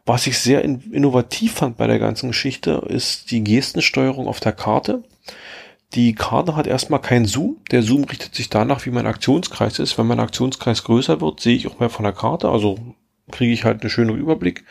Was 0.07 0.27
ich 0.27 0.39
sehr 0.39 0.63
in 0.65 0.81
innovativ 0.93 1.55
fand 1.55 1.77
bei 1.77 1.87
der 1.87 1.99
ganzen 1.99 2.29
Geschichte, 2.29 2.83
ist 2.89 3.31
die 3.31 3.45
Gestensteuerung 3.45 4.27
auf 4.27 4.41
der 4.41 4.53
Karte. 4.53 5.05
Die 5.95 6.15
Karte 6.15 6.57
hat 6.57 6.67
erstmal 6.67 7.01
keinen 7.01 7.27
Zoom. 7.27 7.59
Der 7.71 7.83
Zoom 7.83 8.05
richtet 8.05 8.35
sich 8.35 8.49
danach, 8.49 8.87
wie 8.87 8.91
mein 8.91 9.07
Aktionskreis 9.07 9.79
ist. 9.79 9.99
Wenn 9.99 10.07
mein 10.07 10.21
Aktionskreis 10.21 10.85
größer 10.85 11.21
wird, 11.21 11.41
sehe 11.41 11.57
ich 11.57 11.67
auch 11.67 11.81
mehr 11.81 11.91
von 11.91 12.05
der 12.05 12.13
Karte. 12.13 12.49
Also 12.49 12.79
kriege 13.31 13.53
ich 13.53 13.65
halt 13.65 13.83
einen 13.83 13.91
schönen 13.91 14.17
Überblick. 14.17 14.65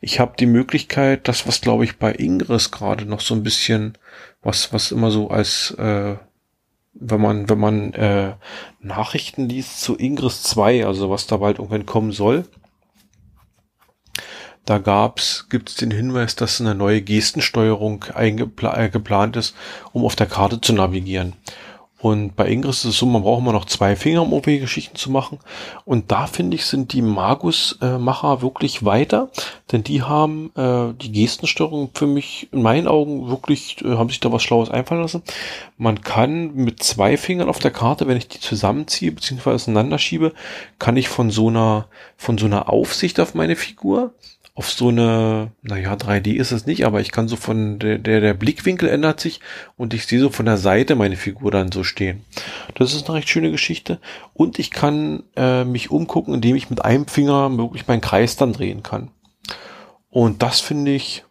Ich 0.00 0.20
habe 0.20 0.34
die 0.38 0.46
Möglichkeit, 0.46 1.28
das, 1.28 1.46
was 1.46 1.60
glaube 1.60 1.84
ich 1.84 1.98
bei 1.98 2.12
Ingress 2.12 2.70
gerade 2.70 3.04
noch 3.04 3.20
so 3.20 3.34
ein 3.34 3.42
bisschen, 3.42 3.98
was, 4.42 4.72
was 4.72 4.92
immer 4.92 5.10
so 5.10 5.28
als 5.28 5.72
äh, 5.72 6.16
wenn 6.92 7.20
man, 7.20 7.48
wenn 7.48 7.58
man 7.58 7.92
äh, 7.94 8.34
Nachrichten 8.80 9.48
liest 9.48 9.80
zu 9.80 9.96
Ingress 9.98 10.42
2, 10.42 10.86
also 10.86 11.10
was 11.10 11.26
da 11.26 11.36
bald 11.36 11.58
irgendwann 11.58 11.86
kommen 11.86 12.12
soll, 12.12 12.44
da 14.66 14.78
gab's, 14.78 15.48
gibt's 15.48 15.74
den 15.76 15.90
Hinweis, 15.90 16.36
dass 16.36 16.60
eine 16.60 16.74
neue 16.74 17.02
Gestensteuerung 17.02 18.04
eingepla 18.14 18.76
äh, 18.76 18.88
geplant 18.88 19.36
ist, 19.36 19.56
um 19.92 20.04
auf 20.04 20.16
der 20.16 20.26
Karte 20.26 20.60
zu 20.60 20.72
navigieren. 20.72 21.34
Und 22.00 22.34
bei 22.34 22.48
Ingress 22.48 22.78
ist 22.78 22.92
es 22.92 22.98
so, 22.98 23.06
man 23.06 23.22
braucht 23.22 23.42
immer 23.42 23.52
noch 23.52 23.66
zwei 23.66 23.94
Finger, 23.94 24.22
um 24.22 24.32
OP-Geschichten 24.32 24.96
zu 24.96 25.10
machen. 25.10 25.38
Und 25.84 26.10
da 26.10 26.26
finde 26.26 26.54
ich, 26.54 26.64
sind 26.64 26.92
die 26.92 27.02
Magus-Macher 27.02 28.40
wirklich 28.40 28.84
weiter, 28.84 29.30
denn 29.70 29.84
die 29.84 30.02
haben 30.02 30.50
äh, 30.56 30.94
die 30.94 31.12
Gestensteuerung 31.12 31.90
für 31.94 32.06
mich 32.06 32.48
in 32.52 32.62
meinen 32.62 32.88
Augen 32.88 33.28
wirklich, 33.28 33.84
äh, 33.84 33.96
haben 33.96 34.08
sich 34.08 34.20
da 34.20 34.32
was 34.32 34.42
Schlaues 34.42 34.70
einfallen 34.70 35.02
lassen. 35.02 35.22
Man 35.76 36.00
kann 36.00 36.54
mit 36.54 36.82
zwei 36.82 37.16
Fingern 37.18 37.50
auf 37.50 37.58
der 37.58 37.70
Karte, 37.70 38.06
wenn 38.06 38.16
ich 38.16 38.28
die 38.28 38.40
zusammenziehe 38.40 39.12
bzw. 39.12 39.50
auseinanderschiebe, 39.50 40.32
kann 40.78 40.96
ich 40.96 41.08
von 41.08 41.30
so 41.30 41.48
einer, 41.48 41.86
von 42.16 42.38
so 42.38 42.46
einer 42.46 42.70
Aufsicht 42.70 43.20
auf 43.20 43.34
meine 43.34 43.56
Figur 43.56 44.14
auf 44.54 44.70
so 44.70 44.88
eine, 44.88 45.52
naja, 45.62 45.94
3D 45.94 46.34
ist 46.34 46.50
es 46.52 46.66
nicht, 46.66 46.84
aber 46.84 47.00
ich 47.00 47.12
kann 47.12 47.28
so 47.28 47.36
von 47.36 47.78
der, 47.78 47.98
der, 47.98 48.20
der 48.20 48.34
Blickwinkel 48.34 48.88
ändert 48.88 49.20
sich 49.20 49.40
und 49.76 49.94
ich 49.94 50.06
sehe 50.06 50.20
so 50.20 50.30
von 50.30 50.46
der 50.46 50.58
Seite 50.58 50.96
meine 50.96 51.16
Figur 51.16 51.50
dann 51.50 51.72
so 51.72 51.84
stehen. 51.84 52.24
Das 52.74 52.92
ist 52.92 53.08
eine 53.08 53.18
recht 53.18 53.28
schöne 53.28 53.50
Geschichte. 53.50 54.00
Und 54.34 54.58
ich 54.58 54.70
kann 54.70 55.22
äh, 55.36 55.64
mich 55.64 55.90
umgucken, 55.90 56.34
indem 56.34 56.56
ich 56.56 56.68
mit 56.68 56.84
einem 56.84 57.06
Finger 57.06 57.56
wirklich 57.56 57.86
meinen 57.86 58.00
Kreis 58.00 58.36
dann 58.36 58.52
drehen 58.52 58.82
kann. 58.82 59.10
Und 60.10 60.42
das 60.42 60.60
finde 60.60 60.92
ich 60.92 61.24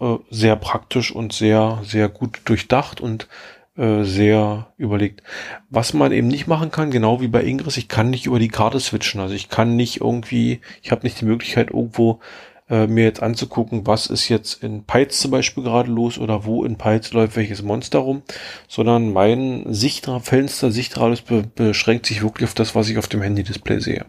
äh, 0.00 0.16
sehr 0.30 0.56
praktisch 0.56 1.10
und 1.10 1.32
sehr, 1.32 1.80
sehr 1.82 2.08
gut 2.08 2.40
durchdacht 2.44 3.00
und 3.00 3.28
äh, 3.76 4.04
sehr 4.04 4.66
überlegt. 4.76 5.22
Was 5.70 5.92
man 5.92 6.12
eben 6.12 6.28
nicht 6.28 6.46
machen 6.46 6.70
kann, 6.70 6.90
genau 6.90 7.20
wie 7.20 7.28
bei 7.28 7.42
Ingress, 7.42 7.76
ich 7.76 7.88
kann 7.88 8.10
nicht 8.10 8.26
über 8.26 8.38
die 8.38 8.48
Karte 8.48 8.80
switchen. 8.80 9.20
Also 9.20 9.34
ich 9.34 9.48
kann 9.48 9.76
nicht 9.76 10.00
irgendwie, 10.00 10.60
ich 10.82 10.90
habe 10.92 11.02
nicht 11.02 11.20
die 11.20 11.24
Möglichkeit 11.26 11.70
irgendwo 11.70 12.20
äh, 12.68 12.86
mir 12.86 13.04
jetzt 13.04 13.22
anzugucken, 13.22 13.86
was 13.86 14.06
ist 14.06 14.28
jetzt 14.28 14.62
in 14.62 14.84
Peitz 14.84 15.20
zum 15.20 15.30
Beispiel 15.30 15.62
gerade 15.62 15.90
los 15.90 16.18
oder 16.18 16.44
wo 16.44 16.64
in 16.64 16.76
Peitz 16.76 17.12
läuft 17.12 17.36
welches 17.36 17.62
Monster 17.62 18.00
rum, 18.00 18.22
sondern 18.68 19.12
mein 19.12 19.72
Sichtra 19.72 20.18
Fenster, 20.20 20.72
Sichtradius 20.72 21.22
be 21.22 21.44
beschränkt 21.54 22.06
sich 22.06 22.22
wirklich 22.22 22.48
auf 22.48 22.54
das, 22.54 22.74
was 22.74 22.88
ich 22.88 22.98
auf 22.98 23.08
dem 23.08 23.22
Handy-Display 23.22 23.80
sehe. 23.80 24.06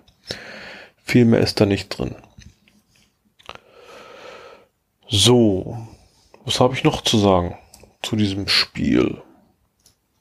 Viel 1.04 1.26
mehr 1.26 1.40
ist 1.40 1.62
da 1.62 1.66
nicht 1.66 1.90
drin. 1.90 2.16
So, 5.08 5.78
was 6.44 6.60
habe 6.60 6.74
ich 6.74 6.84
noch 6.84 7.02
zu 7.02 7.18
sagen 7.18 7.58
zu 8.02 8.16
diesem 8.16 8.48
Spiel? 8.48 9.22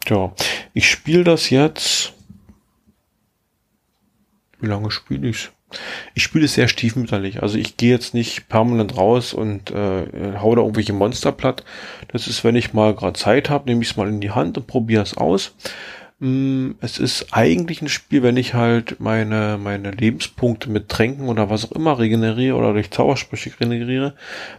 Ja, 0.07 0.33
ich 0.75 0.89
spiele 0.89 1.25
das 1.25 1.51
jetzt. 1.51 2.13
Wie 4.61 4.67
lange 4.67 4.91
spiele 4.91 5.29
ich's? 5.29 5.51
Ich 6.15 6.23
spiele 6.23 6.45
es 6.45 6.55
sehr 6.55 6.69
stiefmütterlich. 6.69 7.43
Also 7.43 7.59
ich 7.59 7.77
gehe 7.77 7.91
jetzt 7.91 8.15
nicht 8.15 8.49
permanent 8.49 8.97
raus 8.97 9.35
und 9.35 9.71
äh, 9.71 10.37
hau 10.39 10.55
da 10.55 10.63
irgendwelche 10.63 10.93
Monster 10.93 11.33
platt. 11.33 11.65
Das 12.09 12.29
ist, 12.29 12.45
wenn 12.45 12.57
ich 12.57 12.73
mal 12.73 12.95
gerade 12.95 13.19
Zeit 13.19 13.51
habe, 13.51 13.69
nehme 13.69 13.83
ich 13.83 13.91
es 13.91 13.97
mal 13.97 14.09
in 14.09 14.21
die 14.21 14.31
Hand 14.31 14.57
und 14.57 14.67
probiere 14.67 15.03
es 15.03 15.17
aus. 15.17 15.55
Mm, 16.19 16.73
es 16.81 16.99
ist 16.99 17.33
eigentlich 17.33 17.83
ein 17.83 17.89
Spiel, 17.89 18.23
wenn 18.23 18.37
ich 18.37 18.55
halt 18.55 19.01
meine, 19.01 19.59
meine 19.63 19.91
Lebenspunkte 19.91 20.71
mit 20.71 20.89
Tränken 20.89 21.29
oder 21.29 21.51
was 21.51 21.67
auch 21.67 21.73
immer 21.73 21.99
regeneriere 21.99 22.57
oder 22.57 22.73
durch 22.73 22.91
Zaubersprüche 22.91 23.51
regeneriere, 23.61 24.15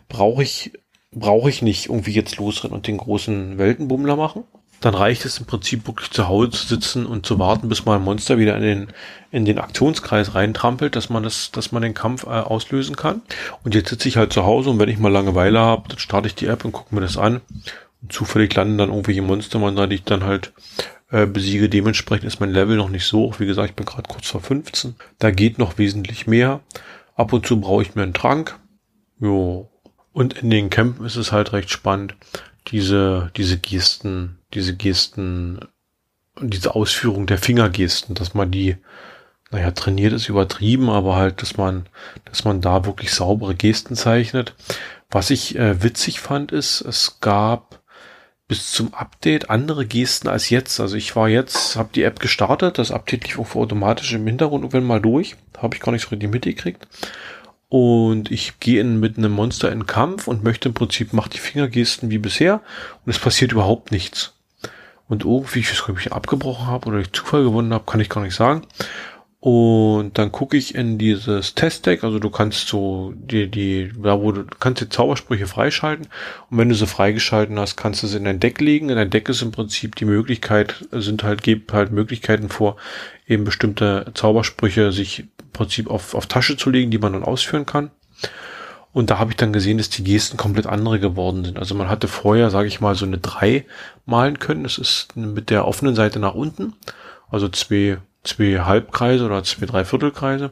brauche 0.07 0.43
ich, 0.43 0.73
brauche 1.11 1.49
ich 1.49 1.61
nicht 1.61 1.87
irgendwie 1.87 2.11
jetzt 2.11 2.37
losrennen 2.37 2.75
und 2.75 2.87
den 2.87 2.97
großen 2.97 3.57
Weltenbummler 3.57 4.15
machen. 4.15 4.43
Dann 4.79 4.93
reicht 4.93 5.25
es 5.25 5.39
im 5.39 5.45
Prinzip 5.45 5.87
wirklich 5.87 6.11
zu 6.11 6.27
Hause 6.27 6.51
zu 6.51 6.67
sitzen 6.67 7.05
und 7.05 7.25
zu 7.25 7.39
warten, 7.39 7.67
bis 7.67 7.85
mal 7.85 7.95
ein 7.95 8.03
Monster 8.03 8.37
wieder 8.37 8.55
in 8.57 8.61
den, 8.61 8.87
in 9.31 9.45
den 9.45 9.57
Aktionskreis 9.57 10.35
reintrampelt, 10.35 10.95
dass 10.95 11.09
man 11.09 11.23
das, 11.23 11.51
dass 11.51 11.71
man 11.71 11.81
den 11.81 11.95
Kampf 11.95 12.25
äh, 12.25 12.29
auslösen 12.29 12.95
kann. 12.95 13.21
Und 13.63 13.73
jetzt 13.73 13.89
sitze 13.89 14.07
ich 14.07 14.17
halt 14.17 14.33
zu 14.33 14.45
Hause 14.45 14.69
und 14.69 14.79
wenn 14.79 14.89
ich 14.89 14.99
mal 14.99 15.11
Langeweile 15.11 15.59
habe, 15.59 15.89
dann 15.89 15.99
starte 15.99 16.27
ich 16.27 16.35
die 16.35 16.45
App 16.45 16.63
und 16.63 16.73
gucke 16.73 16.93
mir 16.93 17.01
das 17.01 17.17
an. 17.17 17.41
Und 18.01 18.13
zufällig 18.13 18.53
landen 18.53 18.77
dann 18.77 18.89
irgendwelche 18.89 19.23
Monster, 19.23 19.87
die 19.87 19.95
ich 19.95 20.03
dann 20.03 20.23
halt 20.23 20.53
äh, 21.09 21.25
besiege. 21.25 21.69
Dementsprechend 21.69 22.27
ist 22.27 22.39
mein 22.39 22.51
Level 22.51 22.77
noch 22.77 22.89
nicht 22.89 23.05
so 23.05 23.19
hoch. 23.19 23.39
Wie 23.39 23.47
gesagt, 23.47 23.69
ich 23.69 23.75
bin 23.75 23.85
gerade 23.85 24.07
kurz 24.07 24.27
vor 24.27 24.41
15. 24.41 24.95
Da 25.19 25.31
geht 25.31 25.57
noch 25.57 25.77
wesentlich 25.77 26.27
mehr. 26.27 26.61
Ab 27.15 27.33
und 27.33 27.47
zu 27.47 27.59
brauche 27.59 27.81
ich 27.81 27.95
mir 27.95 28.03
einen 28.03 28.13
Trank. 28.13 28.59
Jo. 29.19 29.69
Und 30.13 30.33
in 30.33 30.49
den 30.49 30.69
Campen 30.69 31.05
ist 31.05 31.15
es 31.15 31.31
halt 31.31 31.53
recht 31.53 31.69
spannend, 31.69 32.15
diese, 32.67 33.31
diese 33.35 33.57
Gesten, 33.57 34.36
diese 34.53 34.75
Gesten 34.75 35.59
diese 36.41 36.75
Ausführung 36.75 37.25
der 37.25 37.37
Fingergesten, 37.37 38.15
dass 38.15 38.33
man 38.33 38.51
die, 38.51 38.77
naja, 39.51 39.71
trainiert 39.71 40.13
ist 40.13 40.29
übertrieben, 40.29 40.89
aber 40.89 41.15
halt, 41.15 41.41
dass 41.41 41.57
man, 41.57 41.87
dass 42.25 42.43
man 42.43 42.61
da 42.61 42.85
wirklich 42.85 43.13
saubere 43.13 43.55
Gesten 43.55 43.95
zeichnet. 43.95 44.53
Was 45.09 45.29
ich 45.29 45.55
äh, 45.57 45.81
witzig 45.83 46.19
fand, 46.19 46.51
ist, 46.51 46.81
es 46.81 47.19
gab 47.21 47.81
bis 48.47 48.71
zum 48.71 48.93
Update 48.93 49.49
andere 49.49 49.85
Gesten 49.85 50.27
als 50.29 50.49
jetzt. 50.49 50.79
Also 50.79 50.95
ich 50.95 51.15
war 51.15 51.27
jetzt, 51.27 51.75
habe 51.75 51.89
die 51.93 52.03
App 52.03 52.19
gestartet, 52.19 52.77
das 52.77 52.91
Update 52.91 53.25
lief 53.25 53.39
auch 53.39 53.55
automatisch 53.55 54.13
im 54.13 54.27
Hintergrund 54.27 54.63
und 54.63 54.73
wenn 54.73 54.85
mal 54.85 55.01
durch, 55.01 55.35
habe 55.57 55.75
ich 55.75 55.81
gar 55.81 55.91
nicht 55.91 56.03
so 56.03 56.09
richtig 56.09 56.31
mitgekriegt. 56.31 56.87
Und 57.69 58.31
ich 58.31 58.61
gehe 58.61 58.81
mit 58.85 59.17
einem 59.17 59.33
Monster 59.33 59.69
in 59.73 59.85
Kampf 59.85 60.29
und 60.29 60.45
möchte 60.45 60.69
im 60.69 60.73
Prinzip, 60.73 61.11
macht 61.11 61.33
die 61.33 61.39
Fingergesten 61.39 62.09
wie 62.09 62.17
bisher 62.17 62.61
und 63.05 63.11
es 63.11 63.19
passiert 63.19 63.51
überhaupt 63.51 63.91
nichts. 63.91 64.36
Und 65.07 65.23
irgendwie, 65.23 65.59
ich 65.59 65.71
weiß 65.71 65.85
gar 65.85 65.93
nicht, 65.93 65.99
ob 65.99 66.05
ich 66.05 66.13
abgebrochen 66.13 66.67
habe 66.67 66.87
oder 66.87 66.99
ich 66.99 67.11
Zufall 67.13 67.43
gewonnen 67.43 67.73
habe, 67.73 67.85
kann 67.85 68.01
ich 68.01 68.09
gar 68.09 68.23
nicht 68.23 68.35
sagen. 68.35 68.63
Und 69.39 70.17
dann 70.17 70.31
gucke 70.31 70.57
ich 70.57 70.73
in 70.73 70.97
dieses 70.97 71.53
Testdeck, 71.53 72.03
also 72.03 72.17
du 72.17 72.29
kannst 72.31 72.67
so 72.67 73.13
die, 73.15 73.49
die, 73.49 73.91
da 73.95 74.19
wo 74.19 74.31
du 74.31 74.45
kannst 74.59 74.81
die 74.81 74.89
Zaubersprüche 74.89 75.45
freischalten 75.45 76.07
und 76.49 76.57
wenn 76.57 76.69
du 76.69 76.75
sie 76.75 76.87
freigeschalten 76.87 77.57
hast, 77.59 77.77
kannst 77.77 78.01
du 78.01 78.07
sie 78.07 78.17
in 78.17 78.23
dein 78.23 78.39
Deck 78.39 78.59
legen. 78.59 78.89
In 78.89 78.95
dein 78.95 79.11
Deck 79.11 79.29
ist 79.29 79.43
im 79.43 79.51
Prinzip 79.51 79.95
die 79.95 80.05
Möglichkeit, 80.05 80.87
sind 80.91 81.23
halt, 81.23 81.43
gibt 81.43 81.71
halt 81.71 81.91
Möglichkeiten 81.91 82.49
vor, 82.49 82.77
eben 83.27 83.43
bestimmte 83.43 84.11
Zaubersprüche 84.15 84.91
sich 84.91 85.19
im 85.19 85.51
Prinzip 85.53 85.87
auf, 85.89 86.15
auf 86.15 86.25
Tasche 86.25 86.57
zu 86.57 86.71
legen, 86.71 86.89
die 86.89 86.97
man 86.97 87.13
dann 87.13 87.23
ausführen 87.23 87.67
kann. 87.67 87.91
Und 88.93 89.09
da 89.09 89.19
habe 89.19 89.31
ich 89.31 89.37
dann 89.37 89.53
gesehen, 89.53 89.77
dass 89.77 89.89
die 89.89 90.03
Gesten 90.03 90.37
komplett 90.37 90.65
andere 90.65 90.99
geworden 90.99 91.45
sind. 91.45 91.59
Also 91.59 91.75
man 91.75 91.89
hatte 91.89 92.07
vorher, 92.07 92.49
sage 92.49 92.67
ich 92.67 92.81
mal, 92.81 92.95
so 92.95 93.05
eine 93.05 93.19
3 93.19 93.65
malen 94.05 94.39
können. 94.39 94.63
Das 94.63 94.77
ist 94.77 95.15
mit 95.15 95.49
der 95.49 95.67
offenen 95.67 95.95
Seite 95.95 96.19
nach 96.19 96.33
unten. 96.33 96.73
Also 97.29 97.47
zwei 97.49 97.97
zwei 98.27 98.59
Halbkreise 98.59 99.25
oder 99.25 99.43
zwei 99.43 99.65
Dreiviertelkreise. 99.65 100.51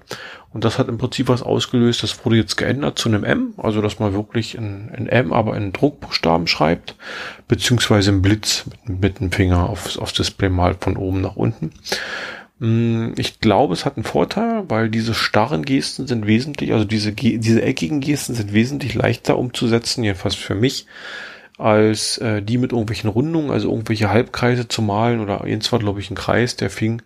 Und 0.53 0.63
das 0.63 0.79
hat 0.79 0.87
im 0.87 0.97
Prinzip 0.97 1.27
was 1.27 1.43
ausgelöst. 1.43 2.01
Das 2.01 2.25
wurde 2.25 2.37
jetzt 2.37 2.55
geändert 2.55 2.97
zu 2.97 3.09
einem 3.09 3.23
M, 3.23 3.53
also 3.57 3.81
dass 3.81 3.99
man 3.99 4.13
wirklich 4.13 4.57
ein, 4.57 4.91
ein 4.95 5.07
M, 5.07 5.33
aber 5.33 5.55
in 5.57 5.73
Druckbuchstaben 5.73 6.47
schreibt, 6.47 6.95
beziehungsweise 7.47 8.11
ein 8.11 8.21
Blitz 8.21 8.65
mit, 8.85 9.01
mit 9.01 9.19
dem 9.19 9.31
Finger 9.31 9.69
aufs, 9.69 9.97
aufs 9.97 10.13
Display 10.13 10.49
malt 10.49 10.77
von 10.83 10.97
oben 10.97 11.21
nach 11.21 11.35
unten. 11.35 11.71
Mm, 12.59 13.13
ich 13.17 13.39
glaube, 13.41 13.73
es 13.73 13.85
hat 13.85 13.97
einen 13.97 14.05
Vorteil, 14.05 14.63
weil 14.69 14.89
diese 14.89 15.13
starren 15.13 15.65
Gesten 15.65 16.07
sind 16.07 16.25
wesentlich, 16.25 16.71
also 16.73 16.85
diese, 16.85 17.11
diese 17.11 17.61
eckigen 17.61 17.99
Gesten 17.99 18.33
sind 18.33 18.53
wesentlich 18.53 18.93
leichter 18.93 19.37
umzusetzen, 19.37 20.03
jedenfalls 20.03 20.35
für 20.35 20.55
mich, 20.55 20.85
als 21.57 22.17
äh, 22.19 22.41
die 22.41 22.57
mit 22.57 22.71
irgendwelchen 22.71 23.09
Rundungen, 23.09 23.51
also 23.51 23.69
irgendwelche 23.69 24.09
Halbkreise 24.09 24.67
zu 24.67 24.81
malen 24.81 25.19
oder 25.19 25.47
jetzt 25.47 25.71
war, 25.71 25.79
glaube 25.79 25.99
ich, 25.99 26.09
ein 26.11 26.15
Kreis, 26.15 26.55
der 26.55 26.69
fing 26.69 27.01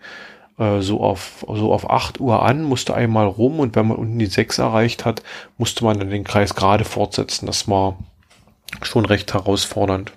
äh, 0.60 0.82
so 0.82 1.02
auf 1.02 1.45
so 1.47 1.74
auf 1.74 1.89
8 1.89 2.20
Uhr 2.20 2.43
an, 2.43 2.64
musste 2.64 2.93
einmal 2.93 3.28
rum 3.28 3.60
und 3.60 3.76
wenn 3.76 3.88
man 3.88 3.97
unten 3.97 4.20
die 4.20 4.28
6 4.28 4.60
erreicht 4.60 5.06
hat, 5.06 5.24
musste 5.58 5.84
man 5.84 6.00
dann 6.00 6.10
den 6.10 6.24
Kreis 6.24 6.56
gerade 6.56 6.86
fortsetzen. 6.86 7.45
Das 7.47 7.68
war 7.68 7.97
schon 8.84 9.06
recht 9.06 9.34
herausfordernd. 9.34 10.14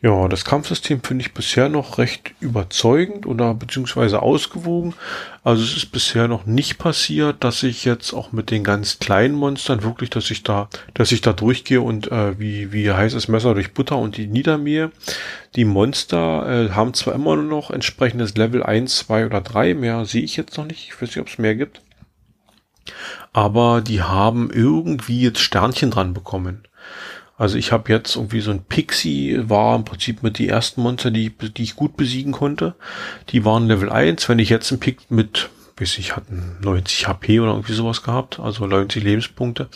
Ja, 0.00 0.28
das 0.28 0.44
Kampfsystem 0.44 1.02
finde 1.02 1.22
ich 1.22 1.34
bisher 1.34 1.68
noch 1.68 1.98
recht 1.98 2.34
überzeugend 2.40 3.26
oder 3.26 3.54
beziehungsweise 3.54 4.22
ausgewogen. 4.22 4.94
Also 5.42 5.62
es 5.62 5.76
ist 5.76 5.92
bisher 5.92 6.28
noch 6.28 6.46
nicht 6.46 6.78
passiert, 6.78 7.42
dass 7.42 7.62
ich 7.62 7.84
jetzt 7.84 8.12
auch 8.12 8.32
mit 8.32 8.50
den 8.50 8.64
ganz 8.64 8.98
kleinen 8.98 9.34
Monstern 9.34 9.82
wirklich, 9.82 10.10
dass 10.10 10.30
ich 10.30 10.42
da, 10.42 10.68
dass 10.94 11.12
ich 11.12 11.20
da 11.20 11.32
durchgehe 11.32 11.80
und 11.80 12.10
äh, 12.10 12.38
wie 12.38 12.72
wie 12.72 12.90
heißes 12.90 13.28
Messer 13.28 13.54
durch 13.54 13.74
Butter 13.74 13.98
und 13.98 14.16
die 14.16 14.26
niedermähe. 14.26 14.90
Die 15.54 15.64
Monster 15.64 16.66
äh, 16.66 16.70
haben 16.70 16.94
zwar 16.94 17.14
immer 17.14 17.36
noch 17.36 17.70
entsprechendes 17.70 18.36
Level 18.36 18.62
1, 18.62 18.96
2 18.98 19.26
oder 19.26 19.40
3, 19.40 19.74
mehr 19.74 20.04
sehe 20.04 20.22
ich 20.22 20.36
jetzt 20.36 20.56
noch 20.58 20.66
nicht. 20.66 20.88
Ich 20.88 20.94
weiß 20.94 21.08
nicht, 21.08 21.20
ob 21.20 21.28
es 21.28 21.38
mehr 21.38 21.54
gibt. 21.54 21.80
Aber 23.32 23.80
die 23.80 24.02
haben 24.02 24.50
irgendwie 24.50 25.20
jetzt 25.20 25.40
Sternchen 25.40 25.90
dran 25.90 26.14
bekommen. 26.14 26.66
Also 27.36 27.58
ich 27.58 27.70
habe 27.70 27.92
jetzt 27.92 28.16
irgendwie 28.16 28.40
so 28.40 28.50
ein 28.50 28.64
Pixie, 28.64 29.38
war 29.48 29.76
im 29.76 29.84
Prinzip 29.84 30.22
mit 30.22 30.38
die 30.38 30.48
ersten 30.48 30.80
Monster, 30.80 31.10
die, 31.10 31.30
die 31.30 31.62
ich 31.62 31.76
gut 31.76 31.96
besiegen 31.96 32.32
konnte. 32.32 32.74
Die 33.28 33.44
waren 33.44 33.66
Level 33.66 33.90
1. 33.90 34.28
Wenn 34.28 34.38
ich 34.38 34.48
jetzt 34.48 34.70
ein 34.72 34.80
Pick 34.80 35.10
mit, 35.10 35.50
bis 35.76 35.98
ich 35.98 36.16
hatten 36.16 36.56
90 36.62 37.06
HP 37.06 37.40
oder 37.40 37.52
irgendwie 37.52 37.74
sowas 37.74 38.02
gehabt, 38.02 38.40
also 38.40 38.66
90 38.66 39.04
Lebenspunkte. 39.04 39.68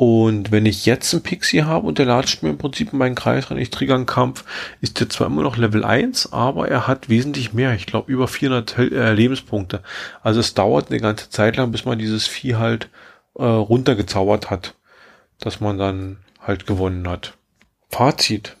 Und 0.00 0.50
wenn 0.50 0.64
ich 0.66 0.86
jetzt 0.86 1.12
ein 1.12 1.22
Pixie 1.22 1.62
habe 1.62 1.86
und 1.86 1.98
der 1.98 2.06
latscht 2.06 2.42
mir 2.42 2.48
im 2.48 2.58
Prinzip 2.58 2.92
in 2.92 2.98
meinen 2.98 3.14
Kreis 3.14 3.50
rein, 3.50 3.58
ich 3.58 3.70
trigger 3.70 3.94
einen 3.94 4.06
Kampf, 4.06 4.44
ist 4.80 4.98
der 4.98 5.10
zwar 5.10 5.26
immer 5.26 5.42
noch 5.42 5.58
Level 5.58 5.84
1, 5.84 6.32
aber 6.32 6.68
er 6.68 6.88
hat 6.88 7.08
wesentlich 7.08 7.52
mehr. 7.52 7.74
Ich 7.74 7.86
glaube 7.86 8.10
über 8.10 8.26
400 8.26 8.78
äh, 8.78 9.12
Lebenspunkte. 9.12 9.82
Also 10.22 10.40
es 10.40 10.54
dauert 10.54 10.90
eine 10.90 11.00
ganze 11.00 11.28
Zeit 11.28 11.56
lang, 11.56 11.70
bis 11.70 11.84
man 11.84 11.98
dieses 11.98 12.26
Vieh 12.26 12.56
halt 12.56 12.88
äh, 13.34 13.44
runtergezaubert 13.44 14.50
hat. 14.50 14.74
Dass 15.38 15.60
man 15.60 15.78
dann 15.78 16.16
halt 16.40 16.66
gewonnen 16.66 17.08
hat. 17.08 17.36
Fazit. 17.88 18.56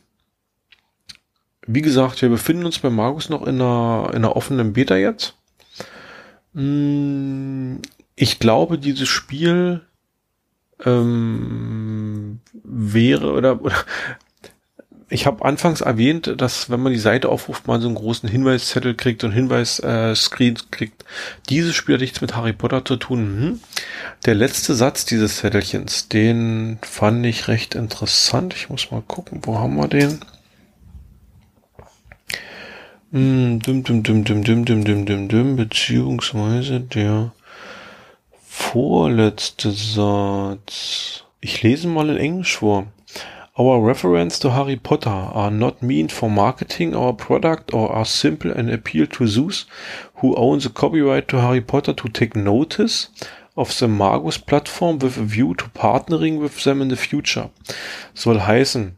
Wie 1.66 1.82
gesagt, 1.82 2.22
wir 2.22 2.28
befinden 2.28 2.64
uns 2.66 2.78
bei 2.78 2.90
Markus 2.90 3.28
noch 3.28 3.42
in 3.46 3.60
einer, 3.60 4.08
in 4.10 4.16
einer 4.16 4.36
offenen 4.36 4.72
Beta 4.72 4.96
jetzt. 4.96 5.36
Mm, 6.52 7.76
ich 8.16 8.38
glaube, 8.38 8.78
dieses 8.78 9.08
Spiel 9.08 9.82
ähm, 10.84 12.40
wäre 12.64 13.32
oder, 13.32 13.62
oder 13.62 13.76
ich 15.10 15.26
habe 15.26 15.44
anfangs 15.44 15.80
erwähnt, 15.80 16.34
dass 16.36 16.70
wenn 16.70 16.80
man 16.80 16.92
die 16.92 16.98
Seite 16.98 17.28
aufruft, 17.28 17.66
man 17.66 17.80
so 17.80 17.88
einen 17.88 17.96
großen 17.96 18.28
Hinweiszettel 18.28 18.94
kriegt 18.94 19.24
und 19.24 19.32
Hinweisscreen 19.32 20.56
äh, 20.56 20.60
kriegt. 20.70 21.04
Dieses 21.48 21.74
Spiel 21.74 21.96
hat 21.96 22.00
nichts 22.00 22.20
mit 22.20 22.36
Harry 22.36 22.52
Potter 22.52 22.84
zu 22.84 22.96
tun. 22.96 23.18
Hm. 23.18 23.60
Der 24.24 24.36
letzte 24.36 24.74
Satz 24.74 25.04
dieses 25.04 25.38
Zettelchens, 25.38 26.08
den 26.08 26.78
fand 26.82 27.26
ich 27.26 27.48
recht 27.48 27.74
interessant. 27.74 28.54
Ich 28.54 28.70
muss 28.70 28.92
mal 28.92 29.02
gucken, 29.02 29.40
wo 29.42 29.58
haben 29.58 29.76
wir 29.76 29.88
den? 29.88 30.20
Hm, 33.10 33.58
düm, 33.58 33.82
düm, 33.82 34.04
düm, 34.04 34.22
düm, 34.22 34.44
düm, 34.44 34.64
düm, 34.64 34.84
düm, 34.84 35.06
düm, 35.06 35.28
düm, 35.28 35.56
beziehungsweise 35.56 36.78
der 36.78 37.32
vorletzte 38.46 39.72
Satz. 39.72 41.24
Ich 41.40 41.64
lese 41.64 41.88
mal 41.88 42.10
in 42.10 42.16
Englisch 42.16 42.58
vor. 42.58 42.86
Our 43.60 43.82
reference 43.82 44.38
to 44.38 44.52
Harry 44.52 44.76
Potter 44.76 45.10
are 45.10 45.50
not 45.50 45.82
meant 45.82 46.12
for 46.12 46.30
marketing 46.30 46.96
our 46.96 47.12
product 47.12 47.74
or 47.74 47.92
are 47.92 48.06
simple 48.06 48.50
and 48.50 48.70
appeal 48.70 49.06
to 49.08 49.26
those 49.26 49.66
who 50.14 50.34
own 50.34 50.60
the 50.60 50.70
copyright 50.70 51.28
to 51.28 51.42
Harry 51.42 51.60
Potter 51.60 51.92
to 51.92 52.08
take 52.08 52.34
notice 52.34 53.08
of 53.58 53.78
the 53.78 53.86
Magus 53.86 54.38
platform 54.38 54.98
with 54.98 55.18
a 55.18 55.24
view 55.24 55.54
to 55.56 55.66
partnering 55.74 56.38
with 56.38 56.64
them 56.64 56.80
in 56.80 56.88
the 56.88 56.96
future. 56.96 57.50
Soll 58.14 58.38
heißen, 58.38 58.92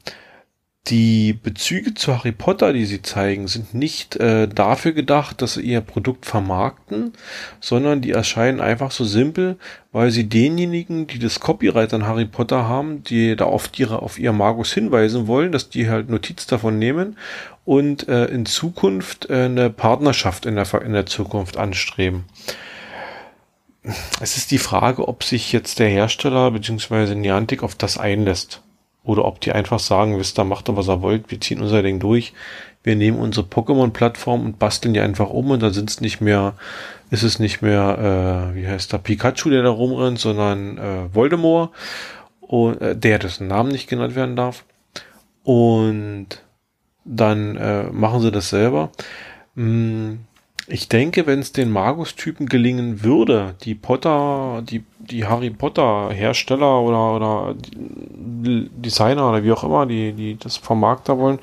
die 0.88 1.32
Bezüge 1.32 1.94
zu 1.94 2.16
Harry 2.16 2.32
Potter, 2.32 2.72
die 2.72 2.86
sie 2.86 3.02
zeigen, 3.02 3.46
sind 3.46 3.72
nicht 3.72 4.16
äh, 4.16 4.48
dafür 4.48 4.92
gedacht, 4.92 5.40
dass 5.40 5.54
sie 5.54 5.62
ihr 5.62 5.80
Produkt 5.80 6.26
vermarkten, 6.26 7.12
sondern 7.60 8.00
die 8.00 8.10
erscheinen 8.10 8.60
einfach 8.60 8.90
so 8.90 9.04
simpel, 9.04 9.58
weil 9.92 10.10
sie 10.10 10.28
denjenigen, 10.28 11.06
die 11.06 11.20
das 11.20 11.38
Copyright 11.38 11.94
an 11.94 12.06
Harry 12.06 12.24
Potter 12.24 12.66
haben, 12.66 13.04
die 13.04 13.36
da 13.36 13.44
auf 13.44 13.70
ihre 13.76 14.02
auf 14.02 14.18
ihr 14.18 14.32
Magus 14.32 14.72
hinweisen 14.72 15.28
wollen, 15.28 15.52
dass 15.52 15.70
die 15.70 15.88
halt 15.88 16.10
Notiz 16.10 16.48
davon 16.48 16.80
nehmen 16.80 17.16
und 17.64 18.08
äh, 18.08 18.24
in 18.24 18.44
Zukunft 18.44 19.30
äh, 19.30 19.44
eine 19.44 19.70
Partnerschaft 19.70 20.46
in 20.46 20.56
der 20.56 20.66
in 20.82 20.94
der 20.94 21.06
Zukunft 21.06 21.58
anstreben. 21.58 22.24
Es 24.20 24.36
ist 24.36 24.50
die 24.50 24.58
Frage, 24.58 25.06
ob 25.06 25.22
sich 25.22 25.52
jetzt 25.52 25.78
der 25.78 25.88
Hersteller 25.88 26.50
bzw. 26.50 27.14
Niantic 27.14 27.62
auf 27.62 27.76
das 27.76 27.98
einlässt. 27.98 28.62
Oder 29.04 29.24
ob 29.24 29.40
die 29.40 29.52
einfach 29.52 29.80
sagen, 29.80 30.18
wisst 30.18 30.38
ihr, 30.38 30.44
macht 30.44 30.68
doch 30.68 30.76
was 30.76 30.88
ihr 30.88 31.02
wollt, 31.02 31.30
wir 31.30 31.40
ziehen 31.40 31.60
unser 31.60 31.82
Ding 31.82 31.98
durch. 31.98 32.32
Wir 32.84 32.96
nehmen 32.96 33.18
unsere 33.18 33.46
Pokémon-Plattform 33.46 34.44
und 34.44 34.58
basteln 34.58 34.94
die 34.94 35.00
einfach 35.00 35.30
um 35.30 35.50
und 35.50 35.62
da 35.62 35.70
sind 35.70 35.90
es 35.90 36.00
nicht 36.00 36.20
mehr, 36.20 36.54
ist 37.10 37.22
es 37.22 37.38
nicht 37.38 37.62
mehr, 37.62 38.52
äh, 38.52 38.56
wie 38.56 38.66
heißt 38.66 38.92
der, 38.92 38.98
Pikachu, 38.98 39.50
der 39.50 39.62
da 39.62 39.70
rumrennt, 39.70 40.18
sondern 40.18 40.78
äh, 40.78 41.14
Voldemort, 41.14 41.70
und, 42.40 42.80
äh, 42.80 42.96
der 42.96 43.18
dessen 43.18 43.46
Namen 43.46 43.70
nicht 43.70 43.88
genannt 43.88 44.14
werden 44.14 44.36
darf. 44.36 44.64
Und 45.44 46.26
dann 47.04 47.56
äh, 47.56 47.84
machen 47.84 48.20
sie 48.20 48.30
das 48.30 48.50
selber. 48.50 48.90
Hm, 49.56 50.20
ich 50.72 50.88
denke, 50.88 51.26
wenn 51.26 51.40
es 51.40 51.52
den 51.52 51.70
Magus-Typen 51.70 52.46
gelingen 52.46 53.02
würde, 53.02 53.54
die 53.62 53.74
Potter, 53.74 54.62
die, 54.62 54.82
die 54.98 55.26
Harry 55.26 55.50
Potter 55.50 56.08
Hersteller 56.10 56.80
oder, 56.80 57.14
oder 57.14 57.54
Designer 57.76 59.28
oder 59.28 59.44
wie 59.44 59.52
auch 59.52 59.64
immer, 59.64 59.84
die, 59.84 60.14
die 60.14 60.38
das 60.38 60.56
Vermarkter 60.56 61.18
wollen, 61.18 61.40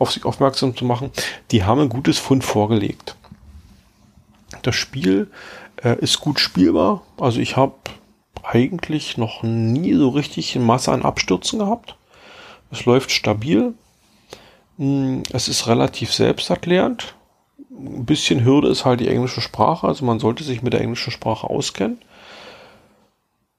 auf 0.00 0.10
sich 0.10 0.24
aufmerksam 0.24 0.76
zu 0.76 0.84
machen, 0.84 1.12
die 1.52 1.62
haben 1.62 1.82
ein 1.82 1.88
gutes 1.88 2.18
Fund 2.18 2.42
vorgelegt. 2.42 3.14
Das 4.62 4.74
Spiel 4.74 5.30
äh, 5.84 5.96
ist 6.00 6.18
gut 6.18 6.40
spielbar. 6.40 7.02
Also 7.16 7.38
ich 7.38 7.56
habe 7.56 7.74
eigentlich 8.42 9.16
noch 9.16 9.44
nie 9.44 9.94
so 9.94 10.08
richtig 10.08 10.56
eine 10.56 10.64
Masse 10.64 10.90
an 10.90 11.02
Abstürzen 11.02 11.60
gehabt. 11.60 11.94
Es 12.72 12.86
läuft 12.86 13.12
stabil. 13.12 13.72
Hm, 14.78 15.22
es 15.32 15.46
ist 15.46 15.68
relativ 15.68 16.12
selbsterklärend 16.12 17.14
ein 17.76 18.04
bisschen 18.04 18.44
Hürde 18.44 18.68
ist 18.68 18.84
halt 18.84 19.00
die 19.00 19.08
englische 19.08 19.40
Sprache, 19.40 19.86
also 19.86 20.04
man 20.04 20.20
sollte 20.20 20.44
sich 20.44 20.62
mit 20.62 20.72
der 20.72 20.80
englischen 20.80 21.10
Sprache 21.10 21.48
auskennen. 21.48 21.98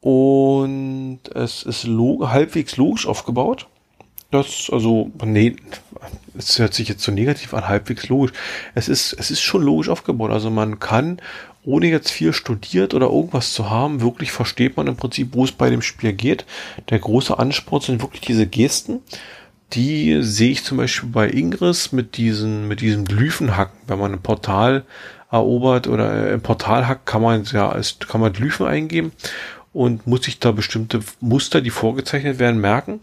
Und 0.01 1.19
es 1.33 1.63
ist 1.63 1.85
log 1.85 2.29
halbwegs 2.29 2.77
logisch 2.77 3.07
aufgebaut. 3.07 3.67
Das, 4.31 4.69
also, 4.71 5.11
nee, 5.23 5.55
es 6.37 6.59
hört 6.59 6.73
sich 6.73 6.89
jetzt 6.89 7.03
so 7.03 7.11
negativ 7.11 7.53
an, 7.53 7.67
halbwegs 7.67 8.09
logisch. 8.09 8.33
Es 8.75 8.87
ist, 8.87 9.13
es 9.13 9.31
ist 9.31 9.41
schon 9.41 9.63
logisch 9.63 9.89
aufgebaut. 9.89 10.31
Also 10.31 10.49
man 10.49 10.79
kann, 10.79 11.19
ohne 11.63 11.87
jetzt 11.87 12.11
viel 12.11 12.33
studiert 12.33 12.93
oder 12.93 13.07
irgendwas 13.07 13.53
zu 13.53 13.69
haben, 13.69 14.01
wirklich 14.01 14.31
versteht 14.31 14.77
man 14.77 14.87
im 14.87 14.97
Prinzip, 14.97 15.29
wo 15.33 15.43
es 15.43 15.51
bei 15.51 15.69
dem 15.69 15.81
Spiel 15.81 16.13
geht. 16.13 16.45
Der 16.89 16.99
große 16.99 17.37
Anspruch 17.39 17.81
sind 17.81 18.01
wirklich 18.01 18.21
diese 18.21 18.45
Gesten 18.45 19.01
die 19.73 20.21
sehe 20.21 20.51
ich 20.51 20.63
zum 20.63 20.77
Beispiel 20.77 21.09
bei 21.09 21.29
Ingress 21.29 21.91
mit 21.91 22.17
diesen, 22.17 22.67
mit 22.67 22.81
diesem 22.81 23.05
Glyphenhacken. 23.05 23.77
Wenn 23.87 23.99
man 23.99 24.13
ein 24.13 24.21
Portal 24.21 24.83
erobert 25.31 25.87
oder 25.87 26.31
im 26.31 26.41
Portal 26.41 26.87
hackt, 26.87 27.05
kann 27.05 27.21
man 27.21 27.43
ja 27.45 27.69
als, 27.69 27.97
kann 27.99 28.21
man 28.21 28.33
Glyphen 28.33 28.65
eingeben 28.65 29.11
und 29.73 30.07
muss 30.07 30.23
sich 30.23 30.39
da 30.39 30.51
bestimmte 30.51 31.01
Muster, 31.19 31.61
die 31.61 31.69
vorgezeichnet 31.69 32.39
werden, 32.39 32.61
merken. 32.61 33.01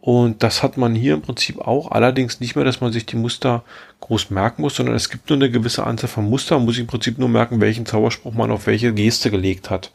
Und 0.00 0.42
das 0.42 0.62
hat 0.62 0.76
man 0.76 0.94
hier 0.94 1.14
im 1.14 1.22
Prinzip 1.22 1.60
auch. 1.60 1.90
Allerdings 1.90 2.40
nicht 2.40 2.56
mehr, 2.56 2.64
dass 2.64 2.82
man 2.82 2.92
sich 2.92 3.06
die 3.06 3.16
Muster 3.16 3.64
groß 4.00 4.30
merken 4.30 4.60
muss, 4.60 4.76
sondern 4.76 4.94
es 4.94 5.08
gibt 5.08 5.30
nur 5.30 5.38
eine 5.38 5.50
gewisse 5.50 5.84
Anzahl 5.84 6.10
von 6.10 6.28
Mustern. 6.28 6.58
Man 6.58 6.66
muss 6.66 6.78
im 6.78 6.86
Prinzip 6.86 7.18
nur 7.18 7.30
merken, 7.30 7.60
welchen 7.62 7.86
Zauberspruch 7.86 8.34
man 8.34 8.50
auf 8.50 8.66
welche 8.66 8.92
Geste 8.92 9.30
gelegt 9.30 9.70
hat 9.70 9.92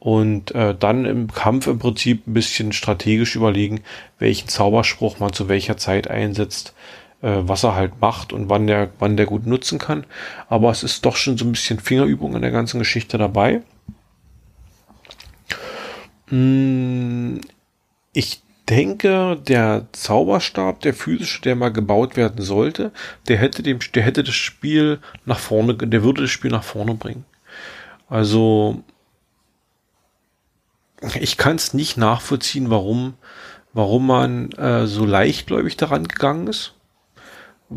und 0.00 0.54
äh, 0.54 0.74
dann 0.78 1.04
im 1.04 1.32
Kampf 1.32 1.66
im 1.66 1.78
Prinzip 1.78 2.26
ein 2.26 2.34
bisschen 2.34 2.72
strategisch 2.72 3.34
überlegen, 3.34 3.80
welchen 4.18 4.48
Zauberspruch 4.48 5.18
man 5.18 5.32
zu 5.32 5.48
welcher 5.48 5.76
Zeit 5.76 6.08
einsetzt, 6.08 6.74
äh, 7.20 7.38
was 7.40 7.64
er 7.64 7.74
halt 7.74 8.00
macht 8.00 8.32
und 8.32 8.48
wann 8.48 8.66
der, 8.66 8.90
wann 8.98 9.16
der 9.16 9.26
gut 9.26 9.46
nutzen 9.46 9.78
kann. 9.78 10.04
Aber 10.48 10.70
es 10.70 10.82
ist 10.82 11.04
doch 11.04 11.16
schon 11.16 11.36
so 11.36 11.44
ein 11.44 11.52
bisschen 11.52 11.80
Fingerübung 11.80 12.34
in 12.36 12.42
der 12.42 12.52
ganzen 12.52 12.78
Geschichte 12.78 13.18
dabei. 13.18 13.62
Hm, 16.28 17.40
ich 18.12 18.42
denke, 18.68 19.36
der 19.48 19.86
Zauberstab, 19.92 20.80
der 20.80 20.94
physische, 20.94 21.40
der 21.42 21.56
mal 21.56 21.72
gebaut 21.72 22.16
werden 22.16 22.42
sollte, 22.42 22.92
der 23.26 23.38
hätte 23.38 23.62
dem, 23.62 23.78
der 23.94 24.02
hätte 24.02 24.22
das 24.22 24.34
Spiel 24.34 25.00
nach 25.24 25.38
vorne, 25.38 25.74
der 25.74 26.02
würde 26.02 26.22
das 26.22 26.30
Spiel 26.30 26.50
nach 26.50 26.62
vorne 26.62 26.94
bringen. 26.94 27.24
Also 28.08 28.82
ich 31.20 31.36
kann 31.36 31.56
es 31.56 31.74
nicht 31.74 31.96
nachvollziehen, 31.96 32.70
warum, 32.70 33.14
warum 33.72 34.06
man 34.06 34.52
äh, 34.52 34.86
so 34.86 35.04
leichtgläubig 35.04 35.76
daran 35.76 36.08
gegangen 36.08 36.46
ist. 36.46 36.74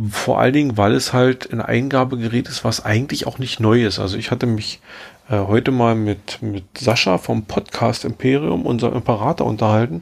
Vor 0.10 0.40
allen 0.40 0.54
Dingen, 0.54 0.78
weil 0.78 0.94
es 0.94 1.12
halt 1.12 1.52
ein 1.52 1.62
Eingabegerät 1.62 2.48
ist, 2.48 2.64
was 2.64 2.86
eigentlich 2.86 3.28
auch 3.28 3.40
nicht 3.40 3.60
neu 3.60 3.86
ist. 3.86 4.00
Also 4.00 4.18
ich 4.18 4.32
hatte 4.32 4.46
mich 4.46 4.80
äh, 5.30 5.38
heute 5.38 5.72
mal 5.72 5.96
mit, 5.96 6.42
mit 6.42 6.64
Sascha 6.78 7.18
vom 7.18 7.44
Podcast 7.46 8.06
Imperium, 8.06 8.66
unserem 8.66 8.96
Imperator, 8.96 9.48
unterhalten 9.48 10.02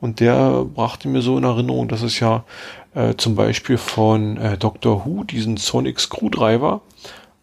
und 0.00 0.20
der 0.20 0.64
brachte 0.64 1.08
mir 1.08 1.22
so 1.22 1.36
in 1.38 1.44
Erinnerung, 1.44 1.88
dass 1.88 2.02
es 2.02 2.20
ja 2.20 2.44
äh, 2.94 3.14
zum 3.16 3.34
Beispiel 3.34 3.78
von 3.78 4.36
äh, 4.36 4.56
Dr. 4.56 5.04
Who 5.04 5.24
diesen 5.24 5.56
Sonic 5.56 6.00
Screwdriver 6.00 6.80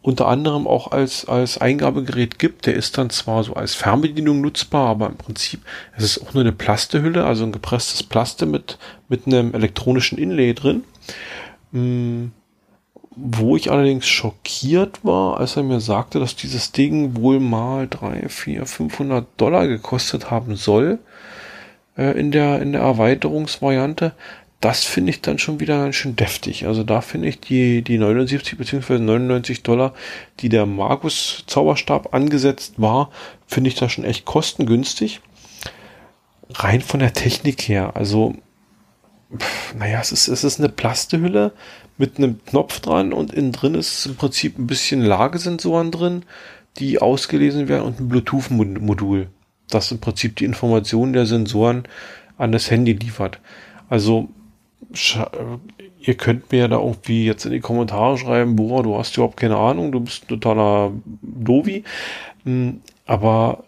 unter 0.06 0.28
anderem 0.28 0.68
auch 0.68 0.92
als, 0.92 1.28
als 1.28 1.58
Eingabegerät 1.58 2.38
gibt. 2.38 2.68
Der 2.68 2.76
ist 2.76 2.96
dann 3.00 3.10
zwar 3.10 3.44
so 3.44 3.56
als 3.56 3.74
Fernbedienung 3.74 4.40
nutzbar, 4.40 4.88
aber 4.88 5.08
im 5.08 5.18
Prinzip 5.18 5.62
es 5.98 6.04
ist 6.04 6.22
auch 6.22 6.36
nur 6.36 6.42
eine 6.42 6.52
Plastehülle, 6.52 7.26
also 7.26 7.44
ein 7.44 7.52
gepresstes 7.52 8.04
Plaste 8.04 8.46
mit, 8.46 8.78
mit 9.10 9.26
einem 9.26 9.56
elektronischen 9.56 10.20
Inlay 10.20 10.54
drin. 10.54 10.84
Hm, 11.72 12.34
wo 13.16 13.56
ich 13.56 13.72
allerdings 13.72 14.06
schockiert 14.08 15.04
war, 15.04 15.40
als 15.40 15.58
er 15.58 15.64
mir 15.64 15.80
sagte, 15.80 16.20
dass 16.20 16.36
dieses 16.36 16.72
Ding 16.72 17.16
wohl 17.16 17.40
mal 17.40 17.88
drei, 17.88 18.30
vier, 18.30 18.68
500 18.68 19.26
Dollar 19.38 19.68
gekostet 19.68 20.30
haben 20.30 20.56
soll 20.56 21.00
äh, 21.98 22.20
in 22.20 22.30
der 22.30 22.62
in 22.62 22.74
der 22.74 22.82
Erweiterungsvariante 22.82 24.14
das 24.66 24.84
finde 24.84 25.12
ich 25.12 25.22
dann 25.22 25.38
schon 25.38 25.60
wieder 25.60 25.78
ganz 25.78 25.94
schön 25.94 26.16
deftig. 26.16 26.66
Also 26.66 26.84
da 26.84 27.02
finde 27.02 27.28
ich 27.28 27.40
die, 27.40 27.84
die 27.84 28.00
79 28.00 28.58
bzw. 28.58 28.98
99 28.98 29.62
Dollar, 29.62 29.94
die 30.40 30.50
der 30.50 30.66
Magus 30.66 31.44
Zauberstab 31.46 32.16
angesetzt 32.16 32.82
war, 32.82 33.12
finde 33.46 33.68
ich 33.68 33.76
da 33.76 33.90
schon 33.90 34.06
echt 34.06 34.26
kostengünstig. 34.26 35.22
Rein 36.50 36.82
von 36.82 37.00
der 37.00 37.14
Technik 37.14 37.62
her. 37.62 37.96
Also, 37.96 38.34
pff, 39.38 39.76
naja, 39.76 40.00
es 40.02 40.12
ist, 40.12 40.30
es 40.30 40.44
ist 40.44 40.58
eine 40.58 40.70
Plastehülle 40.70 41.52
mit 42.00 42.18
einem 42.18 42.44
Knopf 42.44 42.80
dran 42.80 43.14
und 43.14 43.36
innen 43.36 43.52
drin 43.52 43.76
ist 43.76 44.08
im 44.08 44.16
Prinzip 44.16 44.58
ein 44.58 44.66
bisschen 44.66 45.02
Lagesensoren 45.02 45.92
drin, 45.92 46.24
die 46.78 47.00
ausgelesen 47.00 47.68
werden 47.68 47.84
und 47.84 48.00
ein 48.00 48.10
Bluetooth-Modul, 48.10 49.28
das 49.70 49.92
im 49.92 50.00
Prinzip 50.00 50.38
die 50.38 50.46
Informationen 50.46 51.14
der 51.14 51.28
Sensoren 51.28 51.84
an 52.40 52.52
das 52.52 52.72
Handy 52.72 52.94
liefert. 52.94 53.40
Also 53.90 54.30
ihr 56.00 56.16
könnt 56.16 56.52
mir 56.52 56.68
da 56.68 56.78
irgendwie 56.78 57.26
jetzt 57.26 57.46
in 57.46 57.52
die 57.52 57.60
Kommentare 57.60 58.18
schreiben, 58.18 58.56
boah, 58.56 58.84
du 58.84 58.98
hast 58.98 59.16
überhaupt 59.18 59.38
keine 59.38 59.58
Ahnung, 59.58 59.92
du 59.92 60.00
bist 60.00 60.24
ein 60.24 60.28
totaler 60.28 60.92
Dovi. 61.22 61.84
Hm, 62.44 62.82
aber 63.06 63.64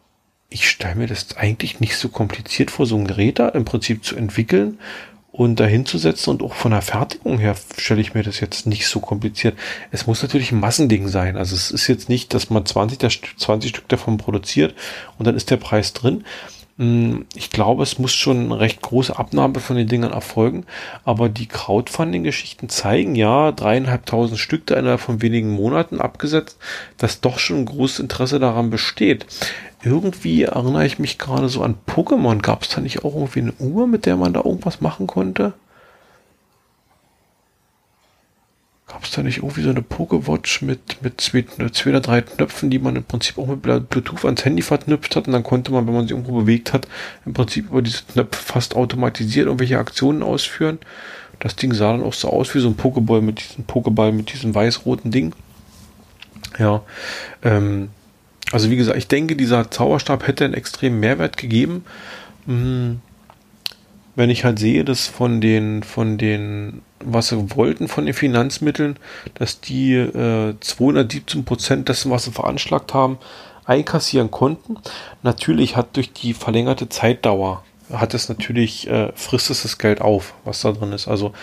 ich 0.50 0.70
stelle 0.70 0.96
mir 0.96 1.08
das 1.08 1.36
eigentlich 1.36 1.80
nicht 1.80 1.96
so 1.96 2.10
kompliziert 2.10 2.72
vor, 2.72 2.86
so 2.86 2.96
ein 2.96 3.08
Gerät 3.08 3.40
da 3.40 3.50
im 3.50 3.66
Prinzip 3.66 4.04
zu 4.04 4.16
entwickeln 4.16 4.80
und 5.38 5.60
dahin 5.60 5.86
zu 5.86 5.98
setzen 5.98 6.32
und 6.32 6.42
auch 6.42 6.56
von 6.56 6.72
der 6.72 6.82
Fertigung 6.82 7.38
her 7.38 7.56
stelle 7.78 8.02
ich 8.02 8.16
mir 8.16 8.24
das 8.24 8.40
jetzt 8.40 8.66
nicht 8.66 8.88
so 8.88 9.00
kompliziert. 9.00 9.58
Es 9.92 10.08
muss 10.08 10.24
natürlich 10.24 10.52
ein 10.52 10.60
Massending 10.60 11.08
sein. 11.10 11.38
Also 11.38 11.56
es 11.56 11.70
ist 11.70 11.88
jetzt 11.88 12.10
nicht, 12.10 12.34
dass 12.34 12.50
man 12.50 12.66
20, 12.66 13.38
20 13.38 13.70
Stück 13.70 13.88
davon 13.88 14.18
produziert 14.18 14.74
und 15.20 15.28
dann 15.28 15.36
ist 15.36 15.52
der 15.52 15.58
Preis 15.58 15.94
drin. 15.94 16.24
Hm, 16.78 17.26
ich 17.34 17.50
glaube, 17.50 17.82
es 17.82 17.98
muss 17.98 18.14
schon 18.14 18.46
eine 18.46 18.60
recht 18.60 18.82
große 18.82 19.18
Abnahme 19.18 19.60
von 19.60 19.78
den 19.78 19.88
Dingern 19.88 20.12
erfolgen, 20.12 20.66
aber 21.06 21.28
die 21.28 21.48
Crowdfunding-Geschichten 21.48 22.70
zeigen 22.70 23.16
ja, 23.16 23.52
dreieinhalbtausend 23.52 24.40
Stück 24.40 24.68
da 24.68 24.76
innerhalb 24.76 25.02
von 25.02 25.22
wenigen 25.24 25.50
Monaten 25.50 26.00
abgesetzt, 26.00 26.60
dass 26.98 27.22
doch 27.22 27.40
schon 27.40 27.58
ein 27.58 27.66
großes 27.66 28.00
Interesse 28.00 28.40
daran 28.40 28.70
besteht. 28.70 29.26
Irgendwie 29.84 30.44
erinnere 30.44 30.86
ich 30.86 31.00
mich 31.00 31.18
gerade 31.18 31.50
so 31.50 31.64
an 31.64 31.76
Pokémon. 31.88 32.42
Gab 32.42 32.64
es 32.64 32.70
da 32.70 32.82
nicht 32.82 33.04
auch 33.04 33.16
irgendwie 33.16 33.42
eine 33.42 33.54
Uhr, 33.60 33.88
mit 33.88 34.06
der 34.06 34.18
man 34.18 34.34
da 34.34 34.42
irgendwas 34.44 34.82
machen 34.82 35.08
konnte? 35.08 35.54
Gab 38.88 39.04
es 39.04 39.12
da 39.12 39.22
nicht 39.22 39.40
irgendwie 39.40 39.64
so 39.64 39.70
eine 39.70 39.82
Pokewatch 39.82 40.62
mit, 40.62 41.02
mit 41.02 41.20
zwei, 41.20 41.44
zwei 41.74 41.90
oder 41.90 42.00
drei 42.00 42.22
Knöpfen, 42.22 42.70
die 42.70 42.80
man 42.80 42.96
im 42.96 43.04
Prinzip 43.04 43.38
auch 43.38 43.48
mit 43.48 43.62
Bluetooth 43.62 44.24
ans 44.24 44.46
Handy 44.46 44.62
verknüpft 44.62 45.16
hat 45.18 45.28
und 45.28 45.34
dann 45.34 45.44
konnte 45.44 45.74
man, 45.74 45.86
wenn 45.88 45.94
man 45.94 46.08
sie 46.08 46.14
irgendwo 46.14 46.40
bewegt 46.40 46.72
hat, 46.72 46.88
im 47.26 47.34
Prinzip 47.34 47.70
über 47.70 47.82
diese 47.82 48.04
Knöpfe 48.04 48.42
fast 48.42 48.78
automatisiert 48.78 49.48
irgendwelche 49.48 49.78
Aktionen 49.78 50.24
ausführen. 50.24 50.80
Das 51.40 51.58
Ding 51.58 51.74
sah 51.74 51.92
dann 51.92 52.04
auch 52.04 52.14
so 52.14 52.30
aus 52.30 52.56
wie 52.56 52.60
so 52.60 52.70
ein 52.70 52.78
Pokéball 52.78 53.22
mit 53.22 53.40
diesem 53.40 53.66
Pokéball 53.66 54.12
mit 54.12 54.32
diesem 54.32 54.56
weiß-roten 54.56 55.12
Ding. 55.12 55.34
Ja, 56.58 56.82
ähm, 57.44 57.90
also 58.52 58.70
wie 58.70 58.78
gesagt, 58.78 58.98
ich 58.98 59.08
denke, 59.08 59.36
dieser 59.36 59.70
Zauberstab 59.70 60.26
hätte 60.26 60.46
einen 60.46 60.54
extremen 60.54 61.00
Mehrwert 61.00 61.38
gegeben. 61.38 61.84
Hm, 62.46 63.02
wenn 64.16 64.30
ich 64.30 64.46
halt 64.46 64.58
sehe, 64.58 64.84
dass 64.84 65.08
von 65.08 65.42
den, 65.42 65.84
von 65.84 66.18
den, 66.18 66.82
was 67.04 67.30
sie 67.30 67.56
wollten 67.56 67.88
von 67.88 68.06
den 68.06 68.14
Finanzmitteln, 68.14 68.98
dass 69.36 69.62
die 69.62 69.94
äh, 69.94 70.56
217 70.60 71.46
Prozent 71.46 71.90
dessen, 71.90 72.12
was 72.12 72.26
sie 72.26 72.32
veranschlagt 72.32 72.94
haben, 72.94 73.18
einkassieren 73.66 74.32
konnten. 74.32 74.78
Natürlich 75.24 75.76
hat 75.76 75.96
durch 75.96 76.14
die 76.14 76.34
verlängerte 76.34 76.90
Zeitdauer, 76.90 77.64
hat 77.92 78.14
es 78.14 78.30
natürlich, 78.30 78.88
äh, 78.90 79.12
frisst 79.16 79.50
es 79.50 79.64
das 79.64 79.78
Geld 79.78 80.02
auf, 80.02 80.34
was 80.44 80.62
da 80.62 80.72
drin 80.72 80.94
ist. 80.94 81.08
Also 81.08 81.34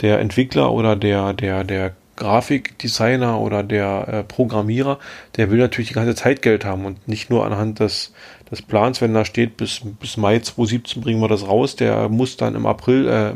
der 0.00 0.20
Entwickler 0.20 0.72
oder 0.72 0.96
der, 0.96 1.32
der, 1.32 1.64
der 1.64 1.92
Grafikdesigner 2.16 3.40
oder 3.40 3.62
der 3.62 4.08
äh, 4.08 4.22
Programmierer, 4.22 4.98
der 5.36 5.50
will 5.50 5.58
natürlich 5.58 5.88
die 5.88 5.94
ganze 5.94 6.14
Zeit 6.14 6.42
Geld 6.42 6.64
haben 6.64 6.84
und 6.84 7.08
nicht 7.08 7.30
nur 7.30 7.44
anhand 7.44 7.80
des, 7.80 8.12
des 8.50 8.62
Plans, 8.62 9.00
wenn 9.00 9.14
da 9.14 9.24
steht, 9.24 9.56
bis, 9.56 9.80
bis 10.00 10.16
Mai 10.16 10.38
2017 10.38 11.02
bringen 11.02 11.20
wir 11.20 11.28
das 11.28 11.46
raus, 11.46 11.74
der 11.74 12.08
muss 12.08 12.36
dann 12.36 12.54
im 12.54 12.66
April, 12.66 13.08
äh, 13.08 13.34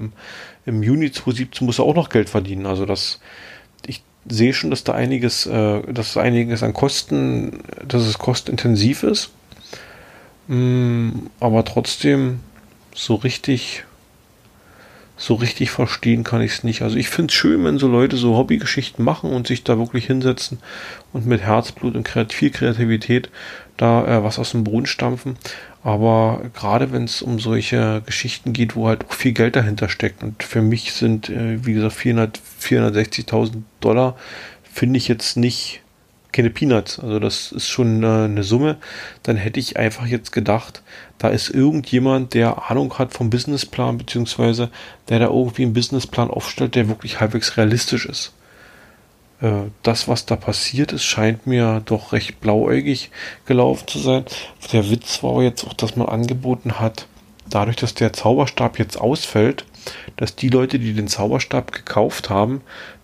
im, 0.66 0.82
Juni 0.82 1.10
2017 1.10 1.66
muss 1.66 1.78
er 1.78 1.84
auch 1.84 1.94
noch 1.94 2.08
Geld 2.08 2.28
verdienen. 2.28 2.66
Also 2.66 2.84
das, 2.86 3.20
ich 3.86 4.02
sehe 4.28 4.52
schon, 4.52 4.70
dass 4.70 4.84
da 4.84 4.92
einiges, 4.92 5.46
äh, 5.46 5.82
dass 5.92 6.16
einiges 6.16 6.62
an 6.62 6.74
Kosten, 6.74 7.60
dass 7.86 8.02
es 8.02 8.18
kostenintensiv 8.18 9.02
ist. 9.02 9.30
Mm, 10.48 11.10
aber 11.40 11.64
trotzdem 11.64 12.40
so 12.94 13.14
richtig 13.14 13.84
so 15.16 15.34
richtig 15.34 15.70
verstehen 15.70 16.24
kann 16.24 16.42
ich 16.42 16.52
es 16.52 16.64
nicht. 16.64 16.82
Also 16.82 16.96
ich 16.96 17.08
finde 17.08 17.32
es 17.32 17.34
schön, 17.34 17.64
wenn 17.64 17.78
so 17.78 17.88
Leute 17.88 18.16
so 18.16 18.36
Hobbygeschichten 18.36 19.04
machen 19.04 19.32
und 19.32 19.46
sich 19.46 19.64
da 19.64 19.78
wirklich 19.78 20.06
hinsetzen 20.06 20.58
und 21.12 21.26
mit 21.26 21.40
Herzblut 21.40 21.94
und 21.94 22.06
viel 22.32 22.50
Kreativität 22.50 23.30
da 23.76 24.06
äh, 24.06 24.24
was 24.24 24.38
aus 24.38 24.52
dem 24.52 24.64
Boden 24.64 24.86
stampfen. 24.86 25.36
Aber 25.82 26.42
gerade 26.54 26.90
wenn 26.92 27.04
es 27.04 27.22
um 27.22 27.38
solche 27.38 28.02
Geschichten 28.04 28.52
geht, 28.52 28.74
wo 28.74 28.88
halt 28.88 29.04
auch 29.08 29.12
viel 29.12 29.32
Geld 29.32 29.56
dahinter 29.56 29.88
steckt 29.88 30.22
und 30.22 30.42
für 30.42 30.62
mich 30.62 30.92
sind, 30.92 31.28
äh, 31.28 31.64
wie 31.64 31.74
gesagt, 31.74 31.94
400, 31.94 32.40
460.000 32.60 33.62
Dollar, 33.80 34.16
finde 34.64 34.96
ich 34.98 35.08
jetzt 35.08 35.36
nicht 35.36 35.82
keine 36.36 36.50
Peanuts. 36.50 36.98
Also 36.98 37.18
das 37.18 37.50
ist 37.52 37.68
schon 37.68 38.02
äh, 38.02 38.06
eine 38.06 38.42
Summe. 38.42 38.76
Dann 39.22 39.36
hätte 39.36 39.58
ich 39.58 39.78
einfach 39.78 40.06
jetzt 40.06 40.32
gedacht, 40.32 40.82
da 41.18 41.28
ist 41.28 41.48
irgendjemand, 41.48 42.34
der 42.34 42.70
Ahnung 42.70 42.98
hat 42.98 43.14
vom 43.14 43.30
Businessplan, 43.30 43.96
beziehungsweise 43.96 44.70
der 45.08 45.20
da 45.20 45.26
irgendwie 45.26 45.62
einen 45.62 45.72
Businessplan 45.72 46.30
aufstellt, 46.30 46.74
der 46.74 46.88
wirklich 46.88 47.20
halbwegs 47.20 47.56
realistisch 47.56 48.04
ist. 48.06 48.32
Äh, 49.40 49.70
das, 49.82 50.08
was 50.08 50.26
da 50.26 50.36
passiert 50.36 50.92
ist, 50.92 51.04
scheint 51.04 51.46
mir 51.46 51.82
doch 51.84 52.12
recht 52.12 52.40
blauäugig 52.40 53.10
gelaufen 53.44 53.86
zu 53.88 53.98
sein. 53.98 54.24
Der 54.72 54.90
Witz 54.90 55.22
war 55.22 55.42
jetzt 55.42 55.66
auch, 55.66 55.74
dass 55.74 55.96
man 55.96 56.08
angeboten 56.08 56.80
hat, 56.80 57.06
dadurch, 57.48 57.76
dass 57.76 57.94
der 57.94 58.12
Zauberstab 58.12 58.78
jetzt 58.78 58.98
ausfällt, 59.00 59.64
dass 60.16 60.36
die 60.36 60.48
Leute, 60.48 60.78
die 60.78 60.94
den 60.94 61.08
Zauberstab 61.08 61.72
gekauft 61.72 62.30
haben, 62.30 62.62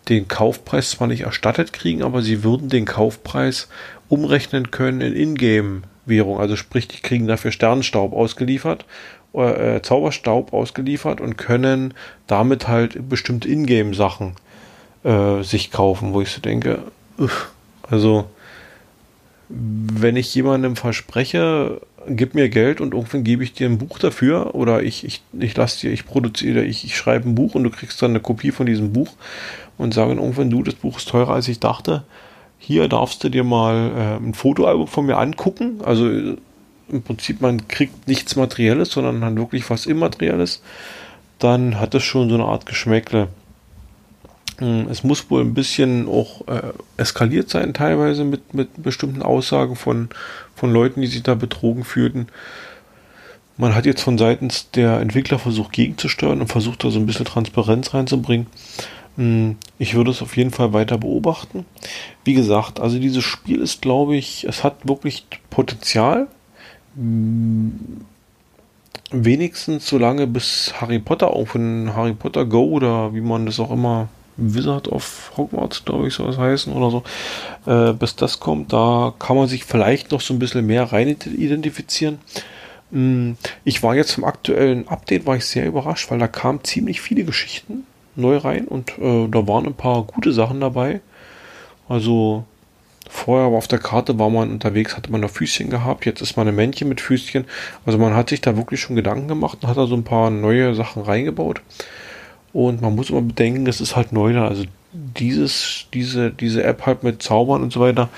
den 0.09 0.27
Kaufpreis 0.27 0.91
zwar 0.91 1.07
nicht 1.07 1.23
erstattet 1.23 1.73
kriegen, 1.73 2.03
aber 2.03 2.23
sie 2.23 2.43
würden 2.43 2.69
den 2.69 2.87
Kaufpreis 2.87 3.69
umrechnen 4.09 4.71
können 4.71 5.01
in 5.01 5.15
Ingame-Währung. 5.15 6.41
Also 6.41 6.57
sprich, 6.57 6.89
die 6.89 7.01
kriegen 7.01 7.29
dafür 7.29 7.53
Sternstaub 7.53 8.13
ausgeliefert, 8.13 8.85
äh, 9.33 9.81
Zauberstaub 9.81 10.53
ausgeliefert 10.53 11.21
und 11.21 11.39
können 11.39 11.95
damit 12.27 12.67
halt 12.67 13.09
bestimmte 13.09 13.49
Ingame-Sachen 13.49 14.35
äh, 15.05 15.43
sich 15.43 15.71
kaufen, 15.71 16.13
wo 16.13 16.21
ich 16.21 16.31
so 16.31 16.41
denke, 16.41 16.81
also 17.89 18.27
wenn 19.49 20.17
ich 20.17 20.35
jemandem 20.35 20.77
verspreche, 20.77 21.81
gib 22.09 22.35
mir 22.35 22.49
Geld 22.49 22.81
und 22.81 22.95
irgendwann 22.95 23.25
gebe 23.25 23.45
ich 23.45 23.53
dir 23.53 23.69
ein 23.69 23.79
Buch 23.79 23.99
dafür 23.99 24.55
oder 24.55 24.83
ich, 24.83 25.05
ich, 25.05 25.23
ich 25.39 25.57
lasse 25.57 25.81
dir, 25.81 25.93
ich 25.93 26.07
produziere, 26.07 26.65
ich, 26.65 26.85
ich 26.85 26.97
schreibe 26.97 27.29
ein 27.29 27.35
Buch 27.35 27.55
und 27.55 27.65
du 27.65 27.71
kriegst 27.71 28.01
dann 28.03 28.13
eine 28.13 28.21
Kopie 28.21 28.51
von 28.51 28.67
diesem 28.67 28.93
Buch 28.93 29.11
und 29.79 29.95
sagen 29.95 30.19
irgendwann, 30.19 30.51
du, 30.51 30.63
das 30.63 30.75
Buch 30.75 30.99
ist 30.99 31.09
teurer 31.09 31.35
als 31.35 31.49
ich 31.49 31.61
dachte. 31.61 32.05
Hier 32.59 32.89
darfst 32.89 33.23
du 33.25 33.29
dir 33.29 33.45
mal 33.45 33.91
äh, 33.97 34.25
ein 34.25 34.35
Fotoalbum 34.35 34.87
von 34.87 35.07
mir 35.07 35.19
angucken. 35.19 35.81
Also 35.85 36.09
im 36.09 37.03
Prinzip, 37.03 37.41
man 37.41 37.67
kriegt 37.69 38.07
nichts 38.07 38.37
Materielles, 38.37 38.91
sondern 38.91 39.21
dann 39.21 39.37
wirklich 39.37 39.69
was 39.69 39.87
Immaterielles. 39.87 40.63
Dann 41.39 41.81
hat 41.81 41.95
das 41.95 42.05
schon 42.05 42.29
so 42.29 42.37
eine 42.37 42.45
Art 42.45 42.67
Geschmäckle. 42.67 43.29
Hm, 44.59 44.89
es 44.91 45.03
muss 45.03 45.31
wohl 45.31 45.41
ein 45.43 45.55
bisschen 45.55 46.09
auch 46.09 46.47
äh, 46.49 46.73
eskaliert 46.97 47.51
sein, 47.51 47.75
teilweise 47.75 48.25
mit, 48.25 48.55
mit 48.55 48.83
bestimmten 48.83 49.23
Aussagen 49.23 49.77
von, 49.77 50.09
von 50.55 50.73
Leuten, 50.73 51.01
die 51.01 51.07
sich 51.07 51.23
da 51.23 51.35
betrogen 51.35 51.85
fühlten. 51.85 52.29
Man 53.57 53.75
hat 53.75 53.87
jetzt 53.87 54.03
von 54.03 54.19
seitens 54.19 54.71
der 54.71 55.01
Entwickler 55.01 55.39
versucht 55.39 55.73
gegenzusteuern 55.73 56.41
und 56.41 56.49
versucht 56.49 56.85
da 56.85 56.91
so 56.91 56.99
ein 56.99 57.07
bisschen 57.07 57.27
Transparenz 57.27 57.95
reinzubringen. 57.95 58.47
Hm, 59.17 59.57
ich 59.79 59.95
würde 59.95 60.11
es 60.11 60.23
auf 60.23 60.37
jeden 60.37 60.51
Fall 60.51 60.73
weiter 60.73 60.99
beobachten. 60.99 61.67
Wie 62.25 62.35
gesagt, 62.35 62.81
also 62.81 62.99
dieses 62.99 63.25
Spiel 63.25 63.61
ist, 63.61 63.83
glaube 63.83 64.17
ich, 64.17 64.45
es 64.45 64.65
hat 64.65 64.89
wirklich 64.89 65.27
Potenzial. 65.51 66.29
Wenigstens 69.11 69.87
so 69.87 69.99
lange 69.99 70.27
bis 70.27 70.75
Harry 70.81 70.99
Potter 70.99 71.31
auch 71.31 71.49
von 71.49 71.95
Harry 71.95 72.15
Potter 72.15 72.45
Go 72.45 72.65
oder 72.65 73.15
wie 73.15 73.21
man 73.21 73.47
das 73.47 73.61
auch 73.61 73.71
immer 73.71 74.09
Wizard 74.37 74.89
of 74.89 75.33
Hogwarts, 75.37 75.85
glaube 75.85 76.09
ich, 76.09 76.15
soll 76.15 76.31
es 76.31 76.39
heißen 76.39 76.73
oder 76.73 76.91
so. 76.91 77.03
Äh, 77.71 77.93
bis 77.93 78.17
das 78.17 78.41
kommt, 78.41 78.73
da 78.73 79.15
kann 79.19 79.37
man 79.37 79.49
sich 79.49 79.65
vielleicht 79.65 80.11
noch 80.11 80.21
so 80.21 80.35
ein 80.35 80.39
bisschen 80.39 80.67
mehr 80.67 80.93
rein 80.93 81.09
identifizieren. 81.09 82.19
Hm, 82.91 83.37
ich 83.65 83.83
war 83.83 83.95
jetzt 83.95 84.13
vom 84.13 84.25
aktuellen 84.25 84.89
Update, 84.89 85.27
war 85.27 85.37
ich 85.37 85.47
sehr 85.47 85.67
überrascht, 85.67 86.11
weil 86.11 86.19
da 86.19 86.29
kamen 86.29 86.65
ziemlich 86.65 87.01
viele 87.01 87.25
Geschichten 87.25 87.87
neu 88.15 88.37
rein 88.37 88.67
und 88.69 88.99
äh, 88.99 89.29
da 89.29 89.47
waren 89.49 89.67
ein 89.67 89.75
paar 89.75 90.03
gute 90.03 90.33
Sachen 90.33 90.61
dabei. 90.61 91.01
Also 91.89 92.45
vorher 93.09 93.47
auf 93.47 93.69
der 93.69 93.79
Karte 93.79 94.19
war 94.19 94.31
man 94.31 94.51
unterwegs, 94.51 94.97
hatte 94.97 95.11
man 95.11 95.21
noch 95.21 95.31
Füßchen 95.31 95.71
gehabt, 95.71 96.07
jetzt 96.07 96.23
ist 96.23 96.37
man 96.37 96.49
ein 96.49 96.55
Männchen 96.55 96.89
mit 96.89 97.01
Füßchen. 97.01 97.45
Also 97.87 97.99
man 97.99 98.15
hat 98.15 98.31
sich 98.31 98.41
da 98.41 98.57
wirklich 98.57 98.81
schon 98.81 98.97
Gedanken 98.97 99.29
gemacht 99.29 99.59
und 99.63 99.69
hat 99.69 99.77
da 99.77 99.87
so 99.87 99.95
ein 99.95 100.05
paar 100.05 100.31
neue 100.31 100.75
Sachen 100.75 101.03
reingebaut. 101.03 101.61
Und 102.53 102.83
man 102.83 102.95
muss 102.95 103.11
immer 103.11 103.23
bedenken, 103.23 103.67
es 103.67 103.81
ist 103.81 103.97
halt 103.97 104.13
neu 104.13 104.33
da. 104.33 104.49
Also 104.49 104.65
dieses, 104.93 105.87
diese, 105.95 106.31
diese 106.31 106.63
App 106.65 106.85
halt 106.87 107.03
mit 107.03 107.23
Zaubern 107.23 107.63
und 107.63 107.73
so 107.73 107.81
weiter 107.81 108.09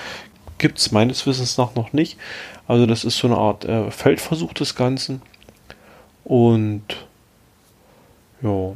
gibt 0.58 0.78
es 0.78 0.92
meines 0.92 1.26
Wissens 1.26 1.56
nach 1.58 1.74
noch 1.74 1.92
nicht. 1.92 2.18
Also 2.66 2.86
das 2.86 3.04
ist 3.04 3.18
so 3.18 3.26
eine 3.26 3.36
Art 3.36 3.64
äh, 3.64 3.90
Feldversuch 3.90 4.52
des 4.54 4.74
Ganzen. 4.74 5.22
Und 6.24 6.82
ja, 8.42 8.72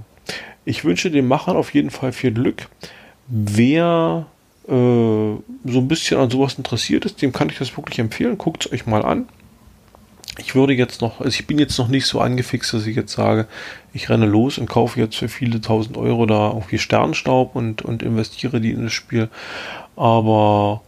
ich 0.64 0.84
wünsche 0.84 1.10
den 1.10 1.26
Machern 1.26 1.56
auf 1.56 1.72
jeden 1.72 1.90
Fall 1.90 2.12
viel 2.12 2.32
Glück. 2.32 2.68
Wer 3.26 4.26
äh, 4.66 4.70
so 4.70 5.40
ein 5.64 5.88
bisschen 5.88 6.20
an 6.20 6.30
sowas 6.30 6.54
interessiert 6.54 7.04
ist, 7.06 7.22
dem 7.22 7.32
kann 7.32 7.48
ich 7.48 7.58
das 7.58 7.76
wirklich 7.76 7.98
empfehlen. 7.98 8.36
Guckt 8.36 8.66
es 8.66 8.72
euch 8.72 8.86
mal 8.86 9.04
an. 9.04 9.28
Ich 10.38 10.54
würde 10.54 10.72
jetzt 10.72 11.00
noch, 11.00 11.20
also 11.20 11.30
ich 11.30 11.46
bin 11.48 11.58
jetzt 11.58 11.76
noch 11.78 11.88
nicht 11.88 12.06
so 12.06 12.20
angefixt, 12.20 12.72
dass 12.72 12.86
ich 12.86 12.94
jetzt 12.94 13.12
sage, 13.12 13.48
ich 13.92 14.08
renne 14.08 14.26
los 14.26 14.56
und 14.56 14.68
kaufe 14.68 15.00
jetzt 15.00 15.16
für 15.16 15.28
viele 15.28 15.60
tausend 15.60 15.96
Euro 15.96 16.26
da 16.26 16.50
irgendwie 16.50 16.78
Sternstaub 16.78 17.56
und, 17.56 17.82
und 17.82 18.04
investiere 18.04 18.60
die 18.60 18.70
in 18.70 18.84
das 18.84 18.92
Spiel. 18.92 19.28
Aber 19.96 20.82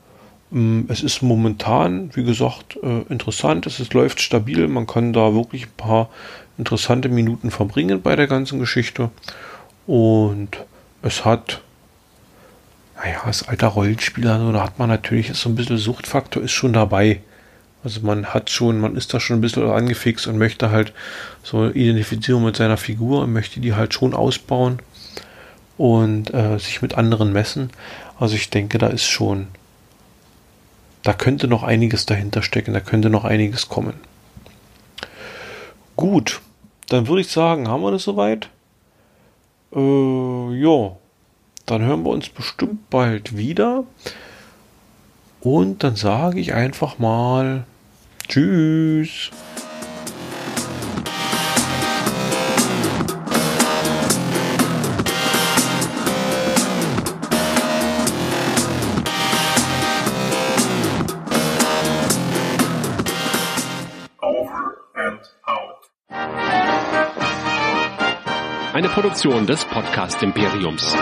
ähm, 0.53 0.87
es 0.89 1.03
ist 1.03 1.23
momentan, 1.23 2.11
wie 2.15 2.23
gesagt, 2.23 2.79
äh, 2.83 3.03
interessant. 3.13 3.67
Es 3.67 3.81
ist, 3.81 3.93
läuft 3.93 4.21
stabil. 4.21 4.69
Man 4.69 4.87
kann 4.87 5.13
da 5.13 5.35
wirklich 5.35 5.67
ein 5.67 5.77
paar 5.77 6.09
interessante 6.57 7.09
Minuten 7.09 7.51
verbringen 7.51 8.03
bei 8.03 8.15
der 8.15 8.29
ganzen 8.29 8.61
Geschichte. 8.61 9.11
Und 9.89 10.59
es 11.03 11.25
hat, 11.25 11.61
naja, 12.97 13.23
als 13.25 13.49
alter 13.49 13.69
Rollenspieler, 13.69 14.35
also 14.35 14.53
da 14.53 14.63
hat 14.63 14.79
man 14.79 14.89
natürlich 14.89 15.35
so 15.35 15.49
ein 15.49 15.57
bisschen 15.57 15.79
Suchtfaktor 15.79 16.41
ist 16.41 16.53
schon 16.53 16.73
dabei. 16.73 17.21
Also 17.83 18.01
man 18.03 18.27
hat 18.27 18.51
schon, 18.51 18.81
man 18.81 18.97
ist 18.97 19.15
da 19.15 19.21
schon 19.21 19.39
ein 19.39 19.41
bisschen 19.41 19.69
angefixt 19.71 20.27
und 20.27 20.37
möchte 20.37 20.71
halt 20.71 20.93
so 21.43 21.69
Identifizierung 21.69 22.45
mit 22.45 22.57
seiner 22.57 22.77
Figur 22.77 23.23
und 23.23 23.33
möchte 23.33 23.61
die 23.61 23.75
halt 23.75 23.95
schon 23.95 24.15
ausbauen 24.15 24.81
und 25.79 26.33
äh, 26.35 26.59
sich 26.59 26.83
mit 26.83 26.99
anderen 26.99 27.33
messen. 27.33 27.71
Also 28.19 28.35
ich 28.35 28.51
denke, 28.51 28.77
da 28.77 28.89
ist 28.89 29.07
schon, 29.07 29.49
da 31.03 31.15
könnte 31.15 31.49
noch 31.49 31.63
einiges 31.63 32.05
dahinter 32.05 32.43
stecken, 32.43 32.75
da 32.75 32.81
könnte 32.81 33.09
noch 33.09 33.25
einiges 33.25 33.69
kommen. 33.71 33.95
Gut, 35.97 36.43
dann 36.89 37.09
würde 37.09 37.23
ich 37.23 37.29
sagen, 37.29 37.69
haben 37.69 37.83
wir 37.83 37.93
das 37.93 38.03
soweit? 38.03 38.51
Äh, 39.75 40.55
ja, 40.61 40.97
dann 41.65 41.83
hören 41.83 42.05
wir 42.05 42.11
uns 42.11 42.29
bestimmt 42.29 42.91
bald 42.91 43.37
wieder. 43.37 43.85
Und 45.41 45.83
dann 45.83 45.97
sage 45.97 46.41
ich 46.41 46.53
einfach 46.53 46.99
mal 46.99 47.65
Tschüss. 48.31 49.31
Eine 68.73 68.89
Produktion 68.91 69.45
des 69.49 69.65
Podcast 69.65 70.23
Imperiums. 70.23 70.97